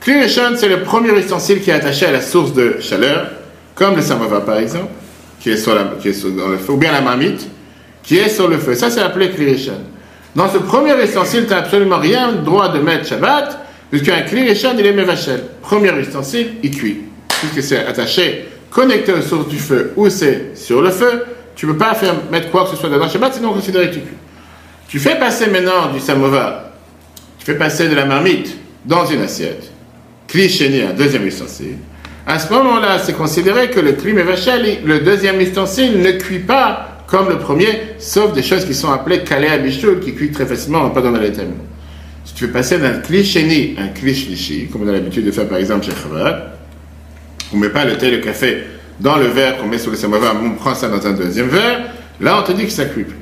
Klisheni 0.05 0.19
Klirishad, 0.19 0.57
c'est 0.57 0.69
le 0.69 0.83
premier 0.83 1.17
ustensile 1.17 1.61
qui 1.61 1.71
est 1.71 1.73
attaché 1.73 2.05
à 2.05 2.11
la 2.11 2.21
source 2.21 2.53
de 2.53 2.77
chaleur, 2.79 3.27
comme 3.73 3.95
le 3.95 4.03
samovar 4.03 4.45
par 4.45 4.59
exemple, 4.59 4.91
qui 5.39 5.49
est, 5.49 5.57
sur 5.57 5.73
la, 5.73 5.85
qui 5.99 6.09
est 6.09 6.13
sur, 6.13 6.29
le 6.29 6.57
feu, 6.57 6.73
ou 6.73 6.77
bien 6.77 6.91
la 6.91 7.01
marmite, 7.01 7.49
qui 8.03 8.17
est 8.17 8.29
sur 8.29 8.47
le 8.47 8.59
feu. 8.59 8.75
Ça, 8.75 8.91
c'est 8.91 9.01
appelé 9.01 9.31
Klirishad. 9.31 9.81
Dans 10.35 10.47
ce 10.47 10.59
premier 10.59 10.93
ustensile, 11.03 11.45
tu 11.45 11.49
n'as 11.49 11.59
absolument 11.59 11.97
rien 11.97 12.33
droit 12.33 12.69
de 12.69 12.79
mettre 12.79 13.07
Shabbat, 13.07 13.59
Puisqu'un 13.89 14.21
Klirishad, 14.21 14.77
il 14.79 14.85
est 14.85 14.93
Mevachel. 14.93 15.43
Premier 15.61 15.91
ustensile, 15.99 16.55
il 16.63 16.71
cuit. 16.71 17.03
Puisque 17.27 17.63
c'est 17.63 17.85
attaché, 17.85 18.45
connecté 18.69 19.13
aux 19.13 19.21
sources 19.21 19.47
du 19.47 19.57
feu, 19.57 19.93
ou 19.95 20.09
c'est 20.09 20.51
sur 20.55 20.81
le 20.81 20.89
feu, 20.89 21.23
tu 21.55 21.65
ne 21.65 21.71
peux 21.71 21.77
pas 21.77 21.93
faire, 21.93 22.13
mettre 22.31 22.51
quoi 22.51 22.65
que 22.65 22.71
ce 22.71 22.75
soit 22.75 22.89
dedans 22.89 23.07
Shabbat, 23.07 23.35
sinon 23.35 23.49
on 23.49 23.53
considère 23.53 23.89
que 23.89 23.95
tu 23.95 24.01
cuis. 24.01 24.17
Tu 24.87 24.99
fais 24.99 25.17
passer 25.17 25.47
maintenant 25.47 25.91
du 25.93 25.99
samovar, 25.99 26.63
tu 27.39 27.45
fais 27.45 27.55
passer 27.55 27.87
de 27.87 27.95
la 27.95 28.05
marmite 28.05 28.55
dans 28.85 29.05
une 29.05 29.21
assiette, 29.21 29.71
Klisheni, 30.35 30.81
un 30.81 30.93
deuxième 30.93 31.25
ustensile. 31.25 31.77
À 32.27 32.39
ce 32.39 32.51
moment-là, 32.51 32.99
c'est 32.99 33.13
considéré 33.13 33.69
que 33.69 33.79
le 33.79 33.93
Kli 33.93 34.11
le 34.13 34.99
deuxième 34.99 35.39
ustensile, 35.39 36.01
ne 36.01 36.11
cuit 36.11 36.39
pas 36.39 37.03
comme 37.07 37.29
le 37.29 37.37
premier, 37.37 37.67
sauf 37.99 38.33
des 38.33 38.43
choses 38.43 38.65
qui 38.65 38.73
sont 38.73 38.91
appelées 38.91 39.23
Kalé 39.23 39.47
Abishul, 39.47 40.01
qui 40.01 40.13
cuit 40.13 40.31
très 40.31 40.45
facilement, 40.45 40.79
on 40.81 40.83
va 40.85 40.89
pas 40.89 41.01
dans 41.01 41.11
les 41.11 41.31
thèmes 41.31 41.53
tu 42.35 42.47
veux 42.47 42.51
passer 42.51 42.77
d'un 42.77 42.99
clichéni 42.99 43.75
à 43.77 43.83
un 43.83 43.87
cliché, 43.87 44.67
comme 44.71 44.83
on 44.83 44.87
a 44.89 44.91
l'habitude 44.91 45.25
de 45.25 45.31
faire 45.31 45.47
par 45.47 45.57
exemple 45.57 45.85
chez 45.85 45.91
Chabad, 45.91 46.51
on 47.53 47.57
ne 47.57 47.61
met 47.61 47.69
pas 47.69 47.85
le 47.85 47.97
thé 47.97 48.07
et 48.07 48.11
le 48.11 48.17
café 48.17 48.63
dans 48.99 49.15
le 49.15 49.27
verre 49.27 49.57
qu'on 49.57 49.67
met 49.67 49.77
sur 49.77 49.91
le 49.91 49.95
samovar, 49.95 50.35
on 50.43 50.51
prend 50.51 50.75
ça 50.75 50.89
dans 50.89 51.05
un 51.07 51.13
deuxième 51.13 51.47
verre, 51.47 51.91
là 52.19 52.41
on 52.41 52.43
te 52.43 52.51
dit 52.51 52.65
que 52.65 52.71
ça 52.71 52.85
cuit 52.85 53.05
plus. 53.05 53.15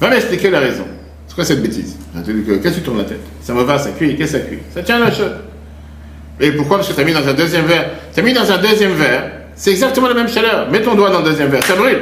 Va 0.00 0.10
m'expliquer 0.10 0.50
la 0.50 0.58
raison. 0.58 0.84
C'est 1.28 1.34
quoi 1.34 1.44
cette 1.44 1.62
bêtise? 1.62 1.96
Qu'est-ce 2.12 2.62
que 2.62 2.74
tu 2.74 2.80
tournes 2.80 2.98
la 2.98 3.04
tête? 3.04 3.20
Samovar 3.40 3.78
ça 3.78 3.90
cuit, 3.90 4.16
qu'est-ce 4.16 4.32
que 4.32 4.38
ça 4.38 4.44
cuit? 4.44 4.58
Ça 4.74 4.82
tient 4.82 4.98
la 4.98 5.12
chose. 5.12 5.30
Et 6.40 6.52
pourquoi 6.52 6.78
Parce 6.78 6.88
que 6.88 6.94
tu 6.94 7.00
as 7.00 7.04
mis 7.04 7.12
dans 7.12 7.26
un 7.26 7.32
deuxième 7.32 7.64
verre. 7.64 7.90
Tu 8.12 8.20
as 8.20 8.22
mis 8.22 8.32
dans 8.32 8.50
un 8.50 8.58
deuxième 8.58 8.92
verre, 8.92 9.30
c'est 9.54 9.70
exactement 9.70 10.08
la 10.08 10.14
même 10.14 10.28
chaleur. 10.28 10.70
Mets 10.70 10.82
ton 10.82 10.94
doigt 10.94 11.10
dans 11.10 11.20
le 11.20 11.24
deuxième 11.24 11.48
verre, 11.48 11.64
ça 11.64 11.74
brûle. 11.74 12.00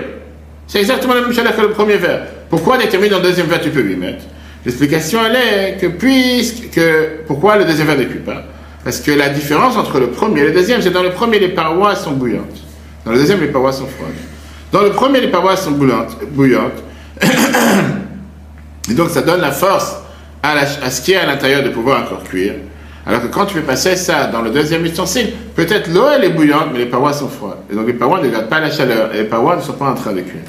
C'est 0.66 0.80
exactement 0.80 1.14
la 1.14 1.20
même 1.20 1.32
chaleur 1.32 1.54
que 1.54 1.60
le 1.60 1.70
premier 1.70 1.96
verre. 1.96 2.26
Pourquoi 2.50 2.78
dès 2.78 2.86
que 2.86 2.90
tu 2.90 2.96
as 2.96 3.00
mis 3.00 3.08
dans 3.08 3.18
le 3.18 3.22
deuxième 3.22 3.46
verre, 3.46 3.60
tu 3.60 3.70
peux 3.70 3.80
lui 3.80 3.96
mettre? 3.96 4.24
L'explication, 4.64 5.20
elle 5.24 5.36
est 5.36 5.76
que 5.76 5.86
puisque, 5.86 6.70
que, 6.70 7.22
pourquoi 7.26 7.56
le 7.56 7.64
deuxième 7.64 7.86
verre 7.86 7.98
ne 7.98 8.04
cuit 8.04 8.18
pas 8.18 8.42
Parce 8.82 9.00
que 9.00 9.12
la 9.12 9.28
différence 9.28 9.76
entre 9.76 10.00
le 10.00 10.08
premier 10.08 10.40
et 10.40 10.46
le 10.46 10.52
deuxième, 10.52 10.82
c'est 10.82 10.90
dans 10.90 11.02
le 11.02 11.10
premier, 11.10 11.38
les 11.38 11.48
parois 11.48 11.94
sont 11.94 12.12
bouillantes. 12.12 12.62
Dans 13.04 13.12
le 13.12 13.18
deuxième, 13.18 13.40
les 13.40 13.48
parois 13.48 13.72
sont 13.72 13.86
froides. 13.86 14.14
Dans 14.72 14.80
le 14.80 14.90
premier, 14.90 15.20
les 15.20 15.28
parois 15.28 15.56
sont 15.56 15.72
bouillantes. 15.72 16.16
bouillantes. 16.30 16.82
et 18.90 18.94
donc, 18.94 19.10
ça 19.10 19.22
donne 19.22 19.42
la 19.42 19.52
force 19.52 19.96
à, 20.42 20.52
à 20.52 20.90
ce 20.90 21.00
qui 21.02 21.12
est 21.12 21.16
à 21.16 21.26
l'intérieur 21.26 21.62
de 21.62 21.68
pouvoir 21.68 22.02
encore 22.02 22.24
cuire. 22.24 22.54
Alors 23.06 23.20
que 23.20 23.26
quand 23.26 23.46
tu 23.46 23.54
fais 23.54 23.62
passer 23.62 23.96
ça 23.96 24.26
dans 24.26 24.40
le 24.40 24.50
deuxième 24.50 24.84
ustensile, 24.84 25.32
peut-être 25.54 25.92
l'eau 25.92 26.06
elle 26.14 26.24
est 26.24 26.30
bouillante, 26.30 26.68
mais 26.72 26.78
les 26.78 26.86
parois 26.86 27.12
sont 27.12 27.28
froides. 27.28 27.58
Et 27.70 27.74
donc 27.74 27.86
les 27.86 27.92
parois 27.92 28.20
ne 28.20 28.28
gardent 28.28 28.48
pas 28.48 28.60
la 28.60 28.70
chaleur, 28.70 29.14
et 29.14 29.18
les 29.18 29.24
parois 29.24 29.56
ne 29.56 29.60
sont 29.60 29.74
pas 29.74 29.90
en 29.90 29.94
train 29.94 30.12
de 30.12 30.20
cuire. 30.20 30.42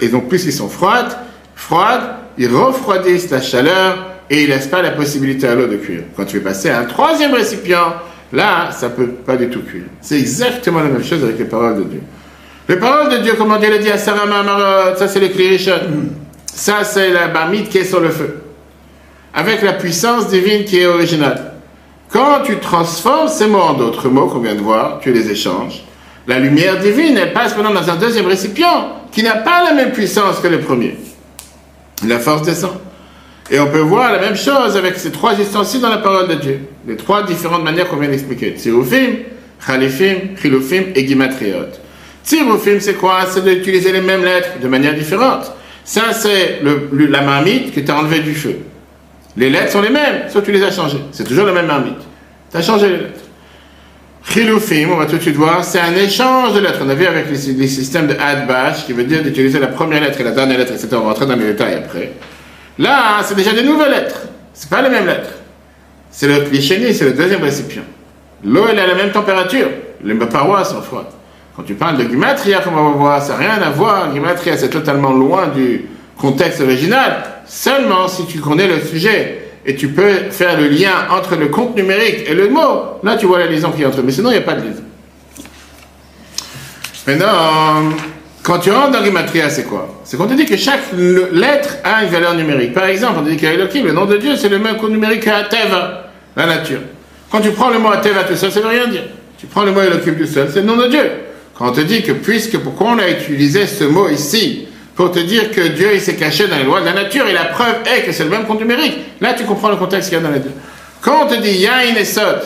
Et 0.00 0.08
donc 0.08 0.28
puisqu'ils 0.28 0.52
sont 0.52 0.68
froides, 0.68 1.16
froides, 1.56 2.02
ils 2.36 2.48
refroidissent 2.48 3.30
la 3.30 3.40
chaleur 3.40 4.06
et 4.30 4.44
ils 4.44 4.48
laissent 4.48 4.68
pas 4.68 4.82
la 4.82 4.92
possibilité 4.92 5.48
à 5.48 5.54
l'eau 5.54 5.66
de 5.66 5.76
cuire. 5.76 6.02
Quand 6.16 6.24
tu 6.24 6.36
veux 6.38 6.42
passer 6.42 6.70
à 6.70 6.80
un 6.80 6.84
troisième 6.84 7.34
récipient, 7.34 7.94
là, 8.32 8.70
ça 8.70 8.90
peut 8.90 9.08
pas 9.08 9.36
du 9.36 9.48
tout 9.48 9.62
cuire. 9.62 9.84
C'est 10.00 10.18
exactement 10.18 10.80
la 10.80 10.88
même 10.88 11.04
chose 11.04 11.22
avec 11.24 11.38
les 11.38 11.46
paroles 11.46 11.78
de 11.78 11.84
Dieu. 11.84 12.00
Les 12.68 12.76
paroles 12.76 13.10
de 13.10 13.16
Dieu, 13.18 13.32
comme 13.34 13.56
Dieu 13.58 13.70
l'a 13.70 13.78
dit 13.78 13.90
à 13.90 13.98
Sarah 13.98 14.94
ça 14.96 15.08
c'est 15.08 15.20
les. 15.20 15.58
Ça 16.46 16.84
c'est 16.84 17.10
la 17.10 17.28
barmite 17.28 17.70
qui 17.70 17.78
est 17.78 17.84
sur 17.84 18.00
le 18.00 18.10
feu. 18.10 18.42
Avec 19.34 19.62
la 19.62 19.72
puissance 19.72 20.28
divine 20.28 20.64
qui 20.64 20.78
est 20.78 20.86
originale. 20.86 21.54
Quand 22.10 22.42
tu 22.44 22.56
transformes 22.56 23.28
ces 23.28 23.46
mots 23.46 23.58
en 23.58 23.74
d'autres 23.74 24.08
mots 24.08 24.26
qu'on 24.26 24.40
vient 24.40 24.54
de 24.54 24.60
voir, 24.60 24.98
tu 25.00 25.12
les 25.12 25.30
échanges. 25.30 25.84
La 26.26 26.38
lumière 26.38 26.78
divine, 26.78 27.16
elle 27.16 27.32
passe 27.32 27.56
maintenant 27.56 27.74
dans 27.74 27.90
un 27.90 27.96
deuxième 27.96 28.26
récipient 28.26 28.92
qui 29.12 29.22
n'a 29.22 29.36
pas 29.36 29.64
la 29.64 29.72
même 29.72 29.92
puissance 29.92 30.40
que 30.40 30.48
le 30.48 30.60
premier 30.60 30.96
la 32.06 32.18
force 32.18 32.42
descend. 32.42 32.74
Et 33.50 33.58
on 33.58 33.66
peut 33.66 33.78
voir 33.78 34.12
la 34.12 34.20
même 34.20 34.36
chose 34.36 34.76
avec 34.76 34.96
ces 34.96 35.10
trois 35.10 35.38
ustensiles 35.38 35.80
dans 35.80 35.88
la 35.88 35.98
parole 35.98 36.28
de 36.28 36.34
Dieu. 36.34 36.60
Les 36.86 36.96
trois 36.96 37.22
différentes 37.22 37.64
manières 37.64 37.88
qu'on 37.88 37.96
vient 37.96 38.10
d'expliquer. 38.10 38.54
Tzirufim, 38.56 39.16
Khalifim, 39.66 40.34
Khilufim 40.40 40.84
et 40.94 41.06
Gimatriot. 41.06 41.70
Tzirufim, 42.24 42.78
c'est 42.80 42.94
quoi? 42.94 43.20
C'est 43.26 43.42
d'utiliser 43.42 43.92
les 43.92 44.02
mêmes 44.02 44.22
lettres 44.22 44.60
de 44.62 44.68
manière 44.68 44.94
différente. 44.94 45.50
Ça, 45.84 46.12
c'est 46.12 46.60
la 46.62 47.22
marmite 47.22 47.74
que 47.74 47.80
tu 47.80 47.90
as 47.90 47.98
enlevée 47.98 48.20
du 48.20 48.34
feu. 48.34 48.58
Les 49.38 49.50
lettres 49.50 49.70
sont 49.70 49.80
les 49.80 49.90
mêmes, 49.90 50.28
sauf 50.28 50.40
que 50.42 50.46
tu 50.46 50.52
les 50.52 50.64
as 50.64 50.72
changées. 50.72 50.98
C'est 51.12 51.22
toujours 51.22 51.46
la 51.46 51.52
même 51.52 51.66
marmite. 51.66 52.00
Tu 52.50 52.56
as 52.56 52.62
changé 52.62 52.88
les 52.88 52.96
lettres. 52.96 53.20
Khilufim, 54.28 54.90
on 54.92 54.96
va 54.96 55.06
tout 55.06 55.16
de 55.16 55.22
suite 55.22 55.36
voir, 55.36 55.62
c'est 55.62 55.78
un 55.78 55.94
échange 55.94 56.54
de 56.54 56.60
lettres. 56.60 56.80
On 56.84 56.88
a 56.88 56.94
vu 56.94 57.06
avec 57.06 57.30
les, 57.30 57.68
systèmes 57.68 58.08
de 58.08 58.14
add-bash, 58.14 58.84
qui 58.84 58.92
veut 58.92 59.04
dire 59.04 59.22
d'utiliser 59.22 59.60
la 59.60 59.68
première 59.68 60.00
lettre 60.00 60.20
et 60.20 60.24
la 60.24 60.32
dernière 60.32 60.58
lettre, 60.58 60.72
etc. 60.72 60.88
On 60.94 61.02
va 61.02 61.10
rentrer 61.10 61.26
dans 61.26 61.36
les 61.36 61.46
détails 61.46 61.74
après. 61.74 62.14
Là, 62.80 63.20
c'est 63.22 63.36
déjà 63.36 63.52
des 63.52 63.62
nouvelles 63.62 63.92
lettres. 63.92 64.22
C'est 64.52 64.68
pas 64.68 64.82
les 64.82 64.90
mêmes 64.90 65.06
lettres. 65.06 65.30
C'est 66.10 66.26
le 66.26 66.40
cliché, 66.40 66.92
c'est 66.92 67.04
le 67.04 67.12
deuxième 67.12 67.42
récipient. 67.42 67.84
L'eau, 68.44 68.64
elle 68.68 68.78
est 68.78 68.82
à 68.82 68.86
la 68.88 68.94
même 68.96 69.12
température. 69.12 69.68
Les 70.02 70.14
parois 70.14 70.64
sont 70.64 70.82
froides. 70.82 71.12
Quand 71.54 71.62
tu 71.62 71.74
parles 71.74 71.96
de 71.96 72.08
Gimatria, 72.08 72.58
comme 72.60 72.76
on 72.76 72.90
va 72.90 72.96
voir, 72.96 73.22
ça 73.22 73.34
n'a 73.34 73.38
rien 73.38 73.62
à 73.62 73.70
voir. 73.70 74.12
Gimatria, 74.12 74.56
c'est 74.56 74.70
totalement 74.70 75.12
loin 75.12 75.46
du 75.46 75.86
contexte 76.18 76.60
original 76.60 77.24
seulement 77.46 78.08
si 78.08 78.26
tu 78.26 78.40
connais 78.40 78.66
le 78.66 78.80
sujet 78.80 79.48
et 79.64 79.74
tu 79.74 79.88
peux 79.88 80.30
faire 80.30 80.58
le 80.58 80.68
lien 80.68 80.92
entre 81.10 81.36
le 81.36 81.48
compte 81.48 81.76
numérique 81.76 82.24
et 82.26 82.34
le 82.34 82.48
mot. 82.48 83.00
Là, 83.02 83.16
tu 83.16 83.26
vois 83.26 83.38
la 83.38 83.46
liaison 83.46 83.70
qui 83.70 83.84
entre. 83.84 84.02
Mais 84.02 84.12
sinon, 84.12 84.30
il 84.30 84.34
n'y 84.34 84.38
a 84.38 84.42
pas 84.42 84.54
de 84.54 84.62
liaison. 84.62 84.82
Maintenant, 87.06 87.92
quand 88.42 88.58
tu 88.58 88.70
rentres 88.70 88.92
dans 88.92 89.04
Gematria, 89.04 89.50
c'est 89.50 89.64
quoi? 89.64 90.00
C'est 90.04 90.16
qu'on 90.16 90.26
te 90.26 90.34
dit 90.34 90.46
que 90.46 90.56
chaque 90.56 90.80
lettre 91.32 91.76
a 91.84 92.04
une 92.04 92.10
valeur 92.10 92.34
numérique. 92.34 92.72
Par 92.72 92.84
exemple, 92.84 93.18
on 93.20 93.24
te 93.24 93.30
dit 93.30 93.36
qu'Elohim, 93.36 93.84
le 93.84 93.92
nom 93.92 94.06
de 94.06 94.16
Dieu, 94.16 94.36
c'est 94.36 94.48
le 94.48 94.58
même 94.58 94.76
compte 94.76 94.90
numérique 94.90 95.24
qu'Ateva, 95.24 96.10
la 96.36 96.46
nature. 96.46 96.80
Quand 97.30 97.40
tu 97.40 97.50
prends 97.50 97.70
le 97.70 97.78
mot 97.78 97.90
Ateva 97.90 98.24
tout 98.24 98.36
seul, 98.36 98.50
ça 98.50 98.60
ne 98.60 98.64
veut 98.64 98.70
rien 98.70 98.86
dire. 98.86 99.04
Tu 99.38 99.46
prends 99.46 99.64
le 99.64 99.72
mot 99.72 99.80
Elohim 99.80 100.14
tout 100.18 100.26
seul, 100.26 100.48
c'est 100.52 100.60
le 100.60 100.66
nom 100.66 100.76
de 100.76 100.86
Dieu. 100.86 101.10
Quand 101.54 101.68
on 101.68 101.72
te 101.72 101.80
dit 101.80 102.02
que 102.02 102.12
puisque, 102.12 102.58
pourquoi 102.58 102.92
on 102.92 102.98
a 102.98 103.08
utilisé 103.08 103.66
ce 103.66 103.84
mot 103.84 104.08
ici 104.08 104.67
pour 104.98 105.12
te 105.12 105.20
dire 105.20 105.52
que 105.52 105.60
Dieu 105.60 105.90
il 105.94 106.00
s'est 106.00 106.16
caché 106.16 106.48
dans 106.48 106.56
les 106.56 106.64
lois 106.64 106.80
de 106.80 106.86
la 106.86 106.92
nature 106.92 107.24
et 107.28 107.32
la 107.32 107.44
preuve 107.44 107.76
est 107.86 108.02
que 108.02 108.10
c'est 108.10 108.24
le 108.24 108.30
même 108.30 108.46
compte 108.46 108.58
numérique. 108.58 108.98
Là, 109.20 109.32
tu 109.32 109.44
comprends 109.44 109.68
le 109.68 109.76
contexte 109.76 110.08
qu'il 110.08 110.18
y 110.18 110.20
a 110.20 110.24
dans 110.24 110.32
les 110.32 110.40
deux. 110.40 110.50
Quand 111.00 111.24
on 111.24 111.28
te 111.28 111.40
dit 111.40 111.52
Yain 111.52 111.94
et 111.96 112.04
Sod, 112.04 112.40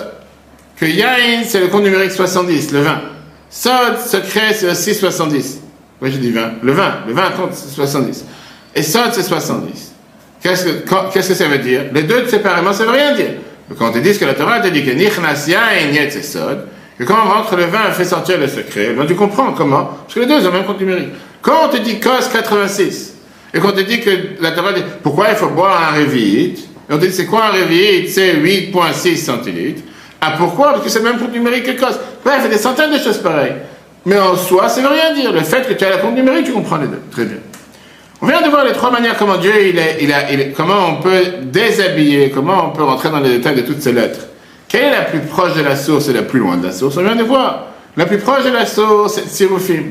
que 0.76 0.84
Yain 0.84 1.44
c'est 1.46 1.60
le 1.60 1.68
compte 1.68 1.84
numérique 1.84 2.10
70, 2.10 2.72
le 2.72 2.80
20. 2.80 3.00
Sod, 3.48 3.98
secret, 4.06 4.52
c'est 4.52 4.70
aussi 4.70 4.94
70. 4.94 5.62
Oui, 6.02 6.10
j'ai 6.12 6.18
dit 6.18 6.30
20. 6.30 6.40
Le 6.62 6.72
20. 6.72 6.92
Le 7.06 7.14
20 7.14 7.30
compte 7.30 7.54
70. 7.54 8.26
Et 8.76 8.82
Sod, 8.82 9.12
c'est 9.12 9.22
70. 9.22 9.94
Qu'est-ce 10.42 11.28
que, 11.28 11.34
ça 11.34 11.48
veut 11.48 11.56
dire? 11.56 11.84
Les 11.94 12.02
deux 12.02 12.28
séparément, 12.28 12.74
ça 12.74 12.84
veut 12.84 12.90
rien 12.90 13.14
dire. 13.14 13.30
Quand 13.78 13.88
on 13.88 13.92
te 13.92 13.98
dit 13.98 14.18
que 14.18 14.26
la 14.26 14.34
Torah 14.34 14.60
te 14.60 14.68
dit 14.68 14.84
que 14.84 14.90
Nichnas 14.90 15.46
Yain 15.48 16.10
c'est 16.10 16.22
Sod, 16.22 16.66
que 16.98 17.04
quand 17.04 17.16
on 17.24 17.30
rentre 17.30 17.56
le 17.56 17.64
20, 17.64 17.78
on 17.88 17.92
fait 17.92 18.04
sortir 18.04 18.38
le 18.38 18.46
secret, 18.46 18.92
ben, 18.92 19.06
tu 19.06 19.14
comprends 19.14 19.52
comment? 19.52 19.88
Parce 20.02 20.12
que 20.12 20.20
les 20.20 20.26
deux 20.26 20.34
ont 20.34 20.44
le 20.44 20.50
même 20.50 20.66
compte 20.66 20.80
numérique. 20.80 21.12
Quand 21.42 21.66
on 21.66 21.68
te 21.68 21.76
dit 21.76 21.98
cos 22.00 22.28
86, 22.32 23.14
et 23.52 23.58
qu'on 23.58 23.72
te 23.72 23.80
dit 23.80 24.00
que 24.00 24.10
la 24.40 24.52
Torah 24.52 24.72
dit 24.72 24.82
pourquoi 25.02 25.26
il 25.30 25.36
faut 25.36 25.48
boire 25.48 25.90
un 25.90 25.96
révite, 25.96 26.60
et 26.88 26.94
on 26.94 26.98
te 26.98 27.04
dit 27.04 27.12
c'est 27.12 27.26
quoi 27.26 27.46
un 27.46 27.50
révite 27.50 28.08
C'est 28.08 28.34
8,6 28.34 29.16
centilitres. 29.16 29.82
Ah 30.20 30.34
pourquoi? 30.38 30.72
Parce 30.72 30.84
que 30.84 30.88
c'est 30.88 31.00
le 31.00 31.04
même 31.06 31.18
compte 31.18 31.32
numérique 31.32 31.64
que 31.64 31.80
cos. 31.80 31.98
Bref, 32.24 32.38
il 32.40 32.46
a 32.46 32.48
des 32.48 32.58
centaines 32.58 32.92
de 32.92 32.98
choses 32.98 33.18
pareilles. 33.18 33.56
Mais 34.04 34.18
en 34.18 34.36
soi, 34.36 34.68
ça 34.68 34.80
ne 34.80 34.86
veut 34.86 34.92
rien 34.92 35.12
dire. 35.14 35.32
Le 35.32 35.40
fait 35.40 35.68
que 35.68 35.74
tu 35.74 35.84
as 35.84 35.90
la 35.90 35.98
compte 35.98 36.14
numérique, 36.14 36.46
tu 36.46 36.52
comprends 36.52 36.76
les 36.76 36.86
deux. 36.86 37.02
Très 37.10 37.24
bien. 37.24 37.38
On 38.20 38.26
vient 38.26 38.40
de 38.40 38.48
voir 38.48 38.64
les 38.64 38.72
trois 38.72 38.92
manières 38.92 39.16
comment 39.16 39.36
Dieu, 39.36 39.52
il 40.00 40.12
a, 40.12 40.22
comment 40.56 40.90
on 40.90 41.02
peut 41.02 41.24
déshabiller, 41.42 42.30
comment 42.30 42.68
on 42.68 42.70
peut 42.70 42.84
rentrer 42.84 43.10
dans 43.10 43.18
les 43.18 43.38
détails 43.38 43.56
de 43.56 43.62
toutes 43.62 43.82
ces 43.82 43.92
lettres. 43.92 44.20
Quelle 44.68 44.84
est 44.84 44.90
la 44.90 45.02
plus 45.02 45.18
proche 45.20 45.54
de 45.54 45.62
la 45.62 45.74
source 45.74 46.08
et 46.08 46.12
la 46.12 46.22
plus 46.22 46.38
loin 46.38 46.56
de 46.56 46.66
la 46.66 46.72
source? 46.72 46.96
On 46.96 47.02
vient 47.02 47.16
de 47.16 47.24
voir. 47.24 47.66
La 47.96 48.06
plus 48.06 48.18
proche 48.18 48.44
de 48.44 48.50
la 48.50 48.64
source, 48.64 49.14
c'est 49.14 49.28
Sirufim. 49.28 49.82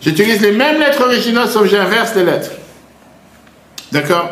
J'utilise 0.00 0.40
les 0.40 0.52
mêmes 0.52 0.78
lettres 0.78 1.02
originales, 1.02 1.48
sauf 1.48 1.66
j'inverse 1.68 2.14
les 2.14 2.24
lettres. 2.24 2.50
D'accord? 3.92 4.28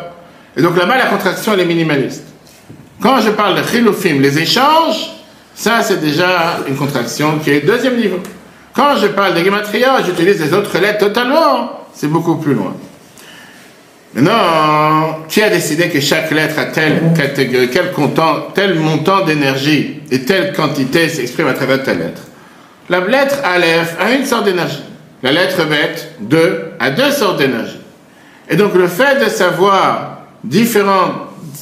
Et 0.55 0.61
donc 0.61 0.77
là-bas, 0.77 0.97
la 0.97 1.05
contraction, 1.07 1.53
elle 1.53 1.61
est 1.61 1.65
minimaliste. 1.65 2.23
Quand 3.01 3.19
je 3.21 3.29
parle 3.29 3.61
de 3.61 3.67
chilufim, 3.67 4.19
les 4.19 4.39
échanges, 4.39 5.11
ça, 5.53 5.81
c'est 5.81 5.99
déjà 5.99 6.59
une 6.67 6.75
contraction 6.75 7.39
qui 7.39 7.51
est 7.51 7.61
deuxième 7.61 7.97
niveau. 7.97 8.19
Quand 8.73 8.95
je 8.95 9.07
parle 9.07 9.33
de 9.33 9.43
gematria, 9.43 10.03
j'utilise 10.05 10.39
les 10.39 10.53
autres 10.53 10.77
lettres 10.77 10.99
totalement. 10.99 11.87
C'est 11.93 12.07
beaucoup 12.07 12.35
plus 12.35 12.53
loin. 12.53 12.75
Maintenant, 14.13 15.25
qui 15.27 15.41
a 15.41 15.49
décidé 15.49 15.89
que 15.89 15.99
chaque 15.99 16.31
lettre 16.31 16.59
a 16.59 16.65
telle 16.65 17.11
catégorie, 17.15 17.69
quel, 17.69 17.91
tel 18.55 18.75
montant 18.75 19.25
d'énergie 19.25 20.01
et 20.09 20.21
telle 20.23 20.53
quantité 20.53 21.09
s'exprime 21.09 21.47
à 21.47 21.53
travers 21.53 21.83
telle 21.83 21.99
lettre? 21.99 22.21
La 22.89 22.99
lettre 23.01 23.37
Aleph 23.43 23.95
a 23.99 24.11
une 24.11 24.25
sorte 24.25 24.45
d'énergie. 24.45 24.83
La 25.23 25.31
lettre 25.31 25.65
bête, 25.65 26.13
2, 26.21 26.73
a 26.79 26.89
deux 26.91 27.11
sortes 27.11 27.37
d'énergie. 27.37 27.79
Et 28.49 28.55
donc 28.55 28.75
le 28.75 28.87
fait 28.87 29.23
de 29.23 29.29
savoir 29.29 30.21
différentes 30.43 31.13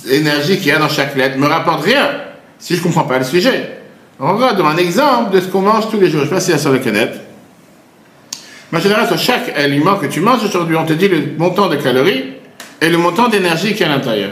énergies 0.10 0.58
qu'il 0.58 0.68
y 0.68 0.72
a 0.72 0.80
dans 0.80 0.90
chaque 0.90 1.16
lettre 1.16 1.38
me 1.38 1.48
rapporte 1.48 1.84
rien 1.86 2.12
si 2.60 2.76
je 2.76 2.80
ne 2.80 2.84
comprends 2.84 3.06
pas 3.06 3.18
le 3.18 3.24
sujet. 3.24 3.78
On 4.20 4.34
dans 4.34 4.66
un 4.66 4.78
exemple 4.78 5.34
de 5.34 5.42
ce 5.42 5.48
qu'on 5.48 5.62
mange 5.62 5.90
tous 5.90 6.00
les 6.00 6.10
jours. 6.10 6.22
Je 6.22 6.26
ne 6.26 6.30
sais 6.30 6.36
pas 6.36 6.42
si 6.42 6.52
c'est 6.52 6.58
sur 6.58 6.72
le. 6.72 6.80
Mais 8.72 8.78
en 8.78 8.82
général, 8.82 9.08
sur 9.08 9.18
chaque 9.18 9.58
aliment 9.58 9.96
que 9.96 10.06
tu 10.06 10.22
manges 10.22 10.44
aujourd'hui, 10.44 10.76
on 10.76 10.86
te 10.86 10.94
dit 10.94 11.08
le 11.08 11.38
montant 11.38 11.68
de 11.68 11.76
calories 11.76 12.34
et 12.82 12.90
le 12.90 12.98
montant 12.98 13.28
d'énergie 13.28 13.74
qui 13.74 13.84
est 13.84 13.86
à 13.86 13.90
l'intérieur. 13.90 14.32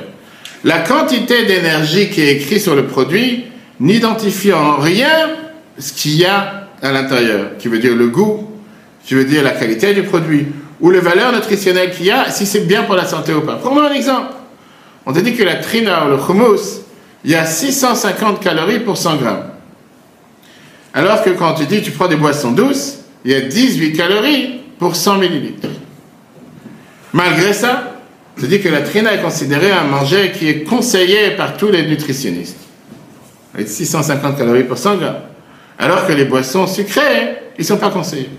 La 0.63 0.79
quantité 0.79 1.45
d'énergie 1.45 2.09
qui 2.09 2.21
est 2.21 2.31
écrite 2.31 2.61
sur 2.61 2.75
le 2.75 2.85
produit 2.85 3.45
n'identifie 3.79 4.53
en 4.53 4.77
rien 4.77 5.29
ce 5.77 5.91
qu'il 5.91 6.15
y 6.15 6.25
a 6.25 6.69
à 6.81 6.91
l'intérieur, 6.91 7.57
qui 7.57 7.67
veut 7.67 7.79
dire 7.79 7.95
le 7.95 8.07
goût, 8.07 8.52
je 9.05 9.15
veux 9.15 9.25
dire 9.25 9.43
la 9.43 9.51
qualité 9.51 9.93
du 9.93 10.03
produit, 10.03 10.47
ou 10.79 10.89
les 10.89 10.99
valeurs 10.99 11.31
nutritionnelles 11.31 11.91
qu'il 11.91 12.05
y 12.05 12.11
a, 12.11 12.29
si 12.29 12.45
c'est 12.45 12.61
bien 12.61 12.83
pour 12.83 12.95
la 12.95 13.05
santé 13.05 13.33
ou 13.33 13.41
pas. 13.41 13.55
Prenons 13.55 13.81
un 13.81 13.93
exemple. 13.93 14.33
On 15.05 15.13
te 15.13 15.19
dit 15.19 15.33
que 15.33 15.43
la 15.43 15.55
trina 15.55 16.05
ou 16.05 16.09
le 16.09 16.17
hummus, 16.17 16.81
il 17.23 17.31
y 17.31 17.35
a 17.35 17.45
650 17.45 18.41
calories 18.41 18.79
pour 18.79 18.97
100 18.97 19.15
grammes. 19.17 19.45
Alors 20.93 21.23
que 21.23 21.31
quand 21.31 21.53
tu 21.55 21.65
dis 21.65 21.81
tu 21.81 21.91
prends 21.91 22.07
des 22.07 22.15
boissons 22.15 22.51
douces, 22.51 22.99
il 23.25 23.31
y 23.31 23.35
a 23.35 23.41
18 23.41 23.93
calories 23.93 24.61
pour 24.77 24.95
100 24.95 25.17
millilitres. 25.17 25.69
Malgré 27.13 27.53
ça, 27.53 27.93
te 28.39 28.45
dit 28.45 28.59
que 28.59 28.69
la 28.69 28.81
trina 28.81 29.13
est 29.13 29.21
considérée 29.21 29.71
un 29.71 29.83
manger 29.83 30.31
qui 30.31 30.49
est 30.49 30.63
conseillé 30.63 31.31
par 31.31 31.55
tous 31.55 31.69
les 31.69 31.85
nutritionnistes. 31.85 32.57
Avec 33.53 33.69
650 33.69 34.37
calories 34.37 34.63
pour 34.63 34.77
100 34.77 34.97
grammes. 34.97 35.21
Alors 35.77 36.05
que 36.07 36.13
les 36.13 36.25
boissons 36.25 36.67
sucrées, 36.67 37.37
ils 37.57 37.61
ne 37.61 37.65
sont 37.65 37.77
pas 37.77 37.89
conseillés. 37.89 38.29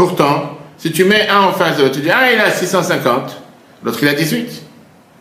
Pourtant, 0.00 0.56
si 0.78 0.92
tu 0.92 1.04
mets 1.04 1.28
un 1.28 1.40
en 1.40 1.52
face 1.52 1.76
de 1.76 1.82
l'autre, 1.82 1.96
tu 1.96 2.00
dis, 2.00 2.08
ah, 2.08 2.32
il 2.32 2.40
a 2.40 2.50
650, 2.50 3.36
l'autre 3.84 3.98
il 4.00 4.08
a 4.08 4.14
18. 4.14 4.50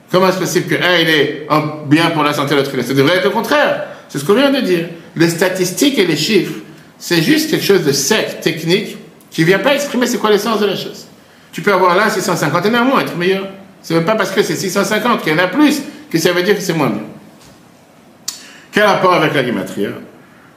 Comment 0.09 0.29
est-ce 0.29 0.37
possible 0.37 0.67
que 0.67 0.81
un 0.81 0.97
il 0.99 1.09
est 1.09 1.47
bien 1.87 2.11
pour 2.11 2.23
la 2.23 2.31
santé, 2.31 2.55
l'autre 2.55 2.71
il 2.73 2.79
a 2.79 2.83
Ça 2.83 2.93
devrait 2.93 3.17
être 3.17 3.25
le 3.25 3.29
contraire. 3.29 3.87
C'est 4.07 4.19
ce 4.19 4.23
qu'on 4.23 4.35
vient 4.35 4.51
de 4.51 4.61
dire. 4.61 4.87
Les 5.17 5.27
statistiques 5.27 5.99
et 5.99 6.05
les 6.05 6.15
chiffres, 6.15 6.59
c'est 6.97 7.21
juste 7.21 7.49
quelque 7.49 7.65
chose 7.65 7.83
de 7.83 7.91
sec, 7.91 8.39
technique, 8.39 8.95
qui 9.29 9.41
ne 9.41 9.47
vient 9.47 9.59
pas 9.59 9.75
exprimer 9.75 10.07
c'est 10.07 10.17
quoi 10.17 10.29
l'essence 10.29 10.61
de 10.61 10.67
la 10.67 10.77
chose. 10.77 11.07
Tu 11.51 11.61
peux 11.61 11.73
avoir 11.73 11.93
là 11.97 12.09
650 12.09 12.65
et 12.65 12.69
néanmoins 12.69 13.01
être 13.01 13.17
meilleur. 13.17 13.47
Ce 13.83 13.93
n'est 13.93 13.99
pas 13.99 14.15
parce 14.15 14.31
que 14.31 14.41
c'est 14.43 14.55
650 14.55 15.23
qu'il 15.23 15.33
y 15.33 15.35
en 15.35 15.39
a 15.39 15.47
plus 15.47 15.81
que 16.09 16.17
ça 16.17 16.31
veut 16.31 16.43
dire 16.43 16.55
que 16.55 16.61
c'est 16.61 16.71
moins 16.71 16.89
bien. 16.89 17.03
Quel 18.71 18.83
rapport 18.83 19.13
avec 19.13 19.33
la 19.33 19.43
guimatria 19.43 19.89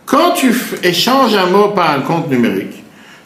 Quand 0.06 0.30
tu 0.30 0.54
échanges 0.84 1.34
un 1.34 1.46
mot 1.46 1.70
par 1.70 1.90
un 1.90 2.02
compte 2.02 2.30
numérique, 2.30 2.81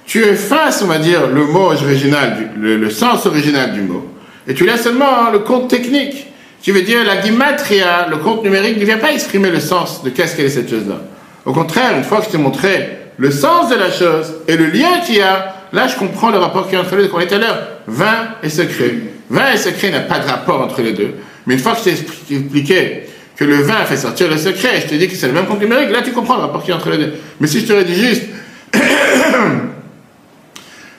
tu 0.07 0.23
effaces, 0.23 0.83
on 0.83 0.87
va 0.87 0.99
dire, 0.99 1.27
le 1.27 1.45
mot 1.47 1.73
original, 1.73 2.51
le, 2.57 2.90
sens 2.90 3.27
original 3.27 3.73
du 3.73 3.83
mot, 3.83 4.07
et 4.47 4.55
tu 4.55 4.64
laisses 4.64 4.85
seulement 4.85 5.31
le 5.33 5.40
compte 5.40 5.69
technique. 5.69 6.29
Tu 6.62 6.73
veux 6.73 6.83
dire, 6.83 7.05
la 7.05 7.21
gimatria, 7.21 8.07
le 8.09 8.16
compte 8.16 8.42
numérique, 8.42 8.79
ne 8.79 8.85
vient 8.85 8.99
pas 8.99 9.12
exprimer 9.12 9.51
le 9.51 9.61
sens 9.61 10.03
de 10.03 10.11
qu'est-ce 10.11 10.37
qu'elle 10.37 10.47
est 10.47 10.51
cette 10.51 10.71
chose-là. 10.71 11.01
Au 11.45 11.53
contraire, 11.53 11.97
une 11.97 12.05
fois 12.05 12.19
que 12.19 12.27
je 12.27 12.31
t'ai 12.31 12.38
montré 12.38 12.99
le 13.19 13.31
sens 13.31 13.69
de 13.69 13.75
la 13.75 13.90
chose 13.90 14.35
et 14.49 14.57
le 14.57 14.66
lien 14.66 15.01
qu'il 15.05 15.16
y 15.16 15.21
a, 15.21 15.55
là, 15.73 15.87
je 15.88 15.97
comprends 15.97 16.31
le 16.31 16.38
rapport 16.38 16.64
qu'il 16.64 16.75
y 16.75 16.77
a 16.77 16.81
entre 16.81 16.97
les 16.97 17.05
deux, 17.05 17.09
qu'on 17.09 17.21
est 17.21 17.33
à 17.33 17.38
l'heure. 17.38 17.59
Vin 17.87 18.29
et 18.42 18.49
secret. 18.49 18.95
Vin 19.31 19.53
et 19.53 19.57
secret 19.57 19.90
n'a 19.90 20.01
pas 20.01 20.19
de 20.19 20.27
rapport 20.27 20.61
entre 20.61 20.83
les 20.83 20.92
deux. 20.92 21.14
Mais 21.47 21.55
une 21.55 21.61
fois 21.61 21.73
que 21.73 21.79
je 21.79 21.85
t'ai 21.85 22.37
expliqué 22.37 23.03
que 23.37 23.45
le 23.45 23.57
vin 23.57 23.85
fait 23.85 23.97
sortir 23.97 24.29
le 24.29 24.37
secret, 24.37 24.81
je 24.83 24.88
te 24.88 24.95
dis 24.95 25.09
que 25.09 25.14
c'est 25.14 25.29
le 25.29 25.35
même 25.35 25.47
compte 25.47 25.61
numérique, 25.61 25.90
là, 25.90 26.03
tu 26.03 26.12
comprends 26.12 26.37
le 26.37 26.42
rapport 26.42 26.62
qu'il 26.62 26.71
y 26.71 26.73
a 26.73 26.77
entre 26.77 26.90
les 26.90 26.99
deux. 26.99 27.12
Mais 27.38 27.47
si 27.47 27.61
je 27.61 27.66
te 27.66 27.83
dit 27.83 27.95
juste, 27.95 28.23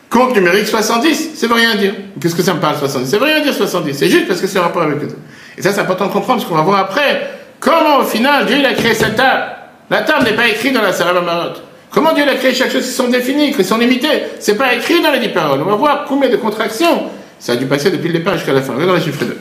Compte 0.09 0.35
numérique 0.35 0.67
70, 0.67 1.31
ça 1.35 1.47
veut 1.47 1.53
rien 1.53 1.75
dire. 1.75 1.93
Qu'est-ce 2.21 2.35
que 2.35 2.41
ça 2.41 2.53
me 2.53 2.59
parle 2.59 2.77
70 2.77 3.09
Ça 3.09 3.17
veut 3.17 3.25
rien 3.25 3.41
dire 3.41 3.53
70, 3.53 3.93
c'est 3.93 4.09
juste 4.09 4.27
parce 4.27 4.39
que 4.39 4.47
c'est 4.47 4.57
un 4.57 4.63
rapport 4.63 4.83
avec 4.83 5.03
eux. 5.03 5.09
Et 5.57 5.61
ça, 5.61 5.73
c'est 5.73 5.81
important 5.81 6.07
de 6.07 6.13
comprendre, 6.13 6.41
ce 6.41 6.47
qu'on 6.47 6.55
va 6.55 6.61
voir 6.61 6.79
après. 6.79 7.29
Comment, 7.59 7.97
au 7.99 8.03
final, 8.03 8.45
Dieu 8.45 8.57
il 8.59 8.65
a 8.65 8.73
créé 8.73 8.93
cette 8.93 9.15
table 9.15 9.43
La 9.89 10.01
table 10.01 10.25
n'est 10.25 10.35
pas 10.35 10.47
écrite 10.47 10.73
dans 10.73 10.81
la 10.81 10.93
Sarah 10.93 11.19
Marotte. 11.19 11.63
Comment 11.91 12.13
Dieu 12.13 12.23
a 12.29 12.35
créé 12.35 12.53
chaque 12.53 12.71
chose 12.71 12.85
qui 12.85 12.91
sont 12.91 13.07
définies, 13.07 13.53
qui 13.53 13.63
sont 13.63 13.77
limitées? 13.77 14.23
C'est 14.39 14.55
pas 14.55 14.73
écrit 14.73 15.01
dans 15.01 15.11
les 15.11 15.19
dix 15.19 15.29
paroles. 15.29 15.61
On 15.61 15.69
va 15.69 15.75
voir 15.75 16.05
combien 16.07 16.29
de 16.29 16.35
contractions 16.37 17.05
ça 17.39 17.53
a 17.53 17.55
dû 17.55 17.65
passer 17.65 17.91
depuis 17.91 18.07
le 18.07 18.19
départ 18.19 18.35
jusqu'à 18.35 18.53
la 18.53 18.61
fin. 18.61 18.73
Regardez 18.73 18.87
dans 18.87 18.97
les 18.97 19.03
chiffres 19.03 19.25
2. 19.25 19.37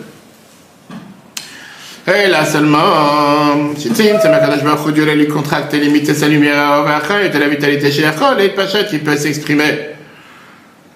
Et 2.09 2.29
là 2.29 2.45
seulement, 2.45 3.75
c'est 3.77 4.29
Makadosh 4.29 4.62
Baruch 4.62 4.95
Dieu 4.95 5.05
lui 5.12 5.27
contracte 5.27 5.75
et 5.75 5.79
limite 5.79 6.14
sa 6.14 6.29
lumière 6.29 6.85
et 7.11 7.39
la 7.39 7.49
vitalité 7.49 7.91
chez 7.91 8.05
Achol, 8.05 8.41
et 8.41 8.51
Pachat, 8.51 8.87
il 8.93 9.01
peut 9.01 9.17
s'exprimer 9.17 9.95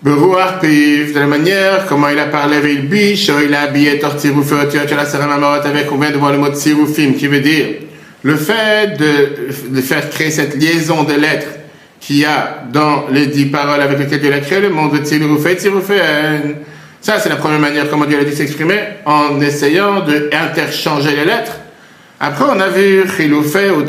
de 0.03 1.19
la 1.19 1.27
manière 1.27 1.87
comment 1.87 2.09
il 2.09 2.19
a 2.19 2.27
parlé 2.27 2.57
avec 2.57 2.89
biche, 2.89 3.31
il 3.47 3.55
a 3.55 3.63
habillé 3.63 3.99
Tortiruf 3.99 4.51
et 4.53 4.95
la 4.95 5.05
Saramamorot 5.05 5.67
avec, 5.67 5.93
on 5.93 5.99
vient 5.99 6.11
de 6.11 6.17
voir 6.17 6.33
le 6.33 6.39
mot 6.39 6.49
Tirufim, 6.49 7.13
qui 7.13 7.27
veut 7.27 7.41
dire 7.41 7.67
le 8.23 8.37
fait 8.37 8.99
de, 8.99 9.75
de 9.75 9.81
faire 9.81 10.09
créer 10.11 10.31
cette 10.31 10.55
liaison 10.55 11.05
de 11.05 11.15
lettres 11.15 11.49
qu'il 12.01 12.17
y 12.17 12.25
a 12.25 12.63
dans 12.73 13.07
les 13.11 13.27
dix 13.27 13.47
paroles 13.47 13.81
avec 13.81 13.99
lesquelles 13.99 14.21
Dieu 14.21 14.33
a 14.33 14.41
créé 14.41 14.61
le 14.61 14.71
monde 14.71 14.93
de 14.93 14.99
Tiruf 14.99 15.47
et 15.47 15.59
Ça, 17.03 17.19
c'est 17.19 17.29
la 17.29 17.37
première 17.37 17.61
manière 17.61 17.89
comment 17.91 18.07
Dieu 18.07 18.19
a 18.19 18.25
dû 18.25 18.33
s'exprimer, 18.33 18.79
en 19.05 19.39
essayant 19.41 20.01
d'interchanger 20.01 21.15
les 21.15 21.25
lettres. 21.27 21.59
Après, 22.19 22.45
on 22.45 22.61
a 22.61 22.69
vu 22.69 23.05
Chiloufé 23.17 23.71
ou 23.71 23.85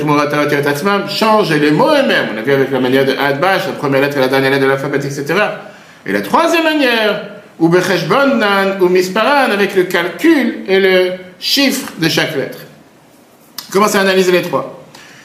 changer 1.09 1.59
les 1.59 1.71
mots 1.71 1.89
eux-mêmes. 1.89 2.29
On 2.33 2.37
a 2.37 2.41
vu 2.41 2.53
avec 2.53 2.71
la 2.71 2.79
manière 2.79 3.05
de 3.05 3.13
Adbash, 3.13 3.67
la 3.67 3.73
première 3.73 4.01
lettre 4.01 4.17
et 4.17 4.21
la 4.21 4.27
dernière 4.29 4.51
lettre 4.51 4.63
de 4.63 4.69
l'alphabet, 4.69 4.97
etc. 4.97 5.25
Et 6.05 6.11
la 6.11 6.21
troisième 6.21 6.63
manière, 6.63 7.21
ou 7.59 7.69
becheshbonan, 7.69 8.79
ou 8.81 8.89
misparan, 8.89 9.51
avec 9.51 9.75
le 9.75 9.83
calcul 9.83 10.63
et 10.67 10.79
le 10.79 11.11
chiffre 11.39 11.91
de 11.97 12.09
chaque 12.09 12.35
lettre. 12.35 12.59
Commence 13.71 13.95
à 13.95 14.01
analyser 14.01 14.31
les 14.31 14.41
trois? 14.41 14.83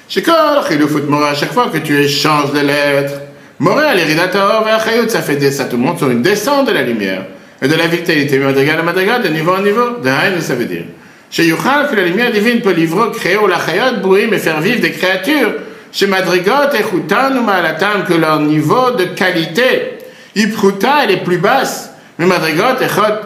Shekor, 0.09 0.67
chilufut 0.69 1.03
mora, 1.09 1.31
à 1.31 1.35
chaque 1.35 1.53
fois 1.53 1.69
que 1.73 1.79
tu 1.79 1.99
échanges 1.99 2.53
les 2.55 2.63
lettres, 2.63 3.21
mora, 3.59 3.95
l'iridator, 3.95 4.65
ve'achayut, 4.65 5.09
ça 5.09 5.23
fait 5.23 5.37
des, 5.37 5.51
ça 5.51 5.65
te 5.65 5.77
montre 5.77 5.99
sur 5.99 6.11
une 6.11 6.23
descente 6.23 6.69
de 6.69 6.73
la 6.73 6.83
lumière 6.83 7.25
et 7.61 7.69
de 7.69 7.75
la 7.75 7.87
vitalité, 7.87 8.39
madrigal 8.39 8.79
à 8.79 8.83
madrigal, 8.83 9.23
de 9.23 9.29
niveau 9.29 9.53
en 9.53 9.63
niveau, 9.63 9.99
de 10.03 10.09
haïn, 10.09 10.41
ça 10.41 10.55
veut 10.55 10.67
dire. 10.67 10.85
Chez 11.31 11.45
Yuchal, 11.45 11.89
que 11.91 11.97
la 11.97 12.03
lumière 12.03 12.31
divine 12.31 12.61
peut 12.61 12.73
livrer, 12.73 13.11
créer 13.13 13.37
ou 13.37 13.47
la 13.47 13.59
chayot, 13.59 14.01
bruit, 14.03 14.29
mais 14.31 14.39
faire 14.39 14.61
vivre 14.61 14.81
des 14.81 14.93
créatures. 14.93 15.55
Chez 15.91 16.07
Madrigot, 16.07 16.71
Echutan 16.73 17.37
ou 17.39 17.43
Malatam, 17.43 18.05
que 18.05 18.15
leur 18.15 18.41
niveau 18.41 18.91
de 18.91 19.05
qualité, 19.05 19.96
Ipruta, 20.37 21.05
elle 21.05 21.11
est 21.13 21.25
plus 21.25 21.39
basse. 21.39 21.91
Mais 22.19 22.27
Madrigot, 22.27 22.63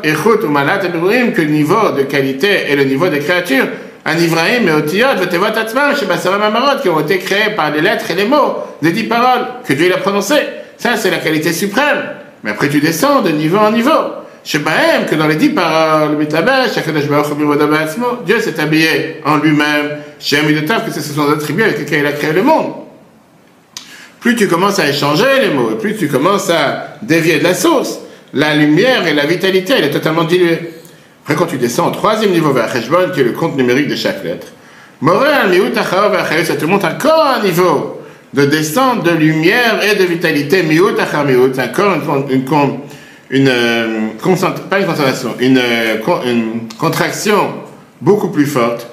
Echut 0.02 0.44
ou 0.44 0.48
Malat, 0.48 0.78
que 0.78 1.42
le 1.42 1.48
niveau 1.48 1.90
de 1.90 2.02
qualité 2.04 2.70
et 2.70 2.76
le 2.76 2.84
niveau 2.84 3.08
des 3.08 3.18
créatures, 3.18 3.66
un 4.04 4.16
Ibrahim 4.16 4.68
et 4.68 4.72
Otiyot, 4.72 5.16
Vetevot 5.18 5.46
Atzman, 5.46 5.94
chez 5.96 6.06
Bassaram 6.06 6.40
Amarot, 6.40 6.80
qui 6.80 6.88
ont 6.88 7.00
été 7.00 7.18
créés 7.18 7.50
par 7.54 7.70
les 7.70 7.80
lettres 7.82 8.10
et 8.10 8.14
les 8.14 8.24
mots 8.24 8.56
des 8.80 8.92
dix 8.92 9.04
paroles 9.04 9.46
que 9.66 9.72
Dieu 9.74 9.92
a 9.94 9.98
prononcées. 9.98 10.46
Ça, 10.78 10.96
c'est 10.96 11.10
la 11.10 11.18
qualité 11.18 11.52
suprême. 11.52 11.98
Mais 12.42 12.52
après, 12.52 12.68
tu 12.68 12.80
descends 12.80 13.20
de 13.20 13.30
niveau 13.30 13.58
en 13.58 13.70
niveau. 13.70 13.90
Shebahem, 14.42 15.04
que 15.08 15.14
dans 15.16 15.26
les 15.26 15.36
dix 15.36 15.50
paroles, 15.50 16.16
Dieu 18.24 18.40
s'est 18.40 18.60
habillé 18.60 19.20
en 19.26 19.36
lui-même, 19.36 19.98
Shem 20.18 20.46
que 20.46 20.90
c'est 20.90 21.00
son 21.00 21.30
attribut 21.30 21.64
avec 21.64 21.80
lequel 21.80 22.00
il 22.00 22.06
a 22.06 22.12
créé 22.12 22.32
le 22.32 22.42
monde. 22.42 22.72
Plus 24.20 24.36
tu 24.36 24.48
commences 24.48 24.78
à 24.78 24.88
échanger 24.88 25.24
les 25.40 25.48
mots, 25.48 25.76
plus 25.76 25.96
tu 25.96 26.06
commences 26.06 26.50
à 26.50 26.96
dévier 27.00 27.38
de 27.38 27.44
la 27.44 27.54
source, 27.54 28.00
la 28.34 28.54
lumière 28.54 29.06
et 29.06 29.14
la 29.14 29.24
vitalité, 29.24 29.74
elle 29.78 29.84
est 29.84 29.90
totalement 29.90 30.24
diluée. 30.24 30.74
Après, 31.22 31.34
quand 31.34 31.46
tu 31.46 31.56
descends 31.56 31.88
au 31.88 31.90
troisième 31.90 32.32
niveau 32.32 32.52
vers 32.52 32.74
Heshbon, 32.74 33.10
qui 33.14 33.20
est 33.20 33.24
le 33.24 33.32
compte 33.32 33.56
numérique 33.56 33.88
de 33.88 33.96
chaque 33.96 34.22
lettre, 34.22 34.48
ça 35.02 36.56
te 36.56 36.64
montre 36.66 36.86
encore 36.86 37.34
un 37.38 37.42
niveau 37.42 38.02
de 38.34 38.44
descente 38.44 39.04
de 39.04 39.10
lumière 39.10 39.80
et 39.82 39.96
de 39.96 40.04
vitalité, 40.04 40.62
miut 40.62 40.94
c'est 41.54 41.62
encore 41.62 41.96
une, 42.30 42.42
une, 43.30 43.48
euh, 43.48 44.08
pas 44.68 44.80
une 44.80 44.86
concentration, 44.86 45.34
une, 45.40 45.58
euh, 45.58 45.96
une 46.26 46.68
contraction 46.78 47.54
beaucoup 48.02 48.28
plus 48.28 48.46
forte. 48.46 48.86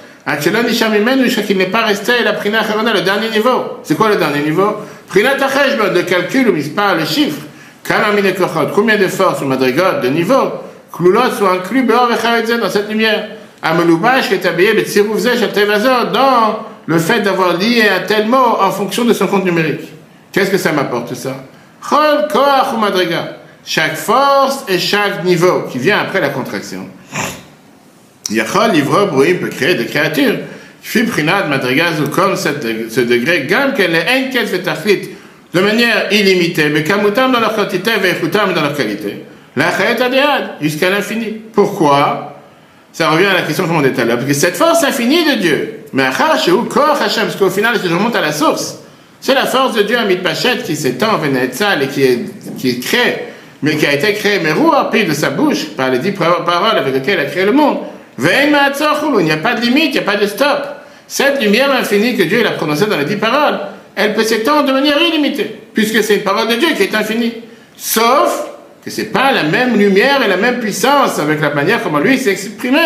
qu'il 1.46 1.58
n'est 1.58 1.66
pas 1.66 1.86
resté 1.86 2.12
la 2.24 2.34
prina 2.34 2.62
le 2.94 3.02
dernier 3.02 3.30
niveau. 3.30 3.80
C'est 3.84 3.96
quoi 3.96 4.10
le 4.10 4.16
dernier 4.16 4.42
niveau? 4.42 4.76
De 5.14 6.02
calcul, 6.02 6.50
où 6.50 6.56
il 6.56 6.74
parle 6.74 7.00
les 7.00 7.06
chiffres. 7.06 7.42
Combien 8.74 8.98
de 8.98 9.08
forces 9.08 9.42
ou 9.42 9.46
madrigot 9.46 10.02
de 10.04 10.10
niveau 10.10 10.52
Kloulot 10.92 11.32
sont 11.38 11.48
inclus 11.48 11.84
dans 11.84 12.70
cette 12.70 12.90
lumière. 12.90 13.30
Ameloubash 13.62 14.32
est 14.32 14.46
habillé 14.46 14.74
dans 14.74 16.60
le 16.86 17.00
fait 17.00 17.22
d'avoir 17.22 17.58
lié 17.58 17.84
un 17.90 18.06
tel 18.06 18.28
mot 18.28 18.58
en 18.60 18.72
fonction 18.72 19.06
de 19.06 19.14
son 19.14 19.28
compte 19.28 19.46
numérique. 19.46 19.92
Qu'est-ce 20.32 20.52
que 20.52 20.58
ça 20.58 20.72
m'apporte 20.72 21.14
ça? 21.16 21.36
Chaque 23.66 23.96
force 23.96 24.64
et 24.68 24.80
chaque 24.80 25.24
niveau 25.24 25.64
qui 25.70 25.78
vient 25.78 26.00
après 26.00 26.22
la 26.22 26.30
contraction. 26.30 26.88
Yachol, 28.30 28.72
livre, 28.72 29.06
bruit 29.06 29.36
peut 29.36 29.50
créer 29.50 29.76
des 29.76 29.86
créatures. 29.86 30.36
Fibrinat, 30.82 31.48
madrigazo, 31.48 32.08
comme 32.08 32.36
ce 32.36 33.02
degré, 33.02 33.48
est 33.48 34.08
inquiète 34.10 34.70
de 35.54 35.62
manière 35.62 36.12
illimitée, 36.12 36.70
mais 36.70 36.84
kamutam 36.84 37.32
dans 37.32 37.40
leur 37.40 37.56
quantité, 37.56 37.92
vechutam 38.00 38.54
dans 38.54 38.62
leur 38.62 38.76
qualité. 38.76 39.24
La 39.56 39.72
jusqu'à 40.62 40.90
l'infini. 40.90 41.42
Pourquoi? 41.54 42.36
Ça 42.92 43.10
revient 43.10 43.26
à 43.26 43.34
la 43.34 43.42
question 43.42 43.68
qu'on 43.68 43.84
a 43.84 43.90
tout 43.90 44.02
à 44.02 44.06
l'heure. 44.06 44.18
Parce 44.18 44.28
que 44.28 44.34
cette 44.34 44.56
force 44.56 44.84
infinie 44.84 45.26
de 45.26 45.42
Dieu, 45.42 45.80
mais 45.94 46.10
parce 46.18 46.46
qu'au 47.38 47.50
final, 47.50 47.76
je 47.84 47.90
remonte 47.90 48.16
à 48.16 48.22
la 48.22 48.32
source. 48.32 48.80
C'est 49.20 49.34
la 49.34 49.46
force 49.46 49.76
de 49.76 49.82
Dieu, 49.84 49.98
Amit 49.98 50.18
Pachet, 50.18 50.58
qui 50.64 50.76
s'étend, 50.76 51.18
Venetzal, 51.18 51.84
et 51.84 51.88
qui, 51.88 52.04
est, 52.04 52.26
qui 52.58 52.80
crée 52.80 53.28
mais 53.62 53.76
qui 53.76 53.86
a 53.86 53.94
été 53.94 54.14
créé, 54.14 54.40
mais 54.40 54.52
rempli 54.52 55.06
de 55.06 55.14
sa 55.14 55.30
bouche, 55.30 55.70
par 55.70 55.90
les 55.90 56.00
dix 56.00 56.12
paroles 56.12 56.78
avec 56.78 56.94
lesquelles 56.94 57.20
il 57.20 57.26
a 57.26 57.30
créé 57.30 57.46
le 57.46 57.52
monde. 57.52 57.78
Il 58.20 59.26
n'y 59.26 59.32
a 59.32 59.38
pas 59.38 59.54
de 59.54 59.62
limite, 59.62 59.86
il 59.86 59.92
n'y 59.92 60.00
a 60.00 60.02
pas 60.02 60.16
de 60.16 60.26
stop. 60.26 60.68
Cette 61.08 61.42
lumière 61.42 61.72
infinie 61.72 62.18
que 62.18 62.24
Dieu 62.24 62.46
a 62.46 62.52
prononcée 62.52 62.86
dans 62.88 62.98
les 62.98 63.06
dix 63.06 63.16
paroles, 63.16 63.60
elle 63.96 64.14
peut 64.14 64.24
s'étendre 64.24 64.68
de 64.68 64.74
manière 64.74 65.02
illimitée, 65.02 65.56
puisque 65.74 66.04
c'est 66.04 66.16
une 66.16 66.24
parole 66.24 66.48
de 66.48 66.56
Dieu 66.56 66.70
qui 66.76 66.84
est 66.84 66.96
infinie. 66.96 67.34
Sauf 67.76 68.48
que 68.84 68.90
ce 68.90 69.02
n'est 69.02 69.08
pas 69.08 69.32
la 69.32 69.44
même 69.44 69.78
lumière 69.78 70.22
et 70.24 70.28
la 70.28 70.38
même 70.38 70.60
puissance 70.60 71.20
avec 71.20 71.42
la 71.42 71.52
manière 71.52 71.82
comment 71.84 72.00
lui 72.00 72.18
s'est 72.18 72.32
exprimé. 72.32 72.80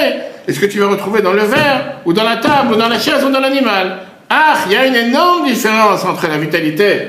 est 0.48 0.54
ce 0.54 0.60
que 0.60 0.66
tu 0.66 0.80
vas 0.80 0.88
retrouver 0.88 1.22
dans 1.22 1.34
le 1.34 1.44
verre, 1.44 1.98
ou 2.06 2.14
dans 2.14 2.24
la 2.24 2.38
table, 2.38 2.74
ou 2.74 2.76
dans 2.76 2.90
la 2.90 3.00
chaise, 3.00 3.24
ou 3.24 3.30
dans 3.30 3.40
l'animal? 3.40 4.00
Ah, 4.30 4.56
il 4.66 4.74
y 4.74 4.76
a 4.76 4.86
une 4.86 4.96
énorme 4.96 5.46
différence 5.46 6.06
entre 6.06 6.28
la 6.28 6.38
vitalité 6.38 7.00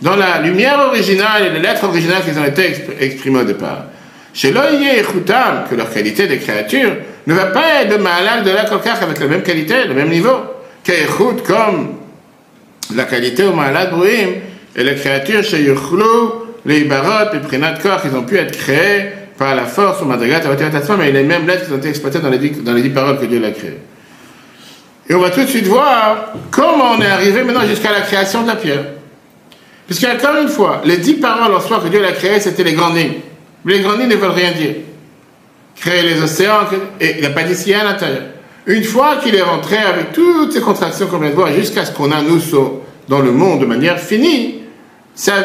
dans 0.00 0.16
la 0.16 0.40
lumière 0.40 0.80
originale 0.88 1.46
et 1.46 1.50
les 1.50 1.60
lettres 1.60 1.84
originales 1.84 2.22
qui 2.24 2.38
ont 2.38 2.44
été 2.44 2.74
exprimées 3.00 3.40
au 3.40 3.44
départ. 3.44 3.84
Chez 4.34 4.50
l'Oye 4.50 4.98
et 4.98 5.02
Khutam, 5.02 5.64
que 5.68 5.74
leur 5.74 5.92
qualité 5.92 6.26
de 6.26 6.36
créature 6.36 6.92
ne 7.26 7.34
va 7.34 7.46
pas 7.46 7.82
être 7.82 7.96
de 7.96 8.02
malal 8.02 8.42
de 8.44 8.50
la 8.50 8.64
kokach 8.64 9.02
avec 9.02 9.20
la 9.20 9.26
même 9.26 9.42
qualité, 9.42 9.84
le 9.86 9.94
même 9.94 10.08
niveau, 10.08 10.36
qu'Echut 10.84 11.42
comme 11.46 11.94
la 12.94 13.04
qualité 13.04 13.44
au 13.44 13.52
malal 13.52 13.90
bruim 13.90 14.40
et 14.74 14.82
les 14.82 14.94
créatures 14.94 15.44
chez 15.44 15.62
Yuchlou, 15.62 16.32
les 16.64 16.80
Ibarot, 16.80 17.32
les 17.32 17.40
Prinat 17.40 17.74
Koch, 17.74 18.00
ils 18.04 18.16
ont 18.16 18.22
pu 18.22 18.36
être 18.36 18.56
créés 18.56 19.12
par 19.38 19.54
la 19.54 19.66
force 19.66 20.02
au 20.02 20.04
Madrigat, 20.04 20.40
mais 20.98 21.10
les 21.10 21.22
mêmes 21.22 21.46
lettres 21.46 21.66
qui 21.66 21.72
ont 21.72 21.78
été 21.78 21.88
exploitées 21.88 22.20
dans 22.20 22.30
les, 22.30 22.38
dix, 22.38 22.90
paroles 22.90 23.18
que 23.18 23.26
Dieu 23.26 23.44
a 23.44 23.50
créées. 23.50 23.78
Et 25.08 25.14
on 25.14 25.20
va 25.20 25.30
tout 25.30 25.40
de 25.40 25.46
suite 25.46 25.66
voir 25.66 26.32
comment 26.50 26.92
on 26.96 27.00
est 27.00 27.06
arrivé 27.06 27.42
maintenant 27.42 27.66
jusqu'à 27.66 27.92
la 27.92 28.02
création 28.02 28.42
de 28.42 28.48
la 28.48 28.56
pierre. 28.56 28.84
Puisqu'encore 29.86 30.36
une 30.40 30.48
fois, 30.48 30.80
les 30.84 30.98
dix 30.98 31.14
paroles 31.14 31.52
en 31.52 31.60
soi 31.60 31.80
que 31.80 31.88
Dieu 31.88 32.04
a 32.04 32.12
créées, 32.12 32.40
c'était 32.40 32.62
les 32.62 32.72
grandes 32.72 32.96
lignes. 32.96 33.14
Mais 33.64 33.74
les 33.74 33.80
grandes 33.80 33.98
lignes 33.98 34.10
ne 34.10 34.16
veulent 34.16 34.30
rien 34.30 34.52
dire. 34.52 34.74
Créer 35.76 36.02
les 36.02 36.22
océans, 36.22 36.60
et 37.00 37.14
dit 37.14 37.54
ce 37.54 37.72
à 37.72 37.84
l'intérieur. 37.84 38.22
Une 38.66 38.84
fois 38.84 39.16
qu'il 39.16 39.34
est 39.34 39.42
rentré 39.42 39.76
avec 39.76 40.12
toutes 40.12 40.52
ces 40.52 40.60
contractions 40.60 41.06
qu'on 41.06 41.18
vient 41.18 41.30
de 41.30 41.34
voir, 41.34 41.52
jusqu'à 41.52 41.84
ce 41.84 41.92
qu'on 41.92 42.12
a, 42.12 42.22
nous, 42.22 42.40
dans 43.08 43.20
le 43.20 43.32
monde 43.32 43.60
de 43.60 43.66
manière 43.66 43.98
finie, 43.98 44.60
ça, 45.14 45.42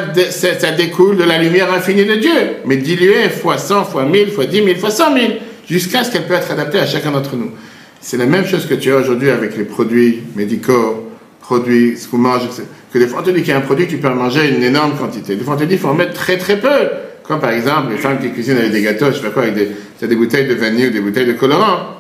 découle 0.78 1.17
de 1.17 1.23
la 1.23 1.38
lumière 1.39 1.73
infinie 1.73 2.05
de 2.05 2.15
Dieu, 2.15 2.57
mais 2.65 2.78
diluée 2.78 3.30
fois 3.30 3.57
100, 3.57 3.86
fois 3.86 4.05
1000, 4.05 4.32
fois 4.32 4.45
10 4.45 4.63
000, 4.63 4.78
fois 4.78 4.91
100 4.91 5.13
000, 5.13 5.25
jusqu'à 5.67 6.03
ce 6.03 6.11
qu'elle 6.11 6.25
puisse 6.25 6.39
être 6.39 6.51
adaptée 6.51 6.80
à 6.80 6.86
chacun 6.86 7.11
d'entre 7.11 7.36
nous. 7.36 7.51
C'est 7.99 8.17
la 8.17 8.28
même 8.28 8.45
chose 8.45 8.67
que 8.67 8.75
tu 8.75 8.91
as 8.91 8.97
aujourd'hui 8.97 9.32
avec 9.32 9.57
les 9.57 9.63
produits 9.63 10.21
médicaux, 10.36 11.09
produits, 11.41 11.97
ce 11.97 12.07
qu'on 12.07 12.19
mange, 12.19 12.45
etc 12.45 12.63
que 12.91 12.99
des 12.99 13.07
fois 13.07 13.19
on 13.21 13.23
te 13.23 13.30
dit 13.32 13.41
qu'il 13.41 13.49
y 13.49 13.53
a 13.53 13.57
un 13.57 13.61
produit, 13.61 13.88
tu 13.88 13.97
peux 13.97 14.07
en 14.07 14.15
manger 14.15 14.49
une 14.49 14.63
énorme 14.63 14.95
quantité. 14.97 15.36
Des 15.36 15.43
fois 15.43 15.55
on 15.55 15.57
te 15.57 15.63
dit 15.63 15.69
qu'il 15.69 15.80
faut 15.80 15.89
en 15.89 15.93
mettre 15.93 16.13
très 16.13 16.38
très 16.38 16.59
peu. 16.59 16.89
Comme 17.28 17.39
par 17.41 17.51
exemple 17.51 17.91
les 17.91 17.97
femmes 17.97 18.19
qui 18.19 18.32
cuisinent 18.32 18.57
avec 18.57 18.71
des 18.71 18.82
gâteaux, 18.82 19.07
je 19.07 19.17
sais 19.17 19.21
pas 19.21 19.30
quoi, 19.30 19.43
avec 19.43 19.55
des, 19.55 20.07
des 20.07 20.15
bouteilles 20.15 20.47
de 20.47 20.53
vanille 20.53 20.88
ou 20.88 20.91
des 20.91 21.01
bouteilles 21.01 21.25
de 21.25 21.34
colorant? 21.34 21.97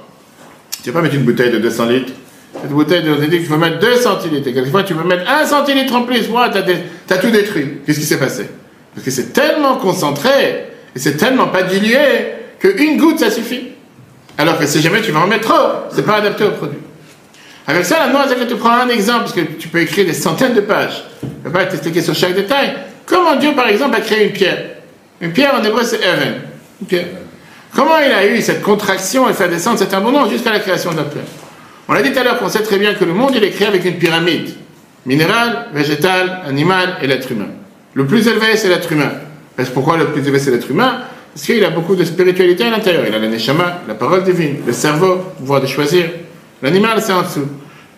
Tu 0.81 0.89
ne 0.89 0.93
vas 0.93 0.99
pas 0.99 1.03
mettre 1.03 1.15
une 1.15 1.25
bouteille 1.25 1.51
de 1.51 1.57
200 1.57 1.85
litres. 1.87 2.13
Cette 2.53 2.71
bouteille, 2.71 3.03
on 3.09 3.17
te 3.17 3.29
dit 3.29 3.37
qu'il 3.37 3.45
faut 3.45 3.57
mettre 3.57 3.79
2 3.79 3.95
centilitres. 3.97 4.47
Et 4.47 4.53
quelquefois 4.53 4.83
tu 4.83 4.95
peux 4.95 5.05
mettre 5.05 5.29
1 5.29 5.45
centilitre 5.45 5.95
en 5.95 6.03
plus. 6.03 6.29
Moi, 6.29 6.49
tu 6.49 7.13
as, 7.13 7.17
tout 7.17 7.29
détruit. 7.29 7.79
Qu'est-ce 7.85 7.99
qui 7.99 8.05
s'est 8.05 8.19
passé? 8.19 8.47
Parce 8.93 9.03
que 9.03 9.11
c'est 9.11 9.33
tellement 9.33 9.75
concentré 9.75 10.65
et 10.95 10.99
c'est 10.99 11.17
tellement 11.17 11.47
pas 11.47 11.63
dilué 11.63 11.97
qu'une 12.59 12.97
goutte 12.97 13.19
ça 13.19 13.29
suffit. 13.29 13.67
Alors 14.37 14.57
que 14.57 14.65
si 14.65 14.81
jamais 14.81 15.01
tu 15.01 15.11
vas 15.11 15.19
en 15.19 15.27
mettre 15.27 15.49
trop, 15.49 15.89
c'est 15.93 16.05
pas 16.05 16.15
adapté 16.15 16.45
au 16.45 16.51
produit. 16.51 16.79
Avec 17.67 17.83
ça, 17.83 17.99
la 17.99 18.13
noix, 18.13 18.25
que 18.27 18.43
tu 18.45 18.55
prends 18.55 18.71
un 18.71 18.87
exemple, 18.87 19.21
parce 19.21 19.33
que 19.33 19.41
tu 19.41 19.67
peux 19.67 19.81
écrire 19.81 20.05
des 20.05 20.13
centaines 20.13 20.53
de 20.53 20.61
pages. 20.61 21.03
Je 21.21 21.27
ne 21.27 21.53
vais 21.53 21.59
pas 21.59 21.65
t'expliquer 21.65 22.01
sur 22.01 22.15
chaque 22.15 22.33
détail. 22.33 22.75
Comment 23.05 23.35
Dieu, 23.35 23.51
par 23.53 23.67
exemple, 23.67 23.97
a 23.97 23.99
créé 23.99 24.25
une 24.25 24.31
pierre? 24.31 24.76
Une 25.21 25.31
pierre, 25.31 25.55
en 25.55 25.63
hébreu, 25.63 25.83
c'est 25.83 25.97
Even. 25.97 26.35
Pierre. 26.87 27.05
Comment 27.75 27.97
il 27.99 28.11
a 28.11 28.25
eu 28.25 28.41
cette 28.41 28.61
contraction 28.61 29.29
et 29.29 29.33
fait 29.33 29.49
descendre 29.49 29.79
cet 29.79 29.93
abondance 29.93 30.29
jusqu'à 30.29 30.51
la 30.51 30.59
création 30.59 30.91
de 30.91 30.97
la 30.97 31.03
pierre 31.03 31.25
On 31.87 31.93
a 31.93 32.01
dit 32.01 32.11
tout 32.11 32.19
à 32.19 32.23
l'heure 32.23 32.39
qu'on 32.39 32.49
sait 32.49 32.63
très 32.63 32.77
bien 32.77 32.93
que 32.93 33.05
le 33.05 33.13
monde, 33.13 33.33
il 33.35 33.43
est 33.43 33.51
créé 33.51 33.67
avec 33.67 33.85
une 33.85 33.97
pyramide. 33.97 34.49
Minéral, 35.05 35.67
végétal, 35.73 36.41
animal 36.45 36.97
et 37.01 37.07
l'être 37.07 37.31
humain. 37.31 37.49
Le 37.93 38.05
plus 38.05 38.27
élevé, 38.27 38.55
c'est 38.55 38.69
l'être 38.69 38.91
humain. 38.91 39.11
Pourquoi 39.73 39.97
le 39.97 40.07
plus 40.07 40.21
élevé, 40.21 40.39
c'est 40.39 40.51
l'être 40.51 40.69
humain? 40.69 41.01
Parce 41.33 41.45
qu'il 41.45 41.63
a 41.63 41.69
beaucoup 41.69 41.95
de 41.95 42.03
spiritualité 42.03 42.65
à 42.65 42.71
l'intérieur. 42.71 43.03
Il 43.07 43.13
a 43.13 43.19
la 43.19 43.27
neshama, 43.27 43.81
la 43.87 43.95
parole 43.95 44.23
divine, 44.23 44.57
le 44.65 44.73
cerveau, 44.73 45.15
le 45.15 45.39
pouvoir 45.39 45.61
de 45.61 45.67
choisir, 45.67 46.05
L'animal, 46.61 47.01
c'est 47.01 47.13
en 47.13 47.21
dessous. 47.21 47.47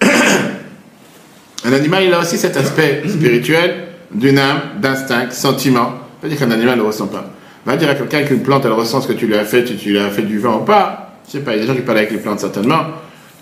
Un 1.66 1.74
animal, 1.74 2.04
il 2.04 2.14
a 2.14 2.20
aussi 2.20 2.38
cet 2.38 2.58
aspect 2.58 3.04
spirituel 3.08 3.88
d'une 4.12 4.38
âme, 4.38 4.62
d'instinct, 4.82 5.32
sentiment. 5.32 5.94
Peut 6.22 6.28
dire 6.28 6.38
qu'un 6.38 6.52
animal 6.52 6.78
ne 6.78 6.84
ressent 6.84 7.08
pas. 7.08 7.26
Va 7.66 7.76
dire 7.78 7.90
à 7.90 7.96
quelqu'un 7.96 8.24
qu'une 8.24 8.42
plante, 8.42 8.66
elle 8.66 8.72
ressent 8.72 9.02
ce 9.02 9.08
que 9.08 9.14
tu 9.14 9.28
lui 9.28 9.36
as 9.36 9.46
fait, 9.46 9.64
tu, 9.64 9.76
tu 9.76 9.90
lui 9.90 10.00
as 10.00 10.10
fait 10.10 10.22
du 10.22 10.40
vent 10.40 10.60
ou 10.60 10.64
pas. 10.64 11.14
Je 11.28 11.34
sais 11.34 11.40
pas, 11.40 11.54
il 11.54 11.56
y 11.56 11.60
a 11.60 11.62
des 11.62 11.68
gens 11.68 11.76
qui 11.76 11.82
parlent 11.82 12.00
avec 12.00 12.12
les 12.12 12.18
plantes 12.18 12.40
certainement. 12.40 12.82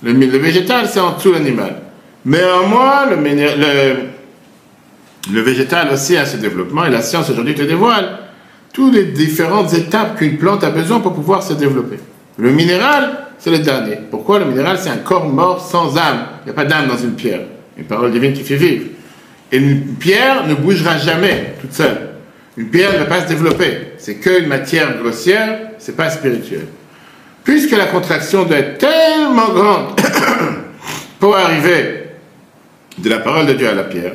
Le, 0.03 0.13
végétal, 0.37 0.87
c'est 0.87 0.99
en 0.99 1.15
dessous 1.15 1.31
l'animal. 1.31 1.75
Moi, 2.25 3.05
le, 3.09 3.15
le, 3.15 3.95
le 5.33 5.41
végétal 5.41 5.89
aussi 5.91 6.17
a 6.17 6.25
ce 6.25 6.37
développement 6.37 6.85
et 6.85 6.89
la 6.89 7.01
science 7.01 7.29
aujourd'hui 7.29 7.55
te 7.55 7.63
dévoile 7.63 8.19
toutes 8.73 8.93
les 8.93 9.05
différentes 9.05 9.73
étapes 9.73 10.17
qu'une 10.17 10.37
plante 10.37 10.63
a 10.63 10.69
besoin 10.69 10.99
pour 10.99 11.13
pouvoir 11.13 11.41
se 11.41 11.53
développer. 11.53 11.99
Le 12.37 12.51
minéral, 12.51 13.25
c'est 13.39 13.49
le 13.49 13.59
dernier. 13.59 13.97
Pourquoi 14.11 14.39
le 14.39 14.45
minéral, 14.45 14.77
c'est 14.79 14.89
un 14.89 14.97
corps 14.97 15.27
mort 15.27 15.65
sans 15.65 15.97
âme? 15.97 16.25
Il 16.41 16.45
n'y 16.45 16.51
a 16.51 16.53
pas 16.53 16.65
d'âme 16.65 16.87
dans 16.87 16.97
une 16.97 17.13
pierre. 17.13 17.41
Une 17.77 17.85
parole 17.85 18.11
divine 18.11 18.33
qui 18.33 18.43
fait 18.43 18.55
vivre. 18.55 18.85
Et 19.51 19.57
une 19.57 19.95
pierre 19.95 20.45
ne 20.47 20.53
bougera 20.53 20.97
jamais 20.97 21.55
toute 21.61 21.73
seule. 21.73 22.06
Une 22.57 22.69
pierre 22.69 22.93
ne 22.93 22.97
va 22.99 23.05
pas 23.05 23.21
se 23.21 23.27
développer. 23.27 23.93
C'est 23.99 24.15
qu'une 24.15 24.47
matière 24.47 24.97
grossière, 24.97 25.59
c'est 25.77 25.95
pas 25.95 26.09
spirituel. 26.09 26.65
Puisque 27.43 27.71
la 27.71 27.85
contraction 27.85 28.43
doit 28.43 28.57
être 28.57 28.79
tellement 28.79 29.49
grande 29.49 30.01
pour 31.19 31.37
arriver 31.37 32.05
de 32.97 33.09
la 33.09 33.19
parole 33.19 33.45
de 33.45 33.53
Dieu 33.53 33.69
à 33.69 33.73
la 33.73 33.83
pierre, 33.83 34.13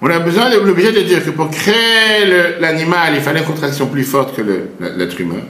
on 0.00 0.10
a 0.10 0.18
besoin, 0.18 0.50
de, 0.50 0.56
obligé 0.56 0.92
de 0.92 1.00
dire 1.02 1.24
que 1.24 1.30
pour 1.30 1.50
créer 1.50 2.56
l'animal, 2.60 3.14
il 3.14 3.20
fallait 3.20 3.40
une 3.40 3.46
contraction 3.46 3.86
plus 3.86 4.04
forte 4.04 4.34
que 4.34 4.42
l'être 4.96 5.20
humain. 5.20 5.42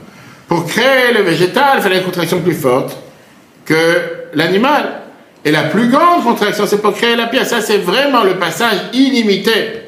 Pour 0.47 0.65
créer 0.65 1.13
le 1.13 1.21
végétal, 1.21 1.77
il 1.77 1.81
fallait 1.81 1.97
une 1.97 2.05
contraction 2.05 2.41
plus 2.41 2.53
forte 2.53 2.97
que 3.65 3.75
l'animal. 4.33 5.01
Et 5.43 5.51
la 5.51 5.63
plus 5.63 5.89
grande 5.89 6.23
contraction, 6.23 6.65
c'est 6.65 6.81
pour 6.81 6.93
créer 6.93 7.15
la 7.15 7.27
pierre. 7.27 7.45
Ça, 7.45 7.61
c'est 7.61 7.77
vraiment 7.77 8.23
le 8.23 8.35
passage 8.35 8.77
illimité. 8.93 9.86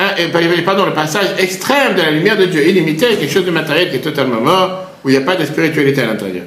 Hein, 0.00 0.14
et, 0.16 0.62
pardon, 0.62 0.86
le 0.86 0.94
passage 0.94 1.26
extrême 1.38 1.94
de 1.94 2.00
la 2.00 2.10
lumière 2.10 2.38
de 2.38 2.46
Dieu, 2.46 2.66
illimité, 2.66 3.16
quelque 3.16 3.30
chose 3.30 3.44
de 3.44 3.50
matériel 3.50 3.90
qui 3.90 3.96
est 3.96 4.00
totalement 4.00 4.40
mort, 4.40 4.86
où 5.04 5.10
il 5.10 5.12
n'y 5.12 5.18
a 5.18 5.26
pas 5.26 5.36
de 5.36 5.44
spiritualité 5.44 6.00
à 6.02 6.06
l'intérieur. 6.06 6.44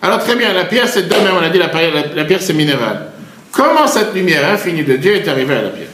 Alors 0.00 0.20
très 0.20 0.36
bien, 0.36 0.54
la 0.54 0.64
pierre, 0.64 0.88
c'est 0.88 1.06
de 1.06 1.14
même, 1.14 1.34
on 1.38 1.44
a 1.44 1.50
dit, 1.50 1.58
la, 1.58 1.70
la 2.14 2.24
pierre, 2.24 2.40
c'est 2.40 2.54
minéral. 2.54 3.08
Comment 3.52 3.86
cette 3.86 4.14
lumière 4.14 4.50
infinie 4.50 4.84
de 4.84 4.96
Dieu 4.96 5.16
est 5.16 5.28
arrivée 5.28 5.54
à 5.54 5.62
la 5.62 5.68
pierre? 5.68 5.88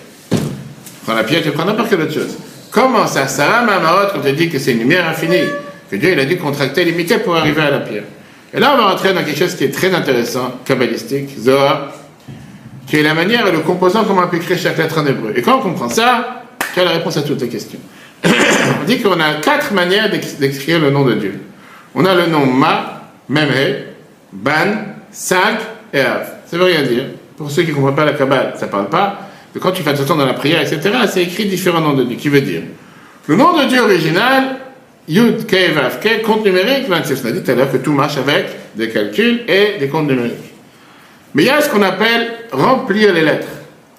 Prends 1.05 1.15
la 1.15 1.25
pierre, 1.25 1.43
tu 1.43 1.51
prends 1.51 1.65
n'importe 1.65 1.91
quelle 1.91 2.03
autre 2.03 2.15
chose. 2.15 2.39
Comment 2.71 3.07
ça, 3.09 3.27
Sarah 3.27 3.63
Mamarot, 3.63 4.13
quand 4.13 4.21
tu 4.21 4.33
dit 4.33 4.49
que 4.49 4.61
c'est 4.61 4.73
une 4.73 4.81
lumière 4.81 5.09
infinie, 5.09 5.49
que 5.91 5.97
Dieu 5.97 6.13
il 6.13 6.21
a 6.21 6.25
dû 6.25 6.37
contracter 6.37 6.85
limité 6.85 7.19
pour 7.19 7.35
arriver 7.35 7.63
à 7.63 7.71
la 7.71 7.81
pierre? 7.81 8.05
Et 8.55 8.61
là, 8.61 8.73
on 8.75 8.77
va 8.77 8.91
rentrer 8.91 9.13
dans 9.13 9.25
quelque 9.25 9.39
chose 9.39 9.57
qui 9.57 9.65
est 9.65 9.75
très 9.75 9.93
intéressant, 9.93 10.61
kabbalistique, 10.65 11.31
Zohar, 11.41 11.93
qui 12.87 12.99
est 12.99 13.03
la 13.03 13.15
manière 13.15 13.47
et 13.49 13.53
le 13.53 13.61
composant 13.61 14.05
comment 14.05 14.23
on 14.25 14.29
peut 14.29 14.37
écrire 14.37 14.59
chaque 14.59 14.79
lettre 14.79 14.99
en 15.01 15.07
hébreu. 15.07 15.33
Et 15.35 15.43
quand 15.43 15.59
on 15.59 15.63
comprend 15.63 15.89
ça, 15.89 16.39
tu 16.73 16.81
as 16.81 16.85
la 16.85 16.93
réponse 16.93 17.16
à 17.16 17.23
toutes 17.23 17.41
les 17.41 17.49
questions. 17.49 17.79
on 18.25 18.85
dit 18.87 19.01
qu'on 19.01 19.18
a 19.18 19.35
quatre 19.35 19.73
manières 19.73 20.11
d'écrire 20.11 20.81
le 20.81 20.91
nom 20.91 21.05
de 21.05 21.14
Dieu. 21.14 21.41
On 21.95 22.05
a 22.05 22.14
le 22.14 22.27
nom 22.27 22.47
Ma, 22.47 23.09
Memhe, 23.29 23.85
Ban, 24.33 24.95
Sag 25.11 25.57
et 25.93 26.01
Av. 26.01 26.27
Ça 26.47 26.57
veut 26.57 26.64
rien 26.64 26.83
dire. 26.83 27.05
Pour 27.37 27.51
ceux 27.51 27.62
qui 27.62 27.71
ne 27.71 27.77
comprennent 27.77 27.95
pas 27.95 28.05
la 28.05 28.12
Kabbale, 28.12 28.55
ça 28.57 28.66
ne 28.66 28.71
parle 28.71 28.89
pas. 28.89 29.31
Mais 29.55 29.61
quand 29.61 29.73
tu 29.73 29.83
fais 29.83 29.91
attention 29.91 30.16
dans 30.16 30.27
la 30.27 30.35
prière, 30.35 30.61
etc., 30.61 30.91
c'est 31.11 31.23
écrit 31.23 31.47
différents 31.47 31.81
noms 31.81 31.95
de 31.95 32.05
Dieu. 32.05 32.16
Qui 32.16 32.29
veut 32.29 32.43
dire? 32.43 32.62
Le 33.27 33.37
nom 33.37 33.59
de 33.59 33.64
Dieu 33.64 33.81
original, 33.81 34.57
Yud, 35.09 35.47
K, 35.47 35.73
Vav, 35.75 36.01
K, 36.01 36.23
compte 36.23 36.45
numérique 36.45 36.89
26. 36.89 37.23
On 37.25 37.29
a 37.29 37.33
dit 37.33 37.43
tout 37.43 37.51
à 37.51 37.55
l'heure 37.55 37.73
que 37.73 37.79
tout 37.79 37.93
marche 37.93 38.16
avec 38.16 38.47
des 38.77 38.91
calculs 38.91 39.43
et 39.49 39.79
des 39.79 39.89
comptes 39.89 40.07
numériques. 40.07 40.35
Mais 41.35 41.45
il 41.45 41.47
y 41.47 41.51
a 41.51 41.61
ce 41.61 41.71
qu'on 41.71 41.83
appelle 41.83 42.33
remplir 42.53 43.12
les 43.12 43.23
lettres. 43.23 43.49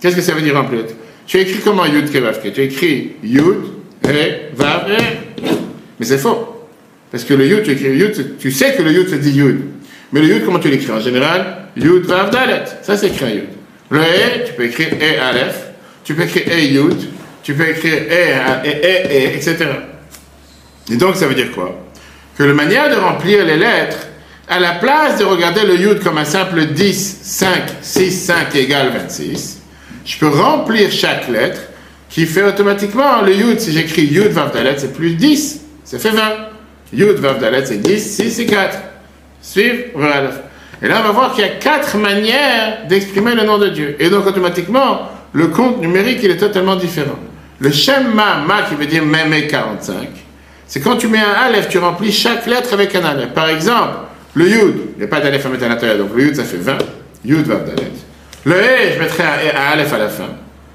Qu'est-ce 0.01 0.15
que 0.15 0.21
ça 0.21 0.33
veut 0.33 0.41
dire 0.41 0.55
remplir 0.55 0.81
les 0.81 0.87
lettres? 0.87 0.95
Tu 1.31 1.39
écris 1.39 1.61
comment 1.63 1.85
Yud, 1.85 2.11
K, 2.11 2.17
Vav, 2.17 2.41
K 2.41 2.51
Tu 2.51 2.61
écris 2.61 3.11
Yud, 3.23 3.63
He, 4.03 4.53
Vav, 4.53 4.91
He. 4.91 5.01
Mais 5.97 6.05
c'est 6.05 6.17
faux. 6.17 6.67
Parce 7.09 7.23
que 7.23 7.33
le 7.33 7.47
Yud, 7.47 7.63
tu 7.63 7.71
écris 7.71 7.95
Yud, 7.95 8.37
tu 8.37 8.51
sais 8.51 8.73
que 8.73 8.81
le 8.81 8.91
Yud 8.91 9.07
se 9.07 9.15
dit 9.15 9.31
Yud. 9.31 9.61
Mais 10.11 10.19
le 10.19 10.27
Yud, 10.27 10.43
comment 10.43 10.59
tu 10.59 10.67
l'écris? 10.67 10.91
En 10.91 10.99
général, 10.99 11.69
Yud, 11.77 12.03
Vav, 12.03 12.31
Dalet. 12.31 12.65
Ça, 12.81 12.97
c'est 12.97 13.07
écrit 13.07 13.33
Yud. 13.33 13.45
Le 13.91 14.01
E, 14.01 14.45
tu 14.45 14.51
peux 14.57 14.65
écrire 14.65 14.89
E, 14.91 15.21
Aleph. 15.21 15.67
Tu 16.03 16.15
peux 16.15 16.23
écrire 16.23 16.43
E, 16.51 16.59
Yud. 16.59 16.97
Tu 17.43 17.53
peux 17.53 17.69
écrire 17.69 17.93
E, 17.93 18.65
E, 18.65 18.97
E, 19.05 19.35
etc. 19.37 19.55
Et 20.91 20.97
donc, 20.97 21.15
ça 21.15 21.27
veut 21.27 21.35
dire 21.35 21.53
quoi? 21.53 21.81
Que 22.37 22.43
la 22.43 22.53
manière 22.53 22.89
de 22.89 22.99
remplir 22.99 23.45
les 23.45 23.55
lettres, 23.55 24.05
à 24.49 24.59
la 24.59 24.73
place 24.73 25.19
de 25.19 25.23
regarder 25.23 25.65
le 25.65 25.77
yud 25.77 26.03
comme 26.03 26.17
un 26.17 26.25
simple 26.25 26.65
10, 26.65 27.19
5, 27.21 27.49
6, 27.81 28.11
5 28.11 28.55
égale 28.55 28.89
26, 28.89 29.60
je 30.05 30.17
peux 30.17 30.27
remplir 30.29 30.91
chaque 30.91 31.27
lettre 31.27 31.61
qui 32.09 32.25
fait 32.25 32.43
automatiquement 32.43 33.21
le 33.21 33.33
yud. 33.33 33.59
Si 33.59 33.71
j'écris 33.71 34.03
yud 34.03 34.31
vav 34.31 34.51
dalet, 34.53 34.75
c'est 34.77 34.93
plus 34.93 35.15
10, 35.15 35.61
ça 35.83 35.99
fait 35.99 36.09
20. 36.11 36.21
Yud 36.93 37.17
vav 37.17 37.39
dalet, 37.39 37.65
c'est 37.65 37.81
10, 37.81 38.15
6 38.15 38.39
et 38.39 38.45
4. 38.45 38.77
Suivre, 39.41 39.75
voilà. 39.95 40.29
Et 40.83 40.87
là, 40.87 40.99
on 41.01 41.07
va 41.07 41.11
voir 41.11 41.33
qu'il 41.33 41.43
y 41.43 41.47
a 41.47 41.51
quatre 41.51 41.97
manières 41.97 42.87
d'exprimer 42.87 43.35
le 43.35 43.43
nom 43.43 43.57
de 43.57 43.69
Dieu. 43.69 43.95
Et 43.99 44.09
donc, 44.09 44.25
automatiquement, 44.25 45.09
le 45.33 45.47
compte 45.47 45.79
numérique, 45.79 46.19
il 46.23 46.31
est 46.31 46.37
totalement 46.37 46.75
différent. 46.75 47.19
Le 47.59 47.71
Shema, 47.71 48.43
Ma, 48.47 48.63
qui 48.63 48.75
veut 48.75 48.87
dire 48.87 49.05
Mémé 49.05 49.45
45, 49.45 50.09
c'est 50.67 50.79
quand 50.79 50.97
tu 50.97 51.07
mets 51.07 51.19
un 51.19 51.45
Aleph, 51.45 51.69
tu 51.69 51.77
remplis 51.77 52.11
chaque 52.11 52.47
lettre 52.47 52.73
avec 52.73 52.95
un 52.95 53.05
Aleph. 53.05 53.29
Par 53.33 53.49
exemple, 53.49 53.93
le 54.33 54.49
Yud, 54.49 54.75
il 54.95 54.99
n'y 54.99 55.03
a 55.03 55.07
pas 55.07 55.19
d'Aleph 55.19 55.45
à 55.45 55.49
mettre 55.49 55.65
à 55.65 55.67
l'intérieur, 55.67 55.97
donc 55.99 56.15
le 56.15 56.23
Yud, 56.23 56.35
ça 56.35 56.43
fait 56.43 56.57
20. 56.57 56.77
Yud, 57.25 57.45
Vav, 57.45 57.65
Dalet. 57.65 57.91
Le 58.45 58.55
E, 58.55 58.93
je 58.95 58.99
mettrai 58.99 59.23
un, 59.23 59.71
Aleph 59.73 59.93
à 59.93 59.97
la 59.97 60.09
fin. 60.09 60.29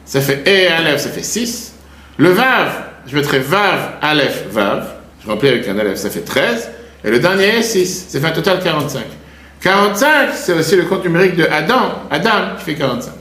Ça 0.05 0.21
fait 0.21 0.43
E, 0.47 0.73
Aleph, 0.73 1.01
ça 1.01 1.11
fait 1.11 1.23
6. 1.23 1.75
Le 2.19 2.31
Vav, 2.31 2.71
je 3.07 3.17
mettrai 3.17 3.41
Vav, 3.41 3.93
Aleph, 4.03 4.45
Vav. 4.51 4.87
Je 5.23 5.31
remplis 5.31 5.49
avec 5.49 5.69
un 5.69 5.79
Aleph, 5.79 5.97
ça 5.97 6.11
fait 6.11 6.21
13. 6.21 6.71
Et 7.05 7.11
le 7.11 7.19
dernier 7.19 7.59
est 7.59 7.63
6. 7.63 8.07
Ça 8.09 8.21
fait 8.21 8.27
un 8.27 8.31
total 8.31 8.61
45. 8.63 9.03
45, 9.61 10.31
c'est 10.35 10.53
aussi 10.53 10.77
le 10.77 10.85
compte 10.85 11.05
numérique 11.05 11.37
de 11.37 11.45
Adam. 11.45 12.03
Adam 12.11 12.57
qui 12.59 12.65
fait 12.65 12.75
45. 12.75 13.13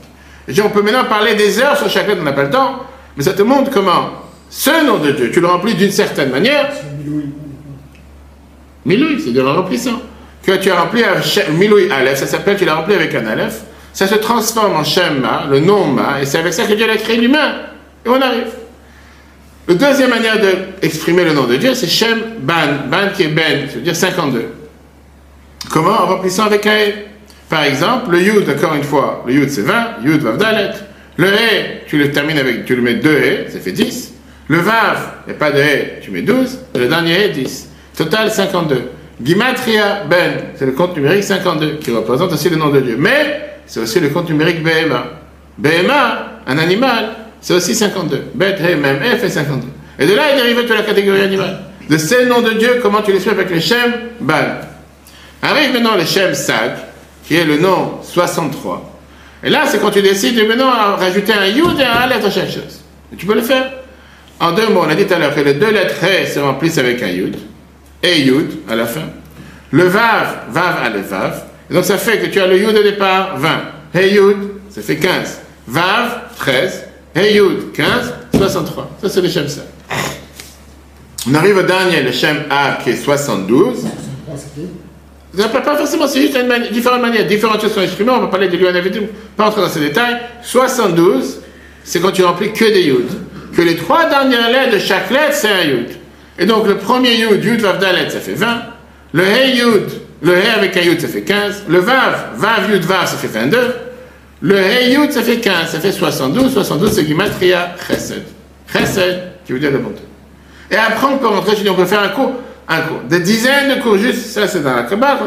Et 0.48 0.60
on 0.60 0.70
peut 0.70 0.82
maintenant 0.82 1.04
parler 1.04 1.34
des 1.34 1.58
heures 1.58 1.76
sur 1.76 1.88
chaque 1.90 2.06
lettre, 2.06 2.20
on 2.20 2.24
n'a 2.24 2.32
pas 2.32 2.44
le 2.44 2.50
temps, 2.50 2.84
mais 3.16 3.24
ça 3.24 3.32
te 3.32 3.42
montre 3.42 3.70
comment 3.70 4.10
ce 4.48 4.86
nom 4.86 4.98
de 4.98 5.10
Dieu, 5.10 5.30
tu 5.32 5.40
le 5.40 5.48
remplis 5.48 5.74
d'une 5.74 5.90
certaine 5.90 6.30
manière. 6.30 6.70
Miloui, 8.84 9.20
c'est 9.20 9.32
de 9.32 9.40
le 9.40 9.48
remplissant. 9.48 10.00
Que 10.44 10.52
tu 10.52 10.70
as 10.70 10.80
rempli 10.80 11.02
un 11.02 11.52
Miloui 11.52 11.90
Aleph, 11.90 12.18
ça 12.18 12.26
s'appelle, 12.26 12.56
tu 12.56 12.64
l'as 12.64 12.76
rempli 12.76 12.94
avec 12.94 13.12
un 13.16 13.26
Aleph, 13.26 13.62
ça 13.96 14.06
se 14.06 14.16
transforme 14.16 14.76
en 14.76 14.84
Shema, 14.84 15.46
le 15.48 15.58
nom 15.58 15.86
Ma, 15.86 16.20
et 16.20 16.26
c'est 16.26 16.36
avec 16.36 16.52
ça 16.52 16.66
que 16.66 16.74
Dieu 16.74 16.84
a 16.88 16.98
créé 16.98 17.16
l'humain. 17.16 17.54
Et 18.04 18.10
on 18.10 18.20
arrive. 18.20 18.52
La 19.66 19.74
deuxième 19.74 20.10
manière 20.10 20.38
d'exprimer 20.38 21.24
le 21.24 21.32
nom 21.32 21.44
de 21.44 21.56
Dieu, 21.56 21.72
c'est 21.72 21.86
Shem 21.86 22.20
Ban. 22.40 22.90
Ban 22.90 23.08
qui 23.16 23.22
est 23.22 23.28
Ben, 23.28 23.62
cest 23.62 23.76
veut 23.76 23.80
dire 23.80 23.96
52. 23.96 24.52
Comment? 25.70 25.92
En 25.92 26.06
remplissant 26.08 26.44
avec 26.44 26.66
un 26.66 26.76
E. 26.76 26.92
Par 27.48 27.64
exemple, 27.64 28.10
le 28.10 28.20
Yud, 28.20 28.46
encore 28.50 28.74
une 28.74 28.82
fois, 28.82 29.24
le 29.26 29.32
Yud 29.32 29.48
c'est 29.48 29.62
20, 29.62 29.74
Yud 30.04 30.20
Vav 30.20 30.36
Dalet. 30.36 30.72
Le 31.16 31.28
E, 31.28 31.38
tu 31.86 31.96
le 31.96 32.10
termines 32.10 32.38
avec, 32.38 32.66
tu 32.66 32.76
le 32.76 32.82
mets 32.82 32.96
2 32.96 33.10
E, 33.10 33.50
ça 33.50 33.58
fait 33.60 33.72
10. 33.72 34.12
Le 34.48 34.58
Vav, 34.58 35.12
il 35.26 35.30
n'y 35.30 35.36
a 35.36 35.38
pas 35.38 35.52
de 35.52 35.58
He, 35.58 36.02
tu 36.02 36.10
mets 36.10 36.20
12, 36.20 36.58
et 36.74 36.78
le 36.80 36.88
dernier 36.88 37.30
He, 37.30 37.32
10. 37.32 37.70
Total 37.96 38.30
52. 38.30 38.90
Gimatria 39.24 40.04
Ben, 40.10 40.32
c'est 40.54 40.66
le 40.66 40.72
compte 40.72 40.94
numérique 40.94 41.24
52, 41.24 41.78
qui 41.80 41.90
représente 41.92 42.30
aussi 42.34 42.50
le 42.50 42.56
nom 42.56 42.68
de 42.68 42.80
Dieu. 42.80 42.96
Mais, 42.98 43.55
c'est 43.66 43.80
aussi 43.80 44.00
le 44.00 44.08
compte 44.08 44.28
numérique 44.28 44.62
Behema. 44.62 45.04
Behema, 45.58 46.40
un 46.46 46.58
animal, 46.58 47.10
c'est 47.40 47.54
aussi 47.54 47.74
52. 47.74 48.32
Bet, 48.34 48.56
He, 48.60 48.76
Mem, 48.76 48.98
He 49.02 49.16
fait 49.18 49.30
52. 49.30 49.66
Et 49.98 50.06
de 50.06 50.14
là, 50.14 50.22
il 50.32 50.42
dérive 50.42 50.68
de 50.68 50.74
la 50.74 50.82
catégorie 50.82 51.22
animale. 51.22 51.60
De 51.88 51.96
ces 51.96 52.26
noms 52.26 52.42
de 52.42 52.52
Dieu, 52.52 52.80
comment 52.82 53.02
tu 53.02 53.12
fais 53.18 53.30
avec 53.30 53.50
le 53.50 53.60
Shem 53.60 53.92
Ban. 54.20 54.60
Arrive 55.42 55.72
maintenant 55.72 55.94
le 55.96 56.04
Shem 56.04 56.34
Sag, 56.34 56.72
qui 57.26 57.36
est 57.36 57.44
le 57.44 57.58
nom 57.58 58.00
63. 58.02 58.92
Et 59.44 59.50
là, 59.50 59.62
c'est 59.66 59.80
quand 59.80 59.90
tu 59.90 60.02
décides 60.02 60.36
de 60.36 60.42
maintenant 60.42 60.70
rajouter 60.70 61.32
un 61.32 61.46
Yud 61.46 61.78
et 61.78 61.84
un 61.84 61.92
Aleph 61.92 62.24
à 62.24 62.30
chaque 62.30 62.50
chose. 62.50 62.82
Et 63.12 63.16
tu 63.16 63.26
peux 63.26 63.34
le 63.34 63.42
faire. 63.42 63.70
En 64.40 64.52
deux 64.52 64.68
mots, 64.68 64.82
on 64.84 64.88
a 64.88 64.94
dit 64.94 65.06
tout 65.06 65.14
à 65.14 65.18
l'heure 65.18 65.34
que 65.34 65.40
les 65.40 65.54
deux 65.54 65.70
lettres 65.70 65.94
He 66.02 66.26
se 66.26 66.38
remplissent 66.38 66.78
avec 66.78 67.02
un 67.02 67.08
Yud, 67.08 67.36
et 68.02 68.20
Yud 68.20 68.50
à 68.68 68.74
la 68.76 68.86
fin. 68.86 69.08
Le 69.70 69.84
Vav, 69.84 70.36
Vav 70.50 70.76
à 70.84 70.90
le 70.90 71.00
Vav. 71.00 71.45
Et 71.70 71.74
donc 71.74 71.84
ça 71.84 71.98
fait 71.98 72.18
que 72.18 72.26
tu 72.26 72.40
as 72.40 72.46
le 72.46 72.58
Yud 72.58 72.76
au 72.76 72.82
départ, 72.82 73.38
20. 73.38 73.48
He 73.94 74.12
Yud, 74.14 74.36
ça 74.70 74.82
fait 74.82 74.96
15. 74.96 75.40
Vav, 75.66 76.20
13. 76.38 76.84
He 77.16 77.34
Yud, 77.34 77.72
15, 77.72 78.14
63. 78.36 78.90
Ça 79.02 79.08
c'est 79.08 79.20
le 79.20 79.28
Shem 79.28 79.48
Sa. 79.48 79.62
On 81.28 81.34
arrive 81.34 81.56
au 81.56 81.62
dernier, 81.62 82.02
le 82.02 82.12
Shem 82.12 82.44
A 82.50 82.78
qui 82.82 82.90
est 82.90 82.96
72. 82.96 83.84
Pas, 85.36 85.60
pas 85.60 85.76
forcément, 85.76 86.06
c'est 86.06 86.22
juste 86.22 86.36
une 86.36 86.46
mani 86.46 86.70
différentes 86.70 87.02
manières, 87.02 87.26
différentes 87.26 87.60
choses 87.60 87.74
sont 87.74 87.82
exprimées. 87.82 88.10
On 88.10 88.20
va 88.20 88.28
parler 88.28 88.48
de 88.48 88.56
l'UNFD, 88.56 89.02
pas 89.36 89.48
entrer 89.48 89.60
dans 89.60 89.68
ces 89.68 89.80
détails. 89.80 90.16
72, 90.42 91.40
c'est 91.84 92.00
quand 92.00 92.12
tu 92.12 92.24
remplis 92.24 92.52
que 92.52 92.64
des 92.64 92.84
Yud 92.84 93.08
que 93.56 93.62
les 93.62 93.76
trois 93.76 94.08
dernières 94.08 94.50
lettres 94.50 94.74
de 94.74 94.78
chaque 94.78 95.10
lettre, 95.10 95.32
c'est 95.32 95.48
un 95.48 95.64
Yud. 95.64 95.88
Et 96.38 96.44
donc 96.44 96.66
le 96.66 96.76
premier 96.76 97.14
Yud, 97.16 97.42
Yud 97.42 97.60
Vav 97.60 97.78
Dalet, 97.78 98.10
ça 98.10 98.20
fait 98.20 98.34
20. 98.34 98.62
Le 99.12 99.22
He 99.24 99.56
Yud, 99.56 99.90
le 100.22 100.32
He 100.32 100.48
avec 100.56 100.76
Yud, 100.76 101.00
ça 101.00 101.08
fait 101.08 101.22
15. 101.22 101.64
Le 101.68 101.78
Vav, 101.78 102.30
Vav 102.36 102.70
Yud 102.70 102.84
Vav, 102.84 103.06
ça 103.06 103.16
fait 103.16 103.28
22. 103.28 103.58
Le 104.42 104.56
He 104.58 104.92
Yud, 104.92 105.12
ça 105.12 105.22
fait 105.22 105.38
15, 105.38 105.70
ça 105.70 105.80
fait 105.80 105.92
72. 105.92 106.52
72, 106.52 106.92
c'est 106.92 107.06
Gimatria 107.06 107.74
Chesed. 107.86 108.24
Chesed, 108.72 109.22
qui 109.44 109.52
veut 109.52 109.58
dire 109.58 109.70
le 109.70 109.78
bonté. 109.78 110.02
Et 110.70 110.76
après, 110.76 111.06
on 111.06 111.18
peut 111.18 111.28
rentrer, 111.28 111.56
on 111.68 111.74
peut 111.74 111.84
faire 111.84 112.02
un 112.02 112.08
cours, 112.08 112.32
un 112.68 112.80
cours. 112.80 113.00
Des 113.08 113.20
dizaines 113.20 113.76
de 113.76 113.82
cours, 113.82 113.98
juste, 113.98 114.26
ça 114.26 114.46
c'est 114.48 114.62
dans 114.62 114.74
la 114.74 114.82
Kabbalah. 114.82 115.20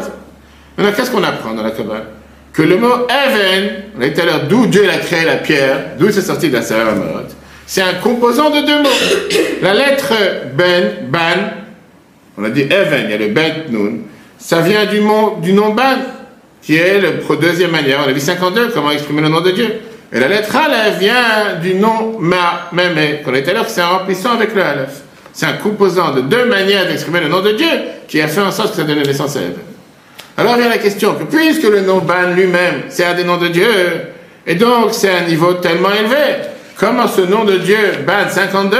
Maintenant, 0.76 0.92
qu'est-ce 0.94 1.10
qu'on 1.10 1.24
apprend 1.24 1.54
dans 1.54 1.62
la 1.62 1.70
Kabbalah? 1.70 2.04
Que 2.52 2.62
le 2.62 2.76
mot 2.76 3.06
Even, 3.08 3.70
on 3.96 4.02
a 4.02 4.08
dit 4.08 4.14
tout 4.14 4.20
à 4.20 4.24
l'heure, 4.24 4.46
d'où 4.48 4.66
Dieu 4.66 4.88
a 4.90 4.98
créé 4.98 5.24
la 5.24 5.36
pierre, 5.36 5.78
d'où 5.98 6.10
c'est 6.10 6.20
sorti 6.20 6.48
de 6.48 6.54
la 6.54 6.62
Sarah 6.62 6.94
c'est 7.70 7.82
un 7.82 7.94
composant 8.02 8.50
de 8.50 8.66
deux 8.66 8.82
mots. 8.82 8.88
La 9.62 9.72
lettre 9.72 10.12
Ben, 10.56 11.08
Ban, 11.08 11.52
on 12.36 12.42
a 12.42 12.50
dit 12.50 12.62
Even, 12.62 13.04
il 13.04 13.10
y 13.10 13.14
a 13.14 13.16
le 13.16 13.28
Ben 13.28 13.52
Nun, 13.70 13.98
ça 14.40 14.60
vient 14.60 14.86
du, 14.86 15.00
mot, 15.00 15.38
du 15.40 15.52
nom 15.52 15.74
Ban, 15.74 15.98
qui 16.62 16.76
est 16.76 17.00
le 17.00 17.36
deuxième 17.36 17.70
manière. 17.70 18.00
On 18.04 18.08
a 18.08 18.12
dit 18.12 18.20
52, 18.20 18.68
comment 18.68 18.90
exprimer 18.90 19.22
le 19.22 19.28
nom 19.28 19.40
de 19.40 19.50
Dieu. 19.50 19.80
Et 20.12 20.18
la 20.18 20.28
lettre 20.28 20.56
Aleph 20.56 20.98
vient 20.98 21.56
du 21.62 21.74
nom 21.74 22.18
Ma, 22.18 22.68
Meme, 22.72 23.22
qu'on 23.24 23.32
a 23.32 23.40
tout 23.40 23.50
à 23.50 23.52
l'heure, 23.52 23.68
c'est 23.68 23.80
un 23.80 23.86
remplissant 23.86 24.32
avec 24.32 24.54
le 24.54 24.62
Aleph. 24.62 25.02
C'est 25.32 25.46
un 25.46 25.52
composant 25.52 26.12
de 26.12 26.22
deux 26.22 26.46
manières 26.46 26.88
d'exprimer 26.88 27.20
le 27.20 27.28
nom 27.28 27.40
de 27.40 27.52
Dieu 27.52 27.68
qui 28.08 28.20
a 28.20 28.26
fait 28.26 28.40
en 28.40 28.50
sorte 28.50 28.70
que 28.70 28.76
ça 28.78 28.82
donne 28.82 29.02
naissance 29.02 29.36
à 29.36 29.40
Even. 29.40 29.54
Alors 30.36 30.56
vient 30.56 30.68
la 30.68 30.78
question 30.78 31.14
que 31.14 31.24
puisque 31.24 31.62
le 31.62 31.82
nom 31.82 31.98
Ban 31.98 32.34
lui-même, 32.34 32.82
c'est 32.88 33.04
un 33.04 33.14
des 33.14 33.24
noms 33.24 33.36
de 33.36 33.48
Dieu, 33.48 33.68
et 34.46 34.54
donc 34.54 34.88
c'est 34.92 35.10
un 35.10 35.28
niveau 35.28 35.54
tellement 35.54 35.90
élevé, 35.92 36.16
comment 36.76 37.06
ce 37.06 37.20
nom 37.20 37.44
de 37.44 37.58
Dieu, 37.58 37.76
Ban 38.06 38.28
52, 38.28 38.76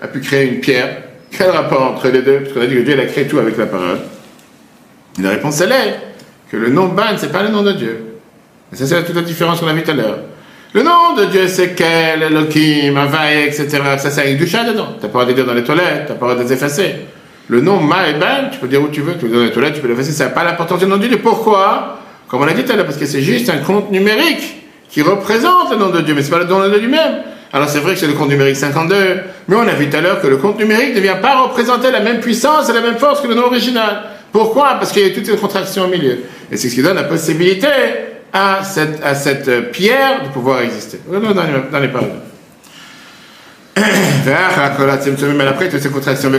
a 0.00 0.06
pu 0.06 0.20
créer 0.20 0.46
une 0.48 0.60
pierre? 0.60 0.98
Quel 1.36 1.50
rapport 1.50 1.82
entre 1.82 2.08
les 2.08 2.22
deux? 2.22 2.40
Parce 2.40 2.52
qu'on 2.52 2.60
a 2.60 2.66
dit 2.66 2.76
que 2.76 2.80
Dieu 2.80 3.00
a 3.00 3.06
créé 3.06 3.26
tout 3.26 3.38
avec 3.38 3.56
la 3.56 3.66
parole. 3.66 3.98
La 5.22 5.30
réponse 5.30 5.60
elle 5.60 5.72
est 5.72 6.00
que 6.50 6.56
le 6.56 6.70
nom 6.70 6.88
Ban, 6.88 7.16
c'est 7.16 7.32
pas 7.32 7.42
le 7.42 7.48
nom 7.48 7.62
de 7.62 7.72
Dieu. 7.72 8.04
Et 8.72 8.76
ça 8.76 8.86
c'est 8.86 9.04
toute 9.04 9.16
la 9.16 9.22
différence 9.22 9.60
qu'on 9.60 9.68
a 9.68 9.72
vu 9.72 9.82
tout 9.82 9.90
à 9.90 9.94
l'heure. 9.94 10.18
Le 10.74 10.82
nom 10.82 11.14
de 11.16 11.24
Dieu, 11.24 11.48
c'est 11.48 11.74
quel, 11.74 12.22
Elohim, 12.22 12.94
Havaï, 12.96 13.46
etc. 13.46 13.68
Ça, 13.96 14.10
c'est 14.10 14.20
avec 14.20 14.36
du 14.36 14.46
chat 14.46 14.64
dedans. 14.64 14.88
T'as 15.00 15.08
pas 15.08 15.24
le 15.24 15.30
de 15.30 15.32
dire 15.32 15.46
dans 15.46 15.54
les 15.54 15.64
toilettes, 15.64 16.04
t'as 16.08 16.14
pas 16.14 16.34
le 16.34 16.40
de 16.40 16.42
les 16.42 16.52
effacer. 16.52 16.94
Le 17.48 17.62
nom 17.62 17.80
Ma 17.80 18.10
et 18.10 18.14
Ben, 18.14 18.50
tu 18.52 18.58
peux 18.58 18.68
dire 18.68 18.82
où 18.82 18.88
tu 18.88 19.00
veux, 19.00 19.14
tu 19.14 19.20
peux 19.20 19.28
dire 19.28 19.38
dans 19.38 19.44
les 19.44 19.50
toilettes, 19.50 19.74
tu 19.74 19.80
peux 19.80 19.88
l'effacer, 19.88 20.12
ça 20.12 20.24
n'a 20.24 20.30
pas 20.30 20.44
l'importance 20.44 20.80
du 20.80 20.86
nom 20.86 20.98
de 20.98 21.06
Dieu. 21.06 21.18
Pourquoi? 21.22 22.00
Comme 22.28 22.42
on 22.42 22.44
l'a 22.44 22.52
dit 22.52 22.64
tout 22.64 22.72
à 22.72 22.76
l'heure, 22.76 22.84
parce 22.84 22.98
que 22.98 23.06
c'est 23.06 23.22
juste 23.22 23.48
un 23.48 23.58
compte 23.58 23.90
numérique 23.90 24.62
qui 24.90 25.00
représente 25.00 25.70
le 25.70 25.78
nom 25.78 25.88
de 25.88 26.02
Dieu, 26.02 26.14
mais 26.14 26.22
c'est 26.22 26.30
pas 26.30 26.38
le 26.38 26.44
nom 26.44 26.60
de 26.60 26.68
Dieu 26.68 26.80
lui-même. 26.80 27.22
Alors 27.54 27.70
c'est 27.70 27.78
vrai 27.78 27.94
que 27.94 28.00
c'est 28.00 28.06
le 28.06 28.12
compte 28.12 28.28
numérique 28.28 28.56
52, 28.56 28.96
mais 29.48 29.56
on 29.56 29.66
a 29.66 29.72
vu 29.72 29.88
tout 29.88 29.96
à 29.96 30.02
l'heure 30.02 30.20
que 30.20 30.26
le 30.26 30.36
compte 30.36 30.58
numérique 30.58 30.94
ne 30.94 31.00
vient 31.00 31.16
pas 31.16 31.40
représenter 31.40 31.90
la 31.90 32.00
même 32.00 32.20
puissance 32.20 32.68
et 32.68 32.74
la 32.74 32.82
même 32.82 32.98
force 32.98 33.22
que 33.22 33.28
le 33.28 33.34
nom 33.34 33.44
original. 33.46 34.02
Pourquoi? 34.38 34.76
Parce 34.78 34.92
qu'il 34.92 35.02
y 35.02 35.10
a 35.10 35.12
toutes 35.12 35.26
ces 35.26 35.36
contractions 35.36 35.86
au 35.86 35.88
milieu. 35.88 36.20
Et 36.48 36.56
c'est 36.56 36.68
ce 36.68 36.74
qui 36.76 36.80
donne 36.80 36.94
la 36.94 37.02
possibilité 37.02 37.66
à 38.32 38.62
cette, 38.62 39.02
à 39.02 39.16
cette 39.16 39.72
pierre 39.72 40.22
de 40.22 40.28
pouvoir 40.28 40.60
exister. 40.60 41.00
Dans 41.10 41.18
les, 41.18 41.34
dans 41.72 41.80
les 41.80 41.88
paroles. 41.88 42.20
Mais 44.24 45.44
après, 45.44 45.68
toutes 45.68 45.80
ces 45.80 45.88
contractions, 45.88 46.30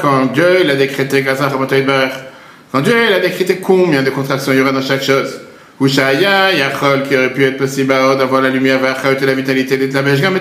quand 0.00 0.26
Dieu 0.32 0.60
il 0.62 0.70
a 0.70 0.76
décrété 0.76 1.24
quand 1.24 2.80
Dieu 2.80 2.94
il 3.08 3.12
a 3.12 3.18
décrété 3.18 3.56
combien 3.56 4.04
de 4.04 4.10
contractions 4.10 4.52
il 4.52 4.58
y 4.58 4.62
aura 4.62 4.70
dans 4.70 4.80
chaque 4.80 5.02
chose, 5.02 5.40
Ushaya, 5.80 6.52
Yachol, 6.52 7.02
qui 7.08 7.16
aurait 7.16 7.32
pu 7.32 7.42
être 7.42 7.56
possible 7.56 7.88
d'avoir 7.88 8.42
la 8.42 8.50
lumière, 8.50 8.78
la 8.80 9.34
vitalité 9.34 9.88
Tabeshgam 9.88 10.36
et 10.36 10.40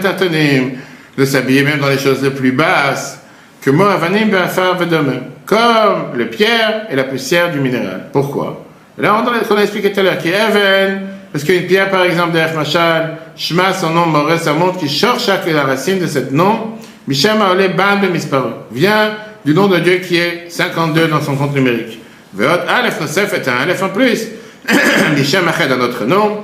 de 1.17 1.25
s'habiller 1.25 1.63
même 1.63 1.79
dans 1.79 1.89
les 1.89 1.97
choses 1.97 2.21
les 2.21 2.29
plus 2.29 2.51
basses, 2.51 3.18
que 3.61 3.69
moi, 3.69 3.93
Avanim, 3.93 4.29
Be'afar, 4.29 4.77
Vedome 4.77 5.21
comme 5.49 6.15
le 6.15 6.27
pierre 6.27 6.85
et 6.91 6.95
la 6.95 7.05
poussière 7.05 7.51
du 7.51 7.59
minéral. 7.59 8.09
Pourquoi? 8.13 8.65
Là, 8.99 9.23
on 9.49 9.55
a 9.55 9.61
expliqué 9.61 9.91
tout 9.91 9.99
à 9.99 10.03
l'heure, 10.03 10.17
qui 10.19 10.29
est 10.29 10.35
Even, 10.35 11.07
parce 11.31 11.43
qu'une 11.43 11.65
pierre, 11.65 11.89
par 11.89 12.03
exemple, 12.03 12.33
de 12.33 12.55
Machal, 12.55 13.17
Shema, 13.35 13.73
son 13.73 13.89
nom, 13.89 14.05
Moré, 14.05 14.37
ça 14.37 14.53
montre 14.53 14.77
qu'il 14.77 14.89
cherche 14.89 15.25
chaque 15.25 15.47
la 15.47 15.63
racine 15.63 15.97
de 15.97 16.05
ce 16.05 16.19
nom, 16.31 16.73
Mishem 17.07 17.41
Aole 17.41 17.73
Ban 17.75 17.97
Misparu, 18.11 18.51
vient 18.71 19.13
du 19.43 19.55
nom 19.55 19.67
de 19.67 19.79
Dieu 19.79 19.97
qui 19.97 20.17
est 20.17 20.45
52 20.49 21.07
dans 21.07 21.21
son 21.21 21.35
compte 21.35 21.55
numérique. 21.55 21.99
Veot 22.35 22.67
Aleph 22.67 23.01
Nosef 23.01 23.33
est 23.33 23.47
un 23.47 23.55
Aleph 23.63 23.81
en 23.81 23.89
plus. 23.89 24.27
Mishem 25.17 25.47
Ached 25.47 25.71
un 25.71 25.79
autre 25.81 26.05
nom, 26.05 26.43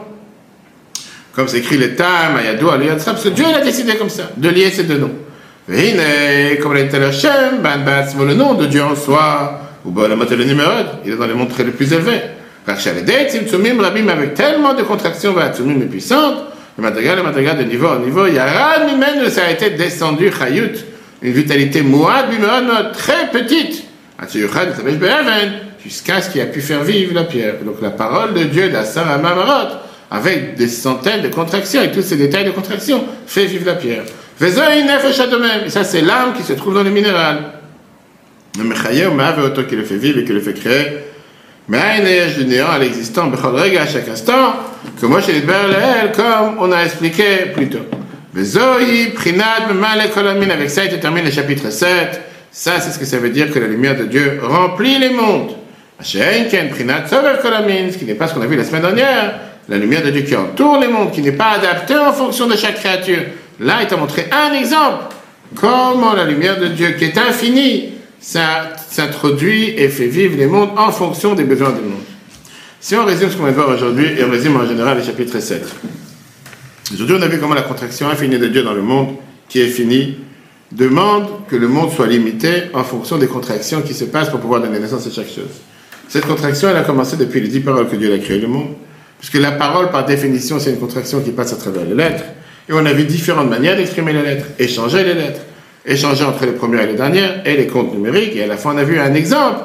comme 1.34 1.48
c'est 1.48 1.60
écrit 1.60 1.78
le 1.78 1.96
Tam, 1.96 2.38
Ayadou, 2.40 2.70
Aliyatsa, 2.70 3.12
parce 3.12 3.24
que 3.26 3.30
Dieu 3.30 3.46
il 3.48 3.54
a 3.54 3.62
décidé 3.62 3.98
comme 3.98 4.10
ça, 4.10 4.32
de 4.36 4.50
lier 4.50 4.72
ces 4.72 4.86
deux 4.86 4.98
noms. 4.98 5.14
Vine, 5.68 6.00
comme 6.62 6.76
l'a 6.76 6.84
dit 6.84 7.18
Shem, 7.18 7.62
Ban 7.64 7.80
Bats, 7.84 8.06
le 8.24 8.36
nom 8.36 8.54
de 8.54 8.68
Dieu 8.68 8.84
en 8.84 8.96
soi, 8.96 9.62
ou 9.84 9.90
bon, 9.90 10.08
la 10.08 10.16
le 10.16 10.44
numéro, 10.44 10.70
il 11.04 11.14
est 11.14 11.16
dans 11.16 11.26
les 11.26 11.34
montres 11.34 11.64
les 11.64 11.72
plus 11.72 11.92
élevés. 11.92 12.22
Les 12.68 13.30
Tzimtzumim 13.30 13.82
Rabim, 13.82 14.08
avec 14.10 14.36
tellement 14.36 14.76
de 14.76 14.84
contractions, 14.84 15.34
Vatsumim 15.34 15.82
et 15.82 15.86
puissantes, 15.86 16.38
le 16.78 16.84
madrigal, 16.84 17.18
le 17.18 17.24
madrigal 17.24 17.58
de 17.58 17.64
niveau 17.64 17.88
en 17.88 18.00
niveau, 18.00 18.28
il 18.28 18.36
y 18.36 18.40
a 18.40 18.46
rien 18.46 18.96
même 18.96 19.28
ça 19.30 19.46
a 19.46 19.52
été 19.52 19.72
descendu, 19.72 20.32
Chayut, 20.32 20.74
une 21.24 21.34
vitalité 21.34 21.82
mouad, 21.82 22.26
très 22.94 23.32
petite, 23.32 23.86
jusqu'à 25.84 26.22
ce 26.22 26.30
qu'il 26.30 26.42
a 26.42 26.46
pu 26.46 26.62
faire 26.62 26.84
vivre 26.84 27.16
la 27.16 27.24
pierre. 27.24 27.56
Donc 27.66 27.82
la 27.82 27.90
parole 27.90 28.36
de 28.36 28.44
Dieu, 28.44 28.70
la 28.70 28.84
Sarah 28.84 29.18
Mamarot, 29.18 29.78
avec 30.12 30.56
des 30.56 30.68
centaines 30.68 31.24
de 31.24 31.30
contractions 31.30 31.82
et 31.82 31.92
tous 31.92 32.04
ces 32.04 32.18
détails 32.18 32.46
de 32.46 32.52
contractions, 32.52 33.04
fait 33.26 33.46
vivre 33.46 33.66
la 33.66 33.74
pierre. 33.76 34.04
Ça, 34.40 35.84
c'est 35.84 36.02
l'âme 36.02 36.34
qui 36.36 36.44
se 36.44 36.54
trouve 36.54 36.74
dans 36.74 36.84
le 36.84 36.90
minéral. 36.90 37.38
Le 38.58 38.64
Mechayer, 38.64 39.08
qui 39.68 39.76
le 39.76 39.84
fait 39.84 39.98
vivre 39.98 40.20
et 40.20 40.26
qui 40.26 40.34
le 40.34 40.42
fait 40.42 40.54
créer. 40.54 40.98
Mais 41.68 41.80
un 41.80 42.38
du 42.38 42.46
néant 42.46 42.70
à 42.70 42.78
l'existant, 42.78 43.32
à 43.32 43.88
chaque 43.88 44.08
instant, 44.08 44.56
que 45.00 45.06
moi, 45.06 45.22
chez 45.22 45.34
les 45.34 45.42
comme 45.42 46.58
on 46.60 46.72
a 46.72 46.84
expliqué 46.84 47.48
plus 47.54 47.70
tôt. 47.70 47.80
Avec 48.36 48.48
ça, 50.70 50.86
il 50.86 51.00
termine 51.00 51.26
le 51.26 51.32
chapitre 51.32 51.70
7. 51.72 52.22
Ça, 52.52 52.80
c'est 52.80 52.92
ce 52.92 53.00
que 53.00 53.06
ça 53.06 53.18
veut 53.18 53.30
dire 53.30 53.52
que 53.52 53.60
la 53.60 53.68
lumière 53.68 53.98
de 53.98 54.04
Dieu 54.04 54.40
remplit 54.44 55.00
les 55.00 55.10
mondes. 55.10 55.56
Ce 56.02 56.18
qui 57.98 58.06
n'est 58.06 58.14
pas 58.14 58.28
ce 58.28 58.34
qu'on 58.34 58.42
a 58.42 58.46
vu 58.46 58.58
la 58.58 58.64
semaine 58.64 58.82
dernière. 58.82 59.40
La 59.68 59.78
lumière 59.78 60.04
de 60.04 60.12
Dieu 60.12 60.22
qui 60.22 60.36
entoure 60.36 60.80
les 60.80 60.88
mondes, 60.88 61.12
qui 61.12 61.22
n'est 61.22 61.32
pas 61.32 61.54
adaptée 61.54 61.98
en 61.98 62.14
fonction 62.14 62.46
de 62.48 62.56
chaque 62.56 62.76
créature. 62.76 63.24
Là, 63.60 63.80
il 63.82 63.88
t'a 63.88 63.98
montré 63.98 64.28
un 64.32 64.54
exemple. 64.54 65.06
Comment 65.56 66.14
la 66.14 66.26
lumière 66.26 66.60
de 66.60 66.68
Dieu, 66.68 66.92
qui 66.98 67.06
est 67.06 67.18
infinie, 67.18 67.90
s'introduit 68.20 69.70
et 69.78 69.90
fait 69.90 70.08
vivre 70.08 70.38
les 70.38 70.48
mondes 70.48 70.72
en 70.78 70.92
fonction 70.92 71.36
des 71.36 71.44
besoins 71.44 71.72
du 71.72 71.82
monde. 71.82 72.02
Si 72.80 72.96
on 72.96 73.06
résume 73.06 73.30
ce 73.30 73.38
qu'on 73.38 73.44
va 73.44 73.52
voir 73.52 73.70
aujourd'hui, 73.70 74.08
et 74.18 74.24
on 74.24 74.30
résume 74.30 74.58
en 74.58 74.66
général 74.66 74.98
le 74.98 75.04
chapitre 75.04 75.40
7. 75.40 75.64
Aujourd'hui, 76.94 77.16
on 77.20 77.22
a 77.22 77.28
vu 77.28 77.40
comment 77.40 77.56
la 77.56 77.62
contraction 77.62 78.10
infinie 78.10 78.38
de 78.38 78.48
Dieu 78.48 78.64
dans 78.64 78.74
le 78.74 78.82
monde, 78.82 79.16
qui 79.48 79.62
est 79.62 79.68
finie, 79.68 80.18
demande 80.72 81.48
que 81.48 81.56
le 81.56 81.68
monde 81.68 81.92
soit 81.92 82.08
limité 82.08 82.64
en 82.74 82.84
fonction 82.84 83.18
des 83.18 83.28
contractions 83.28 83.82
qui 83.82 83.94
se 83.94 84.06
passent 84.06 84.30
pour 84.30 84.40
pouvoir 84.40 84.62
donner 84.62 84.80
naissance 84.80 85.08
à 85.08 85.12
chaque 85.12 85.30
chose. 85.30 85.62
Cette 86.08 86.26
contraction, 86.28 86.70
elle 86.70 86.78
a 86.78 86.84
commencé 86.84 87.18
depuis 87.18 87.42
les 87.42 87.48
dix 87.48 87.62
paroles 87.62 87.88
que 87.88 87.96
Dieu 87.96 88.14
a 88.14 88.18
créé 88.20 88.40
le 88.40 88.48
monde, 88.48 88.74
puisque 89.20 89.36
la 89.36 89.54
parole, 89.54 89.90
par 89.90 90.06
définition, 90.06 90.60
c'est 90.60 90.72
une 90.72 90.80
contraction 90.80 91.22
qui 91.22 91.32
passe 91.32 91.54
à 91.54 91.56
travers 91.56 91.86
les 91.86 91.96
lettres. 91.96 92.24
Et 92.70 92.74
on 92.74 92.86
a 92.86 92.94
vu 92.94 93.04
différentes 93.04 93.50
manières 93.50 93.76
d'exprimer 93.76 94.14
les 94.14 94.24
lettres, 94.24 94.46
échanger 94.60 95.04
les 95.04 95.14
lettres 95.14 95.42
échanger 95.86 96.24
entre 96.24 96.46
les 96.46 96.54
premières 96.54 96.82
et 96.82 96.88
les 96.88 96.96
dernières, 96.96 97.42
et 97.46 97.56
les 97.56 97.68
comptes 97.68 97.94
numériques. 97.94 98.36
Et 98.36 98.44
à 98.44 98.48
la 98.48 98.58
fin, 98.58 98.74
on 98.74 98.78
a 98.78 98.84
vu 98.84 99.00
un 99.00 99.14
exemple 99.14 99.62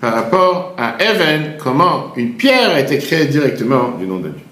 par 0.00 0.14
rapport 0.14 0.74
à 0.78 0.96
Even, 1.02 1.54
comment 1.62 2.12
une 2.16 2.34
pierre 2.34 2.70
a 2.70 2.80
été 2.80 2.98
créée 2.98 3.26
directement 3.26 3.96
du 3.98 4.06
nom 4.06 4.16
de 4.16 4.28
Dieu. 4.28 4.42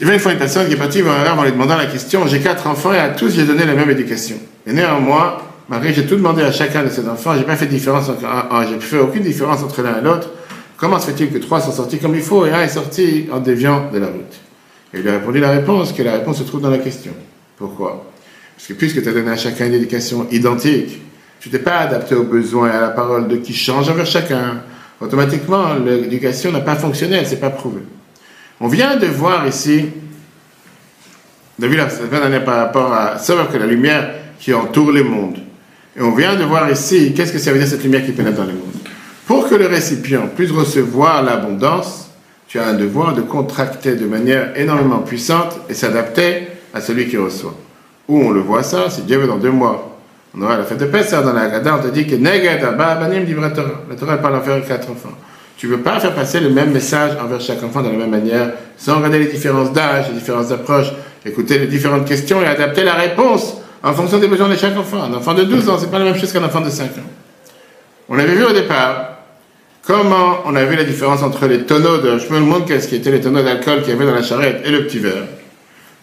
Il 0.00 0.04
y 0.04 0.06
avait 0.06 0.16
une 0.16 0.20
fois 0.20 0.32
une 0.32 0.38
personne 0.38 0.66
qui 0.68 0.74
est 0.74 0.76
partie 0.76 1.02
voir 1.02 1.20
un 1.20 1.38
en 1.38 1.42
lui 1.42 1.52
demandant 1.52 1.76
la 1.76 1.86
question, 1.86 2.26
j'ai 2.26 2.40
quatre 2.40 2.66
enfants 2.66 2.92
et 2.92 2.98
à 2.98 3.08
tous 3.08 3.34
j'ai 3.34 3.44
donné 3.44 3.64
la 3.64 3.74
même 3.74 3.90
éducation. 3.90 4.36
Et 4.66 4.72
néanmoins, 4.72 5.38
Marie, 5.68 5.92
j'ai 5.92 6.06
tout 6.06 6.16
demandé 6.16 6.42
à 6.42 6.52
chacun 6.52 6.84
de 6.84 6.88
ces 6.88 7.08
enfants, 7.08 7.34
j'ai 7.36 7.44
pas 7.44 7.56
fait 7.56 7.66
différence, 7.66 8.10
j'ai 8.68 8.80
fait 8.80 8.98
aucune 8.98 9.22
différence 9.22 9.62
entre 9.62 9.82
l'un 9.82 9.98
et 9.98 10.02
l'autre. 10.02 10.30
Comment 10.76 11.00
se 11.00 11.10
fait-il 11.10 11.30
que 11.30 11.38
trois 11.38 11.60
sont 11.60 11.72
sortis 11.72 11.98
comme 11.98 12.14
il 12.14 12.22
faut 12.22 12.46
et 12.46 12.52
un 12.52 12.62
est 12.62 12.68
sorti 12.68 13.26
en 13.32 13.40
déviant 13.40 13.90
de 13.92 13.98
la 13.98 14.06
route? 14.06 14.47
Et 14.92 14.98
il 14.98 15.02
lui 15.02 15.10
a 15.10 15.12
répondu 15.12 15.40
la 15.40 15.50
réponse, 15.50 15.92
que 15.92 16.02
la 16.02 16.12
réponse 16.12 16.38
se 16.38 16.44
trouve 16.44 16.60
dans 16.60 16.70
la 16.70 16.78
question. 16.78 17.12
Pourquoi? 17.56 18.10
Parce 18.56 18.66
que 18.66 18.72
puisque 18.72 19.02
tu 19.02 19.08
as 19.08 19.12
donné 19.12 19.30
à 19.30 19.36
chacun 19.36 19.66
une 19.66 19.74
éducation 19.74 20.26
identique, 20.30 21.00
tu 21.40 21.50
t'es 21.50 21.58
pas 21.58 21.78
adapté 21.78 22.14
aux 22.14 22.24
besoins 22.24 22.68
et 22.68 22.74
à 22.74 22.80
la 22.80 22.88
parole 22.88 23.28
de 23.28 23.36
qui 23.36 23.54
change 23.54 23.88
envers 23.88 24.06
chacun. 24.06 24.62
Automatiquement, 25.00 25.74
l'éducation 25.74 26.50
n'a 26.50 26.60
pas 26.60 26.74
fonctionné, 26.74 27.16
elle 27.16 27.22
ne 27.22 27.28
s'est 27.28 27.36
pas 27.36 27.50
prouvée. 27.50 27.82
On 28.60 28.66
vient 28.66 28.96
de 28.96 29.06
voir 29.06 29.46
ici, 29.46 29.86
on 31.60 31.64
a 31.64 31.68
vu 31.68 31.76
la 31.76 31.88
semaine 31.88 32.10
dernière 32.10 32.44
par 32.44 32.56
rapport 32.56 32.92
à 32.92 33.18
savoir 33.18 33.48
que 33.48 33.56
la 33.56 33.66
lumière 33.66 34.12
qui 34.40 34.52
entoure 34.52 34.90
le 34.90 35.04
monde. 35.04 35.38
Et 35.96 36.02
on 36.02 36.14
vient 36.14 36.34
de 36.34 36.44
voir 36.44 36.70
ici, 36.70 37.12
qu'est-ce 37.14 37.32
que 37.32 37.38
ça 37.38 37.52
veut 37.52 37.58
dire 37.58 37.68
cette 37.68 37.84
lumière 37.84 38.04
qui 38.04 38.12
pénètre 38.12 38.36
dans 38.36 38.44
le 38.44 38.52
monde? 38.52 38.74
Pour 39.26 39.48
que 39.48 39.54
le 39.54 39.66
récipient 39.66 40.28
puisse 40.34 40.50
recevoir 40.50 41.22
l'abondance, 41.22 42.07
tu 42.48 42.58
as 42.58 42.66
un 42.66 42.74
devoir 42.74 43.14
de 43.14 43.20
contracter 43.20 43.94
de 43.94 44.06
manière 44.06 44.58
énormément 44.58 45.00
puissante 45.00 45.60
et 45.68 45.74
s'adapter 45.74 46.48
à 46.72 46.80
celui 46.80 47.06
qui 47.06 47.18
reçoit. 47.18 47.54
Où 48.08 48.18
on 48.18 48.30
le 48.30 48.40
voit 48.40 48.62
ça, 48.62 48.88
si 48.88 49.02
Dieu 49.02 49.18
veut 49.18 49.26
dans 49.26 49.36
deux 49.36 49.50
mois, 49.50 49.98
on 50.34 50.40
aura 50.40 50.56
la 50.56 50.64
fête 50.64 50.78
de 50.78 50.86
Pessah 50.86 51.20
dans 51.20 51.34
la 51.34 51.42
Haggadah, 51.42 51.76
on 51.76 51.82
te 51.82 51.88
dit 51.88 52.06
que 52.06 52.16
Banim 52.16 53.40
la 53.40 53.50
Torah. 53.50 54.16
Parle 54.16 54.36
envers 54.36 54.66
quatre 54.66 54.90
enfants. 54.90 55.12
Tu 55.58 55.66
ne 55.66 55.72
veux 55.72 55.82
pas 55.82 56.00
faire 56.00 56.14
passer 56.14 56.40
le 56.40 56.48
même 56.48 56.70
message 56.70 57.12
envers 57.22 57.40
chaque 57.40 57.62
enfant 57.62 57.82
de 57.82 57.90
la 57.90 57.96
même 57.96 58.10
manière, 58.10 58.52
sans 58.78 58.96
regarder 58.96 59.18
les 59.18 59.26
différences 59.26 59.72
d'âge, 59.72 60.08
les 60.08 60.14
différences 60.14 60.48
d'approche, 60.48 60.86
écouter 61.26 61.58
les 61.58 61.66
différentes 61.66 62.06
questions 62.06 62.40
et 62.40 62.46
adapter 62.46 62.84
la 62.84 62.94
réponse 62.94 63.56
en 63.82 63.92
fonction 63.92 64.18
des 64.18 64.28
besoins 64.28 64.48
de 64.48 64.56
chaque 64.56 64.76
enfant. 64.76 65.02
Un 65.02 65.12
enfant 65.14 65.34
de 65.34 65.44
12 65.44 65.68
ans, 65.68 65.76
c'est 65.78 65.90
pas 65.90 65.98
la 65.98 66.06
même 66.06 66.16
chose 66.16 66.32
qu'un 66.32 66.44
enfant 66.44 66.60
de 66.60 66.70
5 66.70 66.86
ans. 66.86 67.10
On 68.08 68.18
avait 68.18 68.34
vu 68.34 68.44
au 68.44 68.52
départ 68.52 69.17
comment 69.88 70.40
on 70.44 70.54
a 70.54 70.64
vu 70.66 70.76
la 70.76 70.84
différence 70.84 71.22
entre 71.22 71.46
les 71.46 71.62
tonneaux 71.62 71.96
de 71.96 72.18
Shmuel 72.18 72.42
Munkes, 72.42 72.78
qui 72.86 72.94
étaient 72.94 73.10
les 73.10 73.22
tonneaux 73.22 73.42
d'alcool 73.42 73.80
qu'il 73.80 73.94
y 73.94 73.96
avait 73.96 74.04
dans 74.04 74.14
la 74.14 74.22
charrette, 74.22 74.60
et 74.66 74.70
le 74.70 74.84
petit 74.84 74.98
verre? 74.98 75.24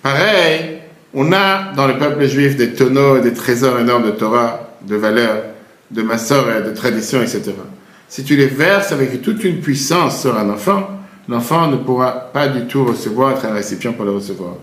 Pareil, 0.02 0.80
on 1.14 1.32
a 1.32 1.72
dans 1.76 1.86
le 1.86 2.00
peuple 2.00 2.26
juif 2.26 2.56
des 2.56 2.74
tonneaux 2.74 3.18
et 3.18 3.22
des 3.22 3.34
trésors 3.34 3.80
énormes 3.80 4.08
de 4.08 4.12
Torah, 4.12 4.72
de 4.82 4.96
valeurs, 4.96 5.44
de 5.92 6.02
massor 6.02 6.46
de 6.66 6.72
traditions, 6.72 7.22
etc. 7.22 7.52
Si 8.10 8.24
tu 8.24 8.36
les 8.36 8.48
verses 8.48 8.92
avec 8.92 9.22
toute 9.22 9.44
une 9.44 9.62
puissance 9.62 10.20
sur 10.20 10.36
un 10.36 10.50
enfant, 10.50 10.90
l'enfant 11.30 11.68
ne 11.68 11.78
pourra 11.78 12.12
pas 12.12 12.48
du 12.48 12.66
tout 12.66 12.86
recevoir, 12.86 13.34
être 13.34 13.46
un 13.46 13.54
récipient 13.54 13.94
pour 13.94 14.06
le 14.06 14.12
recevoir. 14.12 14.56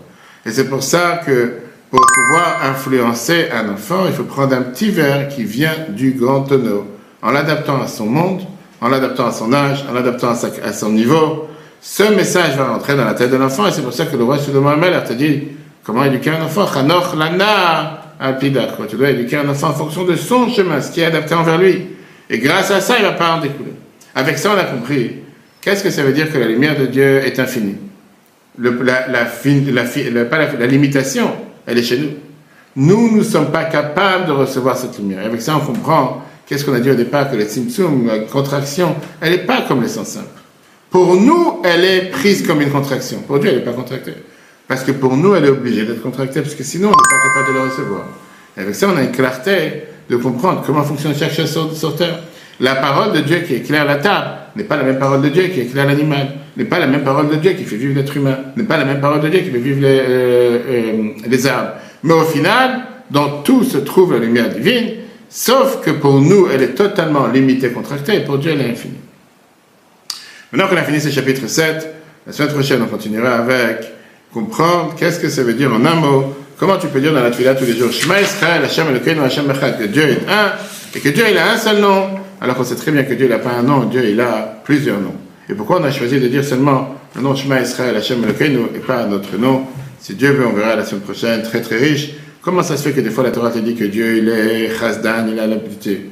Et 0.45 0.51
c'est 0.51 0.67
pour 0.67 0.83
ça 0.83 1.21
que 1.25 1.53
pour 1.89 2.05
pouvoir 2.13 2.57
influencer 2.69 3.47
un 3.53 3.69
enfant, 3.69 4.03
il 4.05 4.13
faut 4.13 4.23
prendre 4.23 4.53
un 4.53 4.63
petit 4.63 4.89
verre 4.89 5.29
qui 5.29 5.45
vient 5.45 5.75
du 5.87 6.11
grand 6.11 6.41
tonneau, 6.41 6.87
en 7.21 7.31
l'adaptant 7.31 7.81
à 7.81 7.87
son 7.87 8.07
monde, 8.07 8.41
en 8.83 8.89
l'adaptant 8.89 9.27
à 9.27 9.31
son 9.31 9.53
âge, 9.53 9.85
en 9.89 9.93
l'adaptant 9.93 10.31
à, 10.31 10.73
son 10.73 10.91
niveau. 10.91 11.47
Ce 11.81 12.03
message 12.03 12.57
va 12.57 12.65
rentrer 12.65 12.95
dans 12.95 13.05
la 13.05 13.13
tête 13.13 13.31
de 13.31 13.37
l'enfant, 13.37 13.65
et 13.65 13.71
c'est 13.71 13.81
pour 13.81 13.93
ça 13.93 14.05
que 14.05 14.17
le 14.17 14.25
roi 14.25 14.37
Shlomo 14.37 14.69
a 14.69 15.01
te 15.01 15.13
dit 15.13 15.43
comment 15.83 16.03
éduquer 16.03 16.31
un 16.31 16.43
enfant? 16.43 16.65
Tu 18.89 18.95
dois 18.97 19.09
éduquer 19.09 19.37
un 19.37 19.47
enfant 19.49 19.69
en 19.69 19.73
fonction 19.73 20.03
de 20.03 20.15
son 20.15 20.49
chemin, 20.49 20.81
ce 20.81 20.91
qui 20.91 20.99
est 20.99 21.05
adapté 21.05 21.33
envers 21.33 21.57
lui. 21.57 21.87
Et 22.29 22.39
grâce 22.39 22.71
à 22.71 22.81
ça, 22.81 22.95
il 22.99 23.05
va 23.05 23.13
pas 23.13 23.35
en 23.35 23.39
découler. 23.39 23.73
Avec 24.15 24.37
ça, 24.37 24.51
on 24.53 24.59
a 24.59 24.65
compris. 24.65 25.11
Qu'est-ce 25.61 25.83
que 25.83 25.89
ça 25.89 26.03
veut 26.03 26.13
dire 26.13 26.31
que 26.31 26.37
la 26.37 26.47
lumière 26.47 26.77
de 26.77 26.85
Dieu 26.85 27.25
est 27.25 27.39
infinie? 27.39 27.77
La, 28.59 29.07
la, 29.07 30.67
limitation, 30.67 31.31
elle 31.65 31.77
est 31.77 31.83
chez 31.83 31.97
nous. 31.97 32.11
Nous, 32.75 33.15
ne 33.15 33.23
sommes 33.23 33.51
pas 33.51 33.63
capables 33.63 34.25
de 34.25 34.31
recevoir 34.31 34.75
cette 34.77 34.97
lumière. 34.97 35.21
Et 35.23 35.25
avec 35.25 35.41
ça, 35.41 35.55
on 35.55 35.65
comprend, 35.65 36.23
qu'est-ce 36.53 36.65
qu'on 36.65 36.73
a 36.75 36.79
dit 36.79 36.91
au 36.91 36.95
départ, 36.95 37.31
que 37.31 37.35
la 37.35 37.45
tzimtzum, 37.45 38.05
la 38.05 38.19
contraction, 38.19 38.95
elle 39.19 39.31
n'est 39.31 39.37
pas 39.39 39.63
comme 39.67 39.81
les 39.81 39.87
sens 39.87 40.09
simples. 40.09 40.27
Pour 40.91 41.15
nous, 41.15 41.61
elle 41.63 41.83
est 41.83 42.11
prise 42.11 42.45
comme 42.45 42.61
une 42.61 42.69
contraction. 42.69 43.23
Pour 43.25 43.39
Dieu, 43.39 43.49
elle 43.49 43.57
n'est 43.57 43.63
pas 43.63 43.73
contractée. 43.73 44.13
Parce 44.67 44.83
que 44.83 44.91
pour 44.91 45.17
nous, 45.17 45.33
elle 45.33 45.45
est 45.45 45.49
obligée 45.49 45.83
d'être 45.83 46.03
contractée, 46.03 46.41
parce 46.41 46.53
que 46.53 46.63
sinon, 46.63 46.89
on 46.89 46.91
n'est 46.91 46.95
pas 46.95 47.41
capable 47.41 47.53
de 47.53 47.57
la 47.57 47.71
recevoir. 47.71 48.03
Et 48.55 48.61
avec 48.61 48.75
ça, 48.75 48.87
on 48.93 48.95
a 48.95 49.01
une 49.01 49.11
clarté 49.11 49.85
de 50.07 50.15
comprendre 50.15 50.61
comment 50.63 50.83
fonctionne 50.83 51.15
chaque 51.15 51.33
chose 51.33 51.75
sur, 51.75 51.95
terre. 51.95 52.19
La 52.59 52.75
parole 52.75 53.13
de 53.13 53.21
Dieu 53.21 53.39
qui 53.39 53.55
éclaire 53.55 53.85
la 53.85 53.95
table 53.95 54.27
n'est 54.55 54.63
pas 54.63 54.77
la 54.77 54.83
même 54.83 54.99
parole 54.99 55.23
de 55.23 55.29
Dieu 55.29 55.47
qui 55.47 55.61
éclaire 55.61 55.87
l'animal, 55.87 56.33
n'est 56.55 56.65
pas 56.65 56.77
la 56.77 56.85
même 56.85 57.03
parole 57.03 57.29
de 57.29 57.35
Dieu 57.37 57.53
qui 57.53 57.63
fait 57.63 57.77
vivre 57.77 57.95
l'être 57.95 58.15
humain, 58.15 58.37
n'est 58.55 58.63
pas 58.63 58.77
la 58.77 58.85
même 58.85 59.01
parole 59.01 59.21
de 59.21 59.29
Dieu 59.29 59.39
qui 59.39 59.49
fait 59.49 59.57
vivre 59.57 59.81
les, 59.81 59.87
euh, 59.87 60.59
euh, 60.69 61.09
les 61.27 61.47
arbres. 61.47 61.71
Mais 62.03 62.13
au 62.13 62.25
final, 62.25 62.81
dans 63.09 63.41
tout 63.41 63.63
se 63.63 63.79
trouve 63.79 64.13
la 64.13 64.19
lumière 64.19 64.49
divine, 64.49 65.02
sauf 65.33 65.81
que 65.81 65.89
pour 65.89 66.21
nous, 66.21 66.47
elle 66.53 66.61
est 66.61 66.75
totalement 66.75 67.27
limitée, 67.27 67.71
contractée, 67.71 68.17
et 68.17 68.19
pour 68.19 68.37
Dieu, 68.37 68.51
elle 68.51 68.61
est 68.61 68.69
infinie. 68.69 68.99
Maintenant 70.51 70.69
qu'on 70.69 70.77
a 70.77 70.83
fini 70.83 71.01
ce 71.01 71.09
chapitre 71.09 71.47
7, 71.47 71.89
la 72.27 72.31
semaine 72.31 72.53
prochaine, 72.53 72.81
on 72.83 72.85
continuera 72.85 73.37
avec 73.37 73.91
comprendre 74.31 74.93
qu'est-ce 74.95 75.19
que 75.19 75.29
ça 75.29 75.43
veut 75.43 75.53
dire 75.53 75.73
en 75.73 75.83
un 75.83 75.95
mot 75.95 76.35
Comment 76.57 76.77
tu 76.77 76.87
peux 76.87 77.01
dire 77.01 77.13
dans 77.13 77.23
la 77.23 77.31
Tfilah 77.31 77.55
tous 77.55 77.65
les 77.65 77.75
jours 77.75 77.91
Shema 77.91 78.21
Israël, 78.21 78.63
Hashem 78.63 78.87
Elokeinu, 78.87 79.21
Hashem 79.21 79.49
Echad, 79.49 79.79
que 79.79 79.85
Dieu 79.85 80.03
est 80.03 80.29
un, 80.29 80.53
et 80.95 80.99
que 80.99 81.09
Dieu 81.09 81.25
il 81.29 81.37
a 81.37 81.51
un 81.51 81.57
seul 81.57 81.79
nom, 81.79 82.09
alors 82.39 82.55
qu'on 82.55 82.63
sait 82.63 82.75
très 82.75 82.91
bien 82.91 83.03
que 83.03 83.15
Dieu 83.15 83.27
n'a 83.27 83.39
pas 83.39 83.53
un 83.53 83.63
nom, 83.63 83.85
Dieu 83.85 84.07
il 84.07 84.21
a 84.21 84.61
plusieurs 84.63 84.99
noms. 84.99 85.15
Et 85.49 85.55
pourquoi 85.55 85.81
on 85.81 85.83
a 85.83 85.91
choisi 85.91 86.19
de 86.19 86.27
dire 86.27 86.45
seulement 86.45 86.95
le 87.15 87.21
nom 87.21 87.35
Shema 87.35 87.59
Israël, 87.59 87.97
Hashem 87.97 88.23
Elokeinu, 88.23 88.67
et 88.75 88.79
pas 88.79 89.05
notre 89.05 89.35
nom? 89.37 89.63
Si 89.99 90.13
Dieu 90.13 90.31
veut, 90.31 90.45
on 90.45 90.53
verra 90.53 90.75
la 90.75 90.85
semaine 90.85 91.01
prochaine, 91.01 91.41
très 91.41 91.61
très 91.61 91.77
riche. 91.77 92.11
Comment 92.43 92.61
ça 92.61 92.75
se 92.75 92.83
fait 92.83 92.91
que 92.91 92.99
des 92.99 93.09
fois 93.09 93.23
la 93.23 93.31
Torah 93.31 93.51
te 93.51 93.59
dit 93.59 93.73
que 93.73 93.85
Dieu 93.85 94.17
il 94.17 94.27
est 94.27 94.77
Chazdan, 94.77 95.27
il 95.31 95.39
a 95.39 95.47
l'habitude 95.47 96.09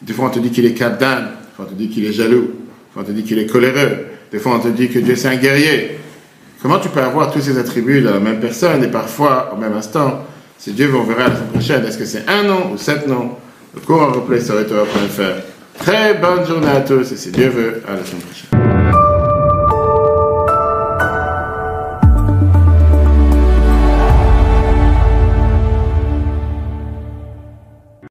Des 0.00 0.12
fois 0.12 0.26
on 0.26 0.30
te 0.30 0.38
dit 0.38 0.50
qu'il 0.50 0.64
est 0.64 0.74
Kabdan, 0.74 1.22
des 1.22 1.56
fois 1.56 1.66
on 1.66 1.68
te 1.68 1.74
dit 1.74 1.88
qu'il 1.88 2.04
est 2.04 2.12
jaloux, 2.12 2.52
des 2.52 2.92
fois 2.92 3.02
on 3.02 3.04
te 3.04 3.10
dit 3.10 3.24
qu'il 3.24 3.38
est 3.40 3.46
coléreux, 3.46 4.06
des 4.30 4.38
fois 4.38 4.54
on 4.54 4.60
te 4.60 4.68
dit 4.68 4.88
que 4.88 5.00
Dieu 5.00 5.16
c'est 5.16 5.26
un 5.26 5.36
guerrier. 5.36 5.98
Comment 6.62 6.78
tu 6.78 6.88
peux 6.88 7.00
avoir 7.00 7.32
tous 7.32 7.40
ces 7.40 7.58
attributs 7.58 8.00
dans 8.00 8.12
la 8.12 8.20
même 8.20 8.38
personne 8.38 8.84
et 8.84 8.88
parfois 8.88 9.52
au 9.52 9.56
même 9.56 9.72
instant? 9.72 10.24
Si 10.56 10.70
Dieu 10.70 10.86
veut, 10.86 10.98
on 10.98 11.02
verra 11.02 11.28
la 11.28 11.34
semaine 11.34 11.48
prochaine. 11.48 11.84
Est-ce 11.84 11.98
que 11.98 12.04
c'est 12.04 12.28
un 12.28 12.44
nom 12.44 12.72
ou 12.72 12.78
sept 12.78 13.08
noms? 13.08 13.32
Le 13.74 13.80
cours 13.80 14.02
en 14.02 14.12
replay 14.12 14.40
sur 14.40 14.54
faire. 15.10 15.42
Très 15.78 16.14
bonne 16.14 16.46
journée 16.46 16.68
à 16.68 16.82
tous 16.82 17.10
et 17.10 17.16
si 17.16 17.32
Dieu 17.32 17.48
veut, 17.48 17.82
à 17.88 17.94
la 17.96 18.04
semaine 18.04 18.22
prochaine. 18.22 18.81